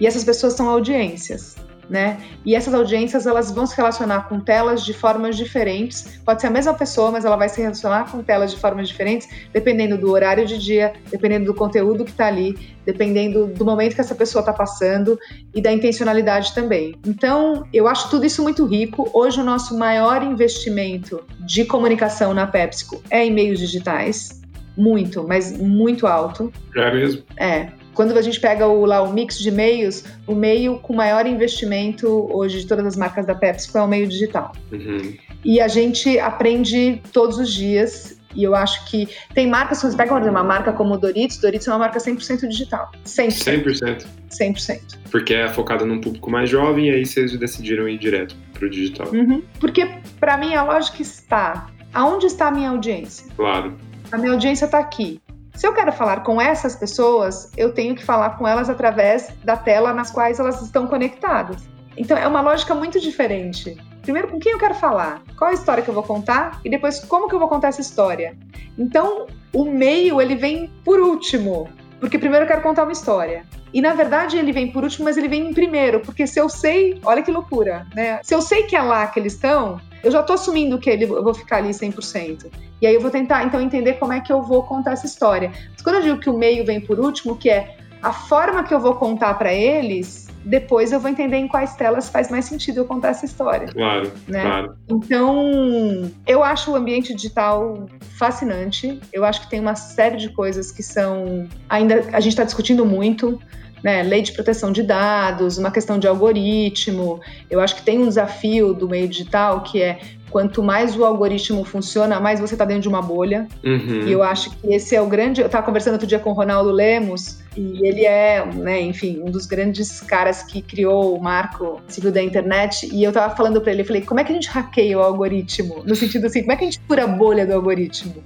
E 0.00 0.06
essas 0.06 0.24
pessoas 0.24 0.54
são 0.54 0.68
audiências. 0.68 1.56
né? 1.92 2.18
E 2.44 2.54
essas 2.54 2.72
audiências 2.72 3.26
elas 3.26 3.50
vão 3.50 3.66
se 3.66 3.76
relacionar 3.76 4.28
com 4.28 4.40
telas 4.40 4.82
de 4.82 4.94
formas 4.94 5.36
diferentes. 5.36 6.18
Pode 6.24 6.40
ser 6.40 6.46
a 6.46 6.50
mesma 6.50 6.74
pessoa, 6.74 7.10
mas 7.10 7.24
ela 7.24 7.36
vai 7.36 7.48
se 7.48 7.60
relacionar 7.60 8.10
com 8.10 8.22
telas 8.22 8.52
de 8.52 8.58
formas 8.58 8.88
diferentes, 8.88 9.28
dependendo 9.52 9.98
do 9.98 10.10
horário 10.10 10.46
de 10.46 10.58
dia, 10.58 10.94
dependendo 11.10 11.46
do 11.46 11.54
conteúdo 11.54 12.04
que 12.04 12.10
está 12.10 12.26
ali, 12.26 12.76
dependendo 12.86 13.46
do 13.46 13.64
momento 13.64 13.94
que 13.94 14.00
essa 14.00 14.14
pessoa 14.14 14.40
está 14.40 14.52
passando 14.52 15.18
e 15.54 15.60
da 15.60 15.70
intencionalidade 15.70 16.54
também. 16.54 16.96
Então, 17.06 17.66
eu 17.72 17.86
acho 17.86 18.08
tudo 18.08 18.24
isso 18.24 18.42
muito 18.42 18.64
rico. 18.64 19.10
Hoje 19.12 19.40
o 19.40 19.44
nosso 19.44 19.76
maior 19.76 20.22
investimento 20.22 21.22
de 21.40 21.64
comunicação 21.64 22.32
na 22.32 22.46
PepsiCo 22.46 23.02
é 23.10 23.24
em 23.24 23.30
meios 23.30 23.58
digitais. 23.58 24.41
Muito, 24.76 25.26
mas 25.26 25.56
muito 25.56 26.06
alto. 26.06 26.52
É 26.74 26.92
mesmo? 26.92 27.22
É. 27.36 27.68
Quando 27.94 28.16
a 28.16 28.22
gente 28.22 28.40
pega 28.40 28.66
o, 28.66 28.86
lá 28.86 29.02
o 29.02 29.12
mix 29.12 29.38
de 29.38 29.50
meios, 29.50 30.04
o 30.26 30.34
meio 30.34 30.78
com 30.78 30.94
maior 30.94 31.26
investimento 31.26 32.28
hoje 32.32 32.60
de 32.60 32.66
todas 32.66 32.86
as 32.86 32.96
marcas 32.96 33.26
da 33.26 33.34
PepsiCo 33.34 33.78
é 33.78 33.82
o 33.82 33.88
meio 33.88 34.08
digital. 34.08 34.52
Uhum. 34.72 35.14
E 35.44 35.60
a 35.60 35.68
gente 35.68 36.18
aprende 36.18 37.02
todos 37.12 37.38
os 37.38 37.52
dias. 37.52 38.18
E 38.34 38.44
eu 38.44 38.54
acho 38.54 38.88
que 38.90 39.06
tem 39.34 39.46
marcas, 39.46 39.78
se 39.78 39.90
você 39.90 39.94
pega 39.94 40.14
uma 40.14 40.42
marca 40.42 40.72
como 40.72 40.96
Doritos, 40.96 41.36
Doritos 41.36 41.68
é 41.68 41.70
uma 41.70 41.80
marca 41.80 41.98
100% 41.98 42.48
digital. 42.48 42.90
100%. 43.04 43.64
100%. 43.64 44.06
100%. 44.30 44.80
Porque 45.10 45.34
é 45.34 45.48
focada 45.50 45.84
num 45.84 46.00
público 46.00 46.30
mais 46.30 46.48
jovem 46.48 46.88
e 46.88 46.90
aí 46.92 47.04
vocês 47.04 47.36
decidiram 47.36 47.86
ir 47.86 47.98
direto 47.98 48.34
pro 48.54 48.70
digital. 48.70 49.08
Uhum. 49.12 49.42
Porque, 49.60 49.86
para 50.18 50.38
mim, 50.38 50.54
a 50.54 50.62
lógica 50.62 51.02
está. 51.02 51.66
Aonde 51.92 52.24
está 52.24 52.48
a 52.48 52.50
minha 52.50 52.70
audiência? 52.70 53.26
Claro. 53.36 53.76
A 54.12 54.18
minha 54.18 54.32
audiência 54.32 54.66
está 54.66 54.78
aqui. 54.78 55.22
Se 55.54 55.66
eu 55.66 55.72
quero 55.72 55.90
falar 55.90 56.22
com 56.22 56.38
essas 56.38 56.76
pessoas, 56.76 57.50
eu 57.56 57.72
tenho 57.72 57.94
que 57.94 58.04
falar 58.04 58.36
com 58.36 58.46
elas 58.46 58.68
através 58.68 59.32
da 59.42 59.56
tela 59.56 59.94
nas 59.94 60.10
quais 60.10 60.38
elas 60.38 60.60
estão 60.60 60.86
conectadas. 60.86 61.62
Então 61.96 62.18
é 62.18 62.28
uma 62.28 62.42
lógica 62.42 62.74
muito 62.74 63.00
diferente. 63.00 63.74
Primeiro, 64.02 64.28
com 64.28 64.38
quem 64.38 64.52
eu 64.52 64.58
quero 64.58 64.74
falar? 64.74 65.22
Qual 65.38 65.50
a 65.50 65.54
história 65.54 65.82
que 65.82 65.88
eu 65.88 65.94
vou 65.94 66.02
contar? 66.02 66.60
E 66.62 66.68
depois, 66.68 67.00
como 67.00 67.26
que 67.26 67.34
eu 67.34 67.38
vou 67.38 67.48
contar 67.48 67.68
essa 67.68 67.80
história? 67.80 68.36
Então, 68.76 69.26
o 69.52 69.64
meio, 69.64 70.20
ele 70.20 70.34
vem 70.34 70.70
por 70.84 71.00
último. 71.00 71.70
Porque 71.98 72.18
primeiro 72.18 72.44
eu 72.44 72.48
quero 72.48 72.62
contar 72.62 72.82
uma 72.82 72.92
história. 72.92 73.46
E 73.72 73.80
na 73.80 73.94
verdade 73.94 74.36
ele 74.36 74.52
vem 74.52 74.70
por 74.70 74.84
último, 74.84 75.04
mas 75.04 75.16
ele 75.16 75.28
vem 75.28 75.48
em 75.48 75.54
primeiro, 75.54 76.00
porque 76.00 76.26
se 76.26 76.38
eu 76.38 76.48
sei, 76.48 77.00
olha 77.04 77.22
que 77.22 77.30
loucura, 77.30 77.86
né? 77.94 78.20
Se 78.22 78.34
eu 78.34 78.42
sei 78.42 78.64
que 78.64 78.76
é 78.76 78.82
lá 78.82 79.06
que 79.06 79.18
eles 79.18 79.34
estão, 79.34 79.80
eu 80.02 80.10
já 80.10 80.22
tô 80.22 80.34
assumindo 80.34 80.78
que 80.78 80.90
ele, 80.90 81.04
eu 81.04 81.22
vou 81.22 81.34
ficar 81.34 81.58
ali 81.58 81.70
100%. 81.70 82.46
E 82.80 82.86
aí 82.86 82.94
eu 82.94 83.00
vou 83.00 83.10
tentar, 83.10 83.44
então, 83.44 83.60
entender 83.60 83.94
como 83.94 84.12
é 84.12 84.20
que 84.20 84.32
eu 84.32 84.42
vou 84.42 84.62
contar 84.64 84.92
essa 84.92 85.06
história. 85.06 85.52
Mas 85.70 85.82
quando 85.82 85.96
eu 85.96 86.02
digo 86.02 86.18
que 86.18 86.28
o 86.28 86.36
meio 86.36 86.66
vem 86.66 86.80
por 86.80 86.98
último, 86.98 87.36
que 87.36 87.48
é 87.48 87.76
a 88.02 88.12
forma 88.12 88.64
que 88.64 88.74
eu 88.74 88.80
vou 88.80 88.96
contar 88.96 89.34
para 89.34 89.54
eles, 89.54 90.28
depois 90.44 90.90
eu 90.90 90.98
vou 90.98 91.08
entender 91.08 91.36
em 91.36 91.46
quais 91.46 91.76
telas 91.76 92.08
faz 92.08 92.28
mais 92.28 92.46
sentido 92.46 92.78
eu 92.78 92.84
contar 92.84 93.10
essa 93.10 93.24
história. 93.24 93.68
Claro, 93.68 94.10
né? 94.26 94.42
claro. 94.42 94.76
Então, 94.88 96.10
eu 96.26 96.42
acho 96.42 96.72
o 96.72 96.74
ambiente 96.74 97.14
digital 97.14 97.86
fascinante. 98.18 99.00
Eu 99.12 99.24
acho 99.24 99.42
que 99.42 99.50
tem 99.50 99.60
uma 99.60 99.76
série 99.76 100.16
de 100.16 100.30
coisas 100.30 100.72
que 100.72 100.82
são 100.82 101.48
ainda 101.68 102.04
a 102.12 102.18
gente 102.18 102.32
está 102.32 102.44
discutindo 102.44 102.84
muito. 102.84 103.40
Né, 103.82 104.02
lei 104.04 104.22
de 104.22 104.30
proteção 104.30 104.70
de 104.70 104.82
dados, 104.82 105.58
uma 105.58 105.70
questão 105.70 105.98
de 105.98 106.06
algoritmo. 106.06 107.20
Eu 107.50 107.60
acho 107.60 107.74
que 107.74 107.82
tem 107.82 107.98
um 107.98 108.06
desafio 108.06 108.72
do 108.72 108.88
meio 108.88 109.08
digital 109.08 109.62
que 109.62 109.82
é 109.82 109.98
quanto 110.32 110.62
mais 110.62 110.96
o 110.96 111.04
algoritmo 111.04 111.62
funciona, 111.62 112.18
mais 112.18 112.40
você 112.40 112.54
está 112.54 112.64
dentro 112.64 112.82
de 112.82 112.88
uma 112.88 113.02
bolha. 113.02 113.46
Uhum. 113.62 114.06
E 114.06 114.12
eu 114.12 114.22
acho 114.22 114.50
que 114.50 114.72
esse 114.72 114.96
é 114.96 115.02
o 115.02 115.06
grande. 115.06 115.42
Eu 115.42 115.46
estava 115.46 115.64
conversando 115.64 115.92
outro 115.92 116.06
dia 116.06 116.18
com 116.18 116.30
o 116.30 116.32
Ronaldo 116.32 116.70
Lemos, 116.70 117.42
e 117.54 117.86
ele 117.86 118.06
é, 118.06 118.44
né, 118.46 118.80
enfim, 118.80 119.20
um 119.22 119.30
dos 119.30 119.44
grandes 119.44 120.00
caras 120.00 120.42
que 120.42 120.62
criou 120.62 121.14
o 121.14 121.22
marco 121.22 121.80
civil 121.86 122.10
da 122.10 122.22
internet. 122.22 122.88
E 122.90 123.04
eu 123.04 123.10
estava 123.10 123.36
falando 123.36 123.60
para 123.60 123.72
ele, 123.72 123.82
eu 123.82 123.86
falei, 123.86 124.02
como 124.02 124.18
é 124.20 124.24
que 124.24 124.32
a 124.32 124.34
gente 124.34 124.48
hackeia 124.48 124.98
o 124.98 125.02
algoritmo? 125.02 125.82
No 125.84 125.94
sentido 125.94 126.26
assim, 126.26 126.40
como 126.40 126.52
é 126.52 126.56
que 126.56 126.64
a 126.64 126.70
gente 126.70 126.80
fura 126.88 127.04
a 127.04 127.06
bolha 127.06 127.46
do 127.46 127.52
algoritmo? 127.52 128.24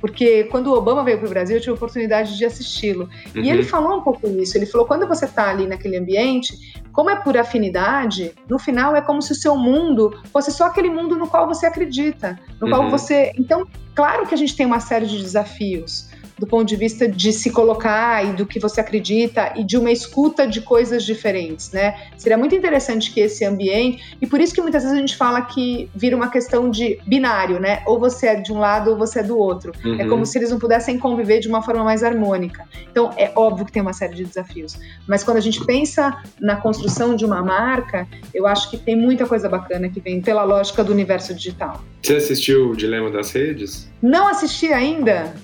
Porque 0.00 0.44
quando 0.44 0.68
o 0.68 0.74
Obama 0.74 1.02
veio 1.02 1.18
para 1.18 1.26
o 1.26 1.30
Brasil, 1.30 1.56
eu 1.56 1.60
tive 1.60 1.72
a 1.72 1.74
oportunidade 1.74 2.36
de 2.36 2.44
assisti-lo. 2.44 3.08
Uhum. 3.34 3.42
E 3.42 3.50
ele 3.50 3.62
falou 3.62 3.98
um 3.98 4.02
pouco 4.02 4.26
isso. 4.28 4.56
Ele 4.56 4.66
falou: 4.66 4.86
quando 4.86 5.06
você 5.06 5.24
está 5.24 5.50
ali 5.50 5.66
naquele 5.66 5.96
ambiente, 5.96 6.54
como 6.92 7.10
é 7.10 7.16
por 7.16 7.36
afinidade, 7.36 8.32
no 8.48 8.58
final 8.58 8.94
é 8.94 9.00
como 9.00 9.20
se 9.22 9.32
o 9.32 9.34
seu 9.34 9.56
mundo 9.56 10.18
fosse 10.32 10.50
só 10.52 10.66
aquele 10.66 10.90
mundo 10.90 11.16
no 11.16 11.26
qual 11.26 11.46
você 11.46 11.66
acredita, 11.66 12.38
no 12.60 12.68
qual 12.68 12.82
Uhum. 12.82 12.90
você. 12.90 13.32
Então, 13.38 13.66
claro 13.94 14.26
que 14.26 14.34
a 14.34 14.38
gente 14.38 14.54
tem 14.56 14.66
uma 14.66 14.80
série 14.80 15.06
de 15.06 15.18
desafios 15.18 16.08
do 16.38 16.46
ponto 16.46 16.66
de 16.66 16.76
vista 16.76 17.08
de 17.08 17.32
se 17.32 17.50
colocar 17.50 18.24
e 18.24 18.32
do 18.34 18.44
que 18.44 18.58
você 18.60 18.80
acredita 18.80 19.52
e 19.56 19.64
de 19.64 19.76
uma 19.78 19.90
escuta 19.90 20.46
de 20.46 20.60
coisas 20.60 21.04
diferentes, 21.04 21.70
né? 21.72 21.94
Seria 22.16 22.36
muito 22.36 22.54
interessante 22.54 23.10
que 23.12 23.20
esse 23.20 23.44
ambiente, 23.44 24.16
e 24.20 24.26
por 24.26 24.40
isso 24.40 24.54
que 24.54 24.60
muitas 24.60 24.82
vezes 24.82 24.96
a 24.96 25.00
gente 25.00 25.16
fala 25.16 25.42
que 25.42 25.88
vira 25.94 26.14
uma 26.16 26.28
questão 26.28 26.70
de 26.70 26.98
binário, 27.06 27.58
né? 27.58 27.82
Ou 27.86 27.98
você 27.98 28.26
é 28.28 28.34
de 28.36 28.52
um 28.52 28.58
lado 28.58 28.90
ou 28.90 28.96
você 28.98 29.20
é 29.20 29.22
do 29.22 29.38
outro. 29.38 29.72
É 29.84 29.88
Uhum. 30.04 30.08
como 30.10 30.26
se 30.26 30.38
eles 30.38 30.50
não 30.50 30.58
pudessem 30.58 30.98
conviver 30.98 31.40
de 31.40 31.48
uma 31.48 31.62
forma 31.62 31.82
mais 31.82 32.02
harmônica. 32.02 32.64
Então, 32.90 33.10
é 33.16 33.32
óbvio 33.34 33.64
que 33.64 33.72
tem 33.72 33.80
uma 33.82 33.92
série 33.92 34.14
de 34.14 34.24
desafios. 34.24 34.78
Mas 35.06 35.24
quando 35.24 35.38
a 35.38 35.40
gente 35.40 35.64
pensa 35.64 36.16
na 36.40 36.56
construção 36.56 37.16
de 37.16 37.24
uma 37.24 37.42
marca, 37.42 38.06
eu 38.34 38.46
acho 38.46 38.70
que 38.70 38.76
tem 38.76 38.94
muita 38.96 39.26
coisa 39.26 39.48
bacana 39.48 39.88
que 39.88 40.00
vem 40.00 40.20
pela 40.20 40.42
lógica 40.44 40.84
do 40.84 40.92
universo 40.92 41.34
digital. 41.34 41.82
Você 42.02 42.16
assistiu 42.16 42.70
o 42.70 42.76
Dilema 42.76 43.10
das 43.10 43.30
Redes? 43.32 43.88
Não 44.02 44.28
assisti 44.28 44.72
ainda? 44.72 45.34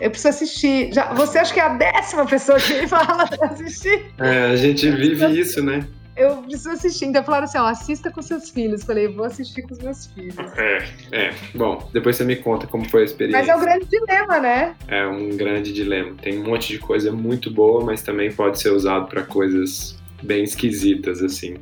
Eu 0.00 0.10
preciso 0.10 0.28
assistir. 0.28 0.92
Já, 0.92 1.12
você 1.14 1.38
acha 1.38 1.54
que 1.54 1.60
é 1.60 1.64
a 1.64 1.68
décima 1.68 2.26
pessoa 2.26 2.58
que 2.58 2.80
me 2.80 2.88
fala 2.88 3.26
pra 3.26 3.48
assistir? 3.48 4.06
É, 4.18 4.46
a 4.46 4.56
gente 4.56 4.90
vive 4.90 5.38
isso, 5.38 5.62
né? 5.62 5.86
Eu 6.16 6.36
preciso 6.38 6.70
assistir. 6.70 7.06
Então 7.06 7.24
falaram 7.24 7.44
assim: 7.44 7.58
ó, 7.58 7.66
assista 7.66 8.10
com 8.10 8.22
seus 8.22 8.50
filhos. 8.50 8.84
Falei, 8.84 9.08
vou 9.08 9.24
assistir 9.24 9.62
com 9.62 9.72
os 9.72 9.78
meus 9.78 10.06
filhos. 10.06 10.36
É, 10.56 10.84
é. 11.12 11.34
Bom, 11.54 11.88
depois 11.92 12.16
você 12.16 12.24
me 12.24 12.36
conta 12.36 12.66
como 12.66 12.88
foi 12.88 13.02
a 13.02 13.04
experiência. 13.04 13.40
Mas 13.40 13.48
é 13.48 13.56
o 13.56 13.60
grande 13.60 13.86
dilema, 13.86 14.38
né? 14.38 14.74
É 14.86 15.06
um 15.06 15.36
grande 15.36 15.72
dilema. 15.72 16.14
Tem 16.22 16.38
um 16.38 16.44
monte 16.44 16.68
de 16.68 16.78
coisa 16.78 17.10
muito 17.10 17.50
boa, 17.50 17.84
mas 17.84 18.02
também 18.02 18.30
pode 18.30 18.60
ser 18.60 18.70
usado 18.70 19.08
para 19.08 19.22
coisas 19.22 19.96
bem 20.24 20.44
esquisitas, 20.44 21.22
assim. 21.22 21.54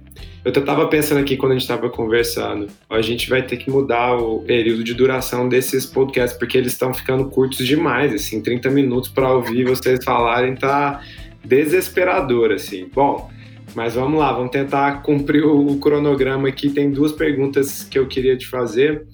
Eu 0.44 0.52
tava 0.52 0.88
pensando 0.88 1.18
aqui 1.18 1.36
quando 1.36 1.52
a 1.52 1.54
gente 1.58 1.68
tava 1.68 1.88
conversando, 1.90 2.66
a 2.88 3.00
gente 3.00 3.28
vai 3.28 3.42
ter 3.42 3.56
que 3.56 3.70
mudar 3.70 4.16
o 4.16 4.40
período 4.40 4.82
de 4.82 4.94
duração 4.94 5.48
desses 5.48 5.86
podcasts, 5.86 6.38
porque 6.38 6.58
eles 6.58 6.72
estão 6.72 6.92
ficando 6.92 7.26
curtos 7.26 7.66
demais, 7.66 8.12
assim, 8.12 8.40
30 8.40 8.70
minutos 8.70 9.10
para 9.10 9.32
ouvir 9.32 9.64
vocês 9.64 10.04
falarem 10.04 10.54
tá 10.54 11.00
desesperador, 11.44 12.52
assim. 12.52 12.88
Bom, 12.92 13.30
mas 13.74 13.94
vamos 13.94 14.18
lá, 14.18 14.32
vamos 14.32 14.50
tentar 14.50 15.02
cumprir 15.02 15.44
o 15.44 15.76
cronograma 15.78 16.48
aqui. 16.48 16.70
Tem 16.70 16.90
duas 16.90 17.12
perguntas 17.12 17.84
que 17.84 17.98
eu 17.98 18.06
queria 18.06 18.36
te 18.36 18.46
fazer. 18.46 19.06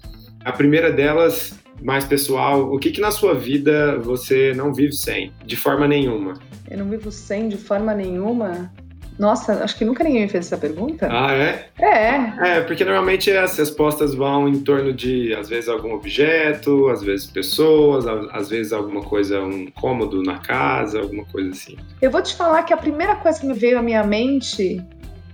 A 0.44 0.52
primeira 0.52 0.90
delas, 0.90 1.58
mais 1.82 2.04
pessoal, 2.04 2.72
o 2.72 2.78
que 2.78 2.90
que 2.90 3.00
na 3.00 3.11
sua 3.11 3.34
vida 3.34 3.98
você 3.98 4.52
não 4.54 4.72
vive 4.72 4.92
sem, 4.92 5.32
de 5.44 5.56
forma 5.56 5.87
nenhuma? 5.87 6.34
Eu 6.70 6.78
não 6.78 6.88
vivo 6.88 7.11
sem 7.11 7.48
de 7.48 7.56
forma 7.56 7.94
nenhuma. 7.94 8.72
Nossa, 9.18 9.64
acho 9.64 9.76
que 9.76 9.85
nunca 9.85 10.04
ninguém 10.04 10.22
me 10.22 10.28
fez 10.28 10.46
essa 10.46 10.57
pergunta. 10.57 11.09
Ah, 11.11 11.35
é? 11.35 11.66
É, 11.81 12.57
É, 12.57 12.61
porque 12.61 12.85
normalmente 12.85 13.31
as 13.33 13.57
respostas 13.59 14.14
vão 14.14 14.48
em 14.48 14.61
torno 14.61 14.92
de, 14.92 15.35
às 15.35 15.48
vezes, 15.48 15.68
algum 15.68 15.92
objeto, 15.92 16.88
às 16.88 17.02
vezes 17.02 17.26
pessoas, 17.26 18.07
às 18.33 18.48
vezes 18.48 18.72
alguma 18.72 19.02
coisa, 19.02 19.40
um 19.42 19.66
cômodo 19.72 20.22
na 20.22 20.38
casa, 20.38 21.00
alguma 21.00 21.24
coisa 21.24 21.50
assim. 21.50 21.76
eu 22.00 22.11
vou 22.11 22.22
te 22.22 22.35
falar 22.37 22.62
que 22.62 22.72
a 22.72 22.76
primeira 22.76 23.16
coisa 23.16 23.40
que 23.40 23.46
me 23.46 23.54
veio 23.54 23.78
à 23.78 23.83
minha 23.83 24.04
mente, 24.04 24.81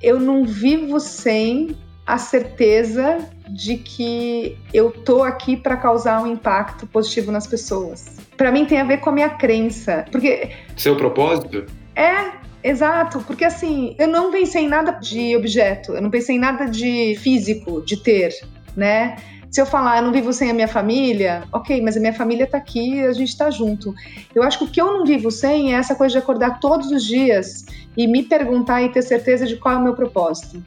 eu 0.02 0.18
não 0.18 0.44
vivo 0.44 0.98
sem 0.98 1.76
a 2.06 2.18
certeza 2.18 3.18
de 3.48 3.76
que 3.76 4.56
eu 4.72 4.90
tô 4.90 5.22
aqui 5.22 5.56
para 5.56 5.76
causar 5.76 6.22
um 6.22 6.26
impacto 6.26 6.86
positivo 6.86 7.30
nas 7.32 7.46
pessoas. 7.46 8.16
Para 8.36 8.50
mim 8.50 8.64
tem 8.64 8.80
a 8.80 8.84
ver 8.84 8.98
com 8.98 9.10
a 9.10 9.12
minha 9.12 9.30
crença, 9.30 10.04
porque 10.10 10.50
Seu 10.76 10.96
propósito? 10.96 11.64
é 11.96 12.43
Exato, 12.64 13.20
porque 13.26 13.44
assim, 13.44 13.94
eu 13.98 14.08
não 14.08 14.30
pensei 14.30 14.64
em 14.64 14.68
nada 14.68 14.92
de 14.92 15.36
objeto, 15.36 15.92
eu 15.92 16.00
não 16.00 16.08
pensei 16.08 16.36
em 16.36 16.38
nada 16.38 16.64
de 16.64 17.14
físico, 17.20 17.82
de 17.84 17.98
ter, 17.98 18.32
né? 18.74 19.16
Se 19.50 19.60
eu 19.60 19.66
falar, 19.66 19.98
eu 19.98 20.02
não 20.02 20.10
vivo 20.10 20.32
sem 20.32 20.50
a 20.50 20.54
minha 20.54 20.66
família, 20.66 21.44
ok, 21.52 21.82
mas 21.82 21.94
a 21.94 22.00
minha 22.00 22.14
família 22.14 22.46
tá 22.46 22.56
aqui, 22.56 23.04
a 23.04 23.12
gente 23.12 23.36
tá 23.36 23.50
junto. 23.50 23.94
Eu 24.34 24.42
acho 24.42 24.58
que 24.58 24.64
o 24.64 24.68
que 24.68 24.80
eu 24.80 24.86
não 24.86 25.04
vivo 25.04 25.30
sem 25.30 25.74
é 25.74 25.76
essa 25.76 25.94
coisa 25.94 26.12
de 26.12 26.18
acordar 26.18 26.58
todos 26.58 26.90
os 26.90 27.04
dias 27.04 27.66
e 27.94 28.06
me 28.06 28.22
perguntar 28.22 28.82
e 28.82 28.88
ter 28.88 29.02
certeza 29.02 29.46
de 29.46 29.56
qual 29.56 29.74
é 29.74 29.76
o 29.76 29.84
meu 29.84 29.94
propósito. 29.94 30.60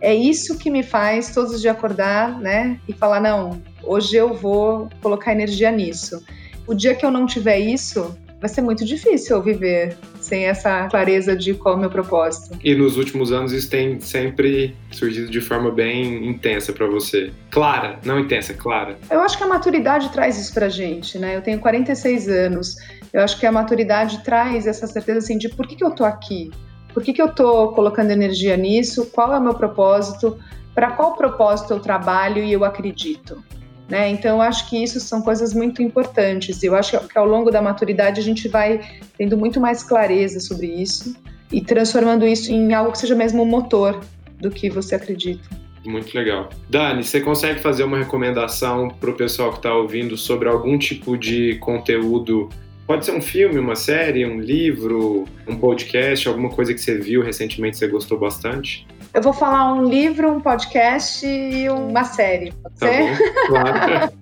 É 0.00 0.14
isso 0.14 0.56
que 0.56 0.70
me 0.70 0.84
faz 0.84 1.34
todos 1.34 1.52
os 1.52 1.60
dias 1.60 1.74
acordar, 1.76 2.40
né? 2.40 2.78
E 2.86 2.92
falar, 2.92 3.20
não, 3.20 3.60
hoje 3.82 4.14
eu 4.16 4.32
vou 4.32 4.88
colocar 5.02 5.32
energia 5.32 5.72
nisso. 5.72 6.24
O 6.64 6.74
dia 6.74 6.94
que 6.94 7.04
eu 7.04 7.10
não 7.10 7.26
tiver 7.26 7.58
isso, 7.58 8.16
vai 8.40 8.48
ser 8.48 8.62
muito 8.62 8.84
difícil 8.84 9.36
eu 9.36 9.42
viver 9.42 9.98
sem 10.30 10.46
essa 10.46 10.86
clareza 10.88 11.36
de 11.36 11.54
qual 11.54 11.74
é 11.74 11.76
o 11.76 11.80
meu 11.80 11.90
propósito. 11.90 12.56
E 12.62 12.74
nos 12.74 12.96
últimos 12.96 13.32
anos 13.32 13.52
isso 13.52 13.68
tem 13.68 14.00
sempre 14.00 14.76
surgido 14.90 15.30
de 15.30 15.40
forma 15.40 15.70
bem 15.70 16.26
intensa 16.28 16.72
para 16.72 16.86
você. 16.86 17.32
Clara, 17.50 17.98
não 18.04 18.18
intensa, 18.20 18.54
clara. 18.54 18.96
Eu 19.10 19.20
acho 19.20 19.36
que 19.36 19.44
a 19.44 19.48
maturidade 19.48 20.10
traz 20.10 20.40
isso 20.40 20.54
pra 20.54 20.68
gente, 20.68 21.18
né? 21.18 21.36
Eu 21.36 21.42
tenho 21.42 21.58
46 21.58 22.28
anos. 22.28 22.76
Eu 23.12 23.22
acho 23.22 23.38
que 23.38 23.44
a 23.44 23.52
maturidade 23.52 24.22
traz 24.22 24.66
essa 24.66 24.86
certeza 24.86 25.18
assim 25.18 25.36
de 25.36 25.48
por 25.48 25.66
que, 25.66 25.74
que 25.74 25.84
eu 25.84 25.90
tô 25.90 26.04
aqui? 26.04 26.50
por 26.92 27.02
que, 27.02 27.12
que 27.12 27.22
eu 27.22 27.26
estou 27.26 27.72
colocando 27.72 28.10
energia 28.10 28.56
nisso, 28.56 29.06
qual 29.06 29.32
é 29.32 29.38
o 29.38 29.42
meu 29.42 29.54
propósito, 29.54 30.38
para 30.74 30.92
qual 30.92 31.14
propósito 31.14 31.72
eu 31.72 31.80
trabalho 31.80 32.42
e 32.42 32.52
eu 32.52 32.64
acredito. 32.64 33.42
Né? 33.90 34.08
Então, 34.08 34.40
acho 34.40 34.70
que 34.70 34.80
isso 34.82 35.00
são 35.00 35.20
coisas 35.20 35.52
muito 35.52 35.82
importantes. 35.82 36.62
Eu 36.62 36.76
acho 36.76 36.96
que 37.08 37.18
ao 37.18 37.26
longo 37.26 37.50
da 37.50 37.60
maturidade 37.60 38.20
a 38.20 38.22
gente 38.22 38.46
vai 38.46 38.80
tendo 39.18 39.36
muito 39.36 39.60
mais 39.60 39.82
clareza 39.82 40.38
sobre 40.38 40.68
isso 40.68 41.16
e 41.52 41.60
transformando 41.60 42.24
isso 42.24 42.52
em 42.52 42.72
algo 42.72 42.92
que 42.92 42.98
seja 42.98 43.16
mesmo 43.16 43.42
um 43.42 43.46
motor 43.46 44.00
do 44.38 44.48
que 44.48 44.70
você 44.70 44.94
acredita. 44.94 45.48
Muito 45.84 46.14
legal. 46.14 46.50
Dani, 46.68 47.02
você 47.02 47.20
consegue 47.20 47.58
fazer 47.58 47.82
uma 47.82 47.98
recomendação 47.98 48.88
para 48.88 49.10
o 49.10 49.14
pessoal 49.14 49.50
que 49.50 49.58
está 49.58 49.74
ouvindo 49.74 50.16
sobre 50.16 50.48
algum 50.48 50.78
tipo 50.78 51.16
de 51.16 51.56
conteúdo? 51.56 52.48
Pode 52.86 53.04
ser 53.04 53.12
um 53.12 53.20
filme, 53.20 53.58
uma 53.58 53.74
série, 53.74 54.24
um 54.24 54.38
livro, 54.38 55.24
um 55.48 55.56
podcast, 55.56 56.28
alguma 56.28 56.50
coisa 56.50 56.72
que 56.74 56.80
você 56.80 56.98
viu 56.98 57.22
recentemente 57.22 57.76
e 57.76 57.78
você 57.78 57.88
gostou 57.88 58.18
bastante? 58.18 58.86
Eu 59.12 59.22
vou 59.22 59.32
falar 59.32 59.72
um 59.74 59.88
livro, 59.88 60.30
um 60.30 60.40
podcast 60.40 61.26
e 61.26 61.68
uma 61.68 62.04
série. 62.04 62.52
Pode 62.52 62.76
tá 62.76 62.86
ser? 62.86 63.18
Bom, 63.18 63.46
claro. 63.48 64.12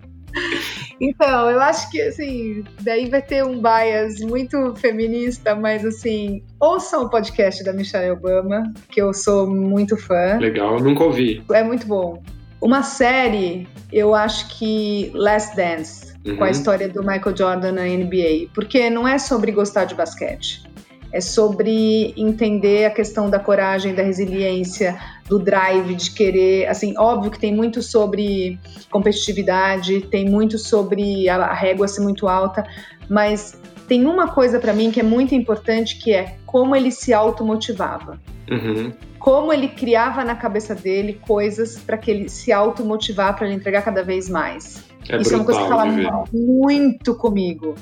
então, 0.99 1.51
eu 1.51 1.61
acho 1.61 1.91
que 1.91 2.01
assim, 2.01 2.64
daí 2.80 3.07
vai 3.11 3.20
ter 3.20 3.45
um 3.45 3.61
bias 3.61 4.18
muito 4.20 4.74
feminista, 4.76 5.55
mas 5.55 5.84
assim, 5.84 6.43
ouçam 6.59 7.05
o 7.05 7.11
podcast 7.11 7.62
da 7.64 7.72
Michelle 7.74 8.12
Obama, 8.12 8.62
que 8.89 9.03
eu 9.03 9.12
sou 9.12 9.47
muito 9.47 9.95
fã. 9.95 10.39
Legal, 10.39 10.80
nunca 10.80 11.05
ouvi. 11.05 11.45
É 11.53 11.62
muito 11.62 11.86
bom. 11.86 12.22
Uma 12.59 12.82
série, 12.82 13.68
eu 13.93 14.14
acho 14.14 14.59
que 14.59 15.12
Last 15.14 15.55
Dance, 15.55 16.14
uhum. 16.24 16.36
com 16.36 16.45
a 16.45 16.47
uhum. 16.47 16.51
história 16.51 16.89
do 16.89 17.01
Michael 17.03 17.36
Jordan 17.36 17.72
na 17.72 17.82
NBA, 17.82 18.49
porque 18.55 18.89
não 18.89 19.07
é 19.07 19.18
sobre 19.18 19.53
gostar 19.53 19.84
de 19.84 19.95
basquete 19.95 20.68
é 21.13 21.21
sobre 21.21 22.13
entender 22.17 22.85
a 22.85 22.91
questão 22.91 23.31
da 23.31 23.39
coragem, 23.39 23.95
da 23.95 24.03
resiliência, 24.03 24.99
do 25.29 25.39
drive, 25.39 25.95
de 25.95 26.11
querer. 26.11 26.67
Assim, 26.67 26.95
óbvio 26.99 27.31
que 27.31 27.39
tem 27.39 27.55
muito 27.55 27.83
sobre 27.83 28.59
competitividade, 28.91 30.03
tem 30.03 30.29
muito 30.29 30.59
sobre 30.59 31.29
a 31.29 31.53
régua 31.55 31.89
ser 31.89 32.03
muito 32.03 32.29
alta, 32.29 32.67
mas 33.09 33.59
tem 33.87 34.05
uma 34.05 34.29
coisa 34.29 34.59
para 34.59 34.73
mim 34.73 34.91
que 34.91 35.01
é 35.01 35.03
muito 35.03 35.35
importante 35.35 35.97
que 35.99 36.13
é 36.13 36.37
como 36.45 36.77
ele 36.77 36.93
se 36.93 37.15
automotivava. 37.15 38.21
Uhum. 38.51 38.93
Como 39.19 39.53
ele 39.53 39.69
criava 39.69 40.25
na 40.25 40.35
cabeça 40.35 40.75
dele 40.75 41.15
coisas 41.15 41.79
para 41.79 41.97
que 41.97 42.11
ele 42.11 42.29
se 42.29 42.53
automotivar 42.53 43.35
para 43.35 43.47
ele 43.47 43.57
entregar 43.57 43.83
cada 43.83 44.03
vez 44.03 44.29
mais. 44.29 44.85
É 45.09 45.17
Isso 45.17 45.33
é 45.33 45.37
uma 45.37 45.45
coisa 45.45 45.63
que 45.63 45.69
fala 45.69 45.87
muito 46.33 47.15
comigo. 47.15 47.75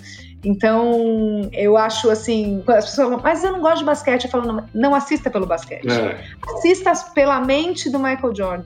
Então, 0.47 1.51
eu 1.53 1.77
acho 1.77 2.09
assim, 2.09 2.63
as 2.69 2.85
pessoas 2.85 3.09
falam, 3.09 3.21
mas 3.21 3.43
eu 3.43 3.51
não 3.51 3.61
gosto 3.61 3.79
de 3.79 3.85
basquete. 3.85 4.27
Eu 4.27 4.31
falo, 4.31 4.47
não, 4.47 4.65
não 4.73 4.95
assista 4.95 5.29
pelo 5.29 5.45
basquete. 5.45 5.91
É. 5.91 6.25
Assista 6.55 6.93
pela 7.13 7.41
mente 7.41 7.91
do 7.91 7.99
Michael 7.99 8.33
Jordan. 8.33 8.65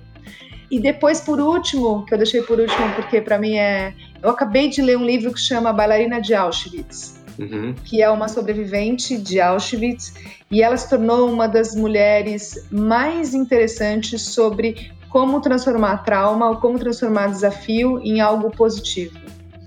E 0.70 0.78
depois, 0.78 1.22
por 1.22 1.41
último, 1.41 2.05
que 2.05 2.12
eu 2.12 2.18
deixei 2.18 2.43
por 2.43 2.61
último, 2.61 2.95
porque 2.95 3.22
para 3.22 3.39
mim 3.39 3.57
é. 3.57 3.95
Eu 4.22 4.28
acabei 4.28 4.68
de 4.68 4.83
ler 4.83 4.99
um 4.99 5.07
livro 5.07 5.33
que 5.33 5.41
chama 5.41 5.72
Bailarina 5.72 6.20
de 6.20 6.35
Auschwitz. 6.35 7.18
Uhum. 7.39 7.74
que 7.85 8.03
é 8.03 8.11
uma 8.11 8.28
sobrevivente 8.28 9.16
de 9.16 9.41
Auschwitz, 9.41 10.12
e 10.51 10.62
ela 10.62 10.76
se 10.76 10.91
tornou 10.91 11.31
uma 11.31 11.49
das 11.49 11.74
mulheres 11.74 12.66
mais 12.70 13.33
interessantes 13.33 14.20
sobre 14.20 14.93
como 15.09 15.41
transformar 15.41 16.05
trauma 16.05 16.51
ou 16.51 16.57
como 16.57 16.78
transformar 16.78 17.28
desafio 17.28 17.99
em 18.05 18.20
algo 18.20 18.51
positivo 18.51 19.18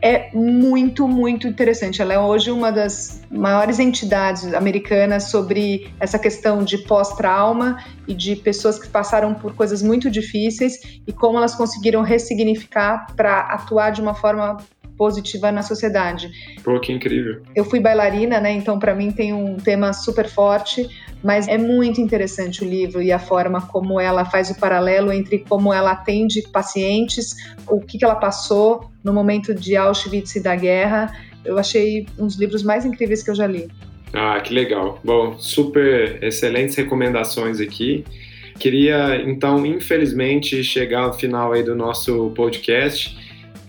é 0.04 0.30
muito, 0.34 1.08
muito 1.08 1.48
interessante. 1.48 2.02
Ela 2.02 2.16
é 2.16 2.20
hoje 2.20 2.52
uma 2.52 2.72
das 2.72 3.22
maiores 3.32 3.80
entidades 3.80 4.54
americanas 4.54 5.32
sobre 5.32 5.94
essa 5.98 6.20
questão 6.20 6.62
de 6.62 6.78
pós-trauma 6.80 7.82
e 8.06 8.14
de 8.14 8.36
pessoas 8.36 8.78
que 8.78 8.90
passaram 8.90 9.34
por 9.34 9.56
coisas 9.56 9.82
muito 9.82 10.12
difíceis 10.12 11.00
e 11.08 11.14
como 11.14 11.38
elas 11.38 11.56
conseguiram 11.56 12.02
ressignificar 12.02 13.08
para 13.16 13.40
atuar 13.40 13.92
de 13.92 14.02
uma 14.02 14.14
forma 14.14 14.58
positiva 14.98 15.52
na 15.52 15.62
sociedade. 15.62 16.30
Pô, 16.64 16.80
que 16.80 16.92
incrível. 16.92 17.42
Eu 17.56 17.66
fui 17.66 17.80
bailarina, 17.80 18.40
né? 18.40 18.52
Então 18.52 18.80
para 18.80 18.94
mim 18.96 19.12
tem 19.12 19.34
um 19.34 19.58
tema 19.58 19.94
super 19.94 20.28
forte, 20.28 20.88
mas 21.24 21.48
é 21.48 21.58
muito 21.58 22.02
interessante 22.02 22.64
o 22.64 22.68
livro 22.68 23.02
e 23.02 23.12
a 23.12 23.20
forma 23.20 23.62
como 23.62 24.00
ela 24.00 24.26
faz 24.26 24.50
o 24.50 24.60
paralelo 24.60 25.12
entre 25.12 25.40
como 25.40 25.74
ela 25.74 25.92
atende 25.92 26.42
pacientes, 26.52 27.36
o 27.68 27.80
que, 27.80 27.98
que 27.98 28.06
ela 28.06 28.16
passou 28.16 28.90
no 29.04 29.14
momento 29.14 29.54
de 29.54 29.76
Auschwitz 29.76 30.36
e 30.36 30.44
da 30.44 30.56
guerra. 30.56 31.14
Eu 31.44 31.58
achei 31.58 32.06
um 32.18 32.26
dos 32.26 32.38
livros 32.38 32.64
mais 32.64 32.86
incríveis 32.86 33.24
que 33.24 33.30
eu 33.30 33.36
já 33.36 33.48
li. 33.48 33.68
Ah, 34.14 34.40
que 34.40 34.54
legal. 34.54 35.00
Bom, 35.04 35.38
super 35.40 36.24
excelentes 36.24 36.76
recomendações 36.76 37.60
aqui. 37.60 38.06
Queria, 38.60 39.22
então, 39.26 39.66
infelizmente, 39.66 40.64
chegar 40.64 41.02
ao 41.02 41.14
final 41.14 41.52
aí 41.52 41.64
do 41.64 41.76
nosso 41.76 42.32
podcast. 42.36 43.18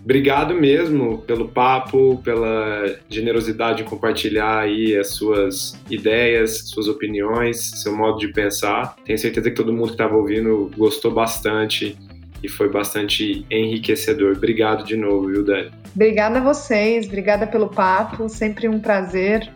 Obrigado 0.04 0.54
mesmo 0.54 1.18
pelo 1.22 1.48
papo, 1.48 2.20
pela 2.22 2.94
generosidade 3.08 3.78
de 3.78 3.84
compartilhar 3.84 4.58
aí 4.58 4.94
as 4.94 5.08
suas 5.08 5.80
ideias, 5.88 6.68
suas 6.68 6.88
opiniões, 6.88 7.70
seu 7.82 7.96
modo 7.96 8.18
de 8.18 8.28
pensar. 8.28 8.96
Tenho 9.02 9.18
certeza 9.18 9.48
que 9.48 9.56
todo 9.56 9.72
mundo 9.72 9.86
que 9.86 9.92
estava 9.92 10.14
ouvindo 10.14 10.70
gostou 10.76 11.10
bastante 11.10 11.96
e 12.42 12.48
foi 12.48 12.68
bastante 12.68 13.46
enriquecedor. 13.50 14.36
Obrigado 14.36 14.84
de 14.84 14.94
novo, 14.94 15.28
viu, 15.28 15.42
Dani? 15.42 15.70
Obrigada 15.94 16.38
a 16.38 16.42
vocês, 16.42 17.06
obrigada 17.06 17.46
pelo 17.46 17.68
papo, 17.70 18.28
sempre 18.28 18.68
um 18.68 18.78
prazer. 18.78 19.50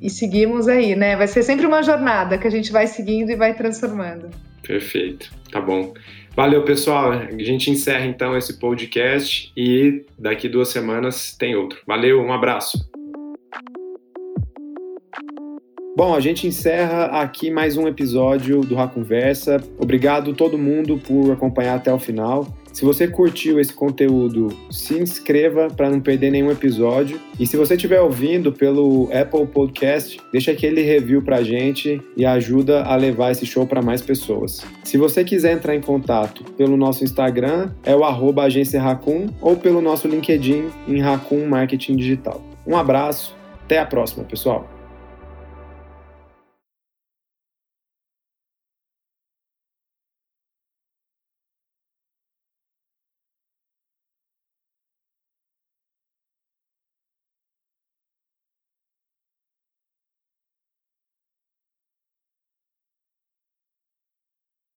E 0.00 0.10
seguimos 0.10 0.66
aí, 0.66 0.96
né? 0.96 1.14
Vai 1.14 1.28
ser 1.28 1.44
sempre 1.44 1.64
uma 1.64 1.80
jornada 1.80 2.36
que 2.36 2.48
a 2.48 2.50
gente 2.50 2.72
vai 2.72 2.88
seguindo 2.88 3.30
e 3.30 3.36
vai 3.36 3.54
transformando. 3.54 4.30
Perfeito, 4.66 5.30
tá 5.52 5.60
bom. 5.60 5.94
Valeu, 6.34 6.64
pessoal. 6.64 7.10
A 7.12 7.42
gente 7.42 7.70
encerra 7.70 8.06
então 8.06 8.36
esse 8.36 8.58
podcast 8.58 9.52
e 9.54 10.02
daqui 10.18 10.48
duas 10.48 10.68
semanas 10.68 11.36
tem 11.38 11.54
outro. 11.54 11.78
Valeu, 11.86 12.20
um 12.22 12.32
abraço. 12.32 12.90
Bom, 15.94 16.14
a 16.14 16.20
gente 16.20 16.46
encerra 16.46 17.04
aqui 17.20 17.50
mais 17.50 17.76
um 17.76 17.86
episódio 17.86 18.62
do 18.62 18.74
Ra 18.74 18.88
Conversa. 18.88 19.62
Obrigado 19.78 20.32
todo 20.32 20.56
mundo 20.56 20.96
por 20.96 21.32
acompanhar 21.32 21.76
até 21.76 21.92
o 21.92 21.98
final. 21.98 22.48
Se 22.72 22.84
você 22.84 23.06
curtiu 23.06 23.60
esse 23.60 23.72
conteúdo, 23.72 24.48
se 24.70 24.94
inscreva 24.98 25.68
para 25.68 25.90
não 25.90 26.00
perder 26.00 26.30
nenhum 26.30 26.50
episódio. 26.50 27.20
E 27.38 27.46
se 27.46 27.56
você 27.56 27.74
estiver 27.74 28.00
ouvindo 28.00 28.50
pelo 28.50 29.10
Apple 29.12 29.46
Podcast, 29.46 30.18
deixa 30.32 30.52
aquele 30.52 30.80
review 30.82 31.22
para 31.22 31.36
a 31.36 31.42
gente 31.42 32.00
e 32.16 32.24
ajuda 32.24 32.82
a 32.84 32.96
levar 32.96 33.30
esse 33.30 33.44
show 33.44 33.66
para 33.66 33.82
mais 33.82 34.00
pessoas. 34.00 34.64
Se 34.82 34.96
você 34.96 35.22
quiser 35.22 35.52
entrar 35.52 35.76
em 35.76 35.82
contato 35.82 36.44
pelo 36.52 36.76
nosso 36.76 37.04
Instagram, 37.04 37.70
é 37.84 37.94
o 37.94 38.04
arroba 38.04 38.44
agência 38.44 38.80
Racun, 38.80 39.28
ou 39.40 39.56
pelo 39.56 39.82
nosso 39.82 40.08
LinkedIn 40.08 40.70
em 40.88 41.00
Racun 41.00 41.46
Marketing 41.46 41.96
Digital. 41.96 42.42
Um 42.66 42.76
abraço, 42.76 43.36
até 43.64 43.78
a 43.78 43.84
próxima, 43.84 44.24
pessoal! 44.24 44.71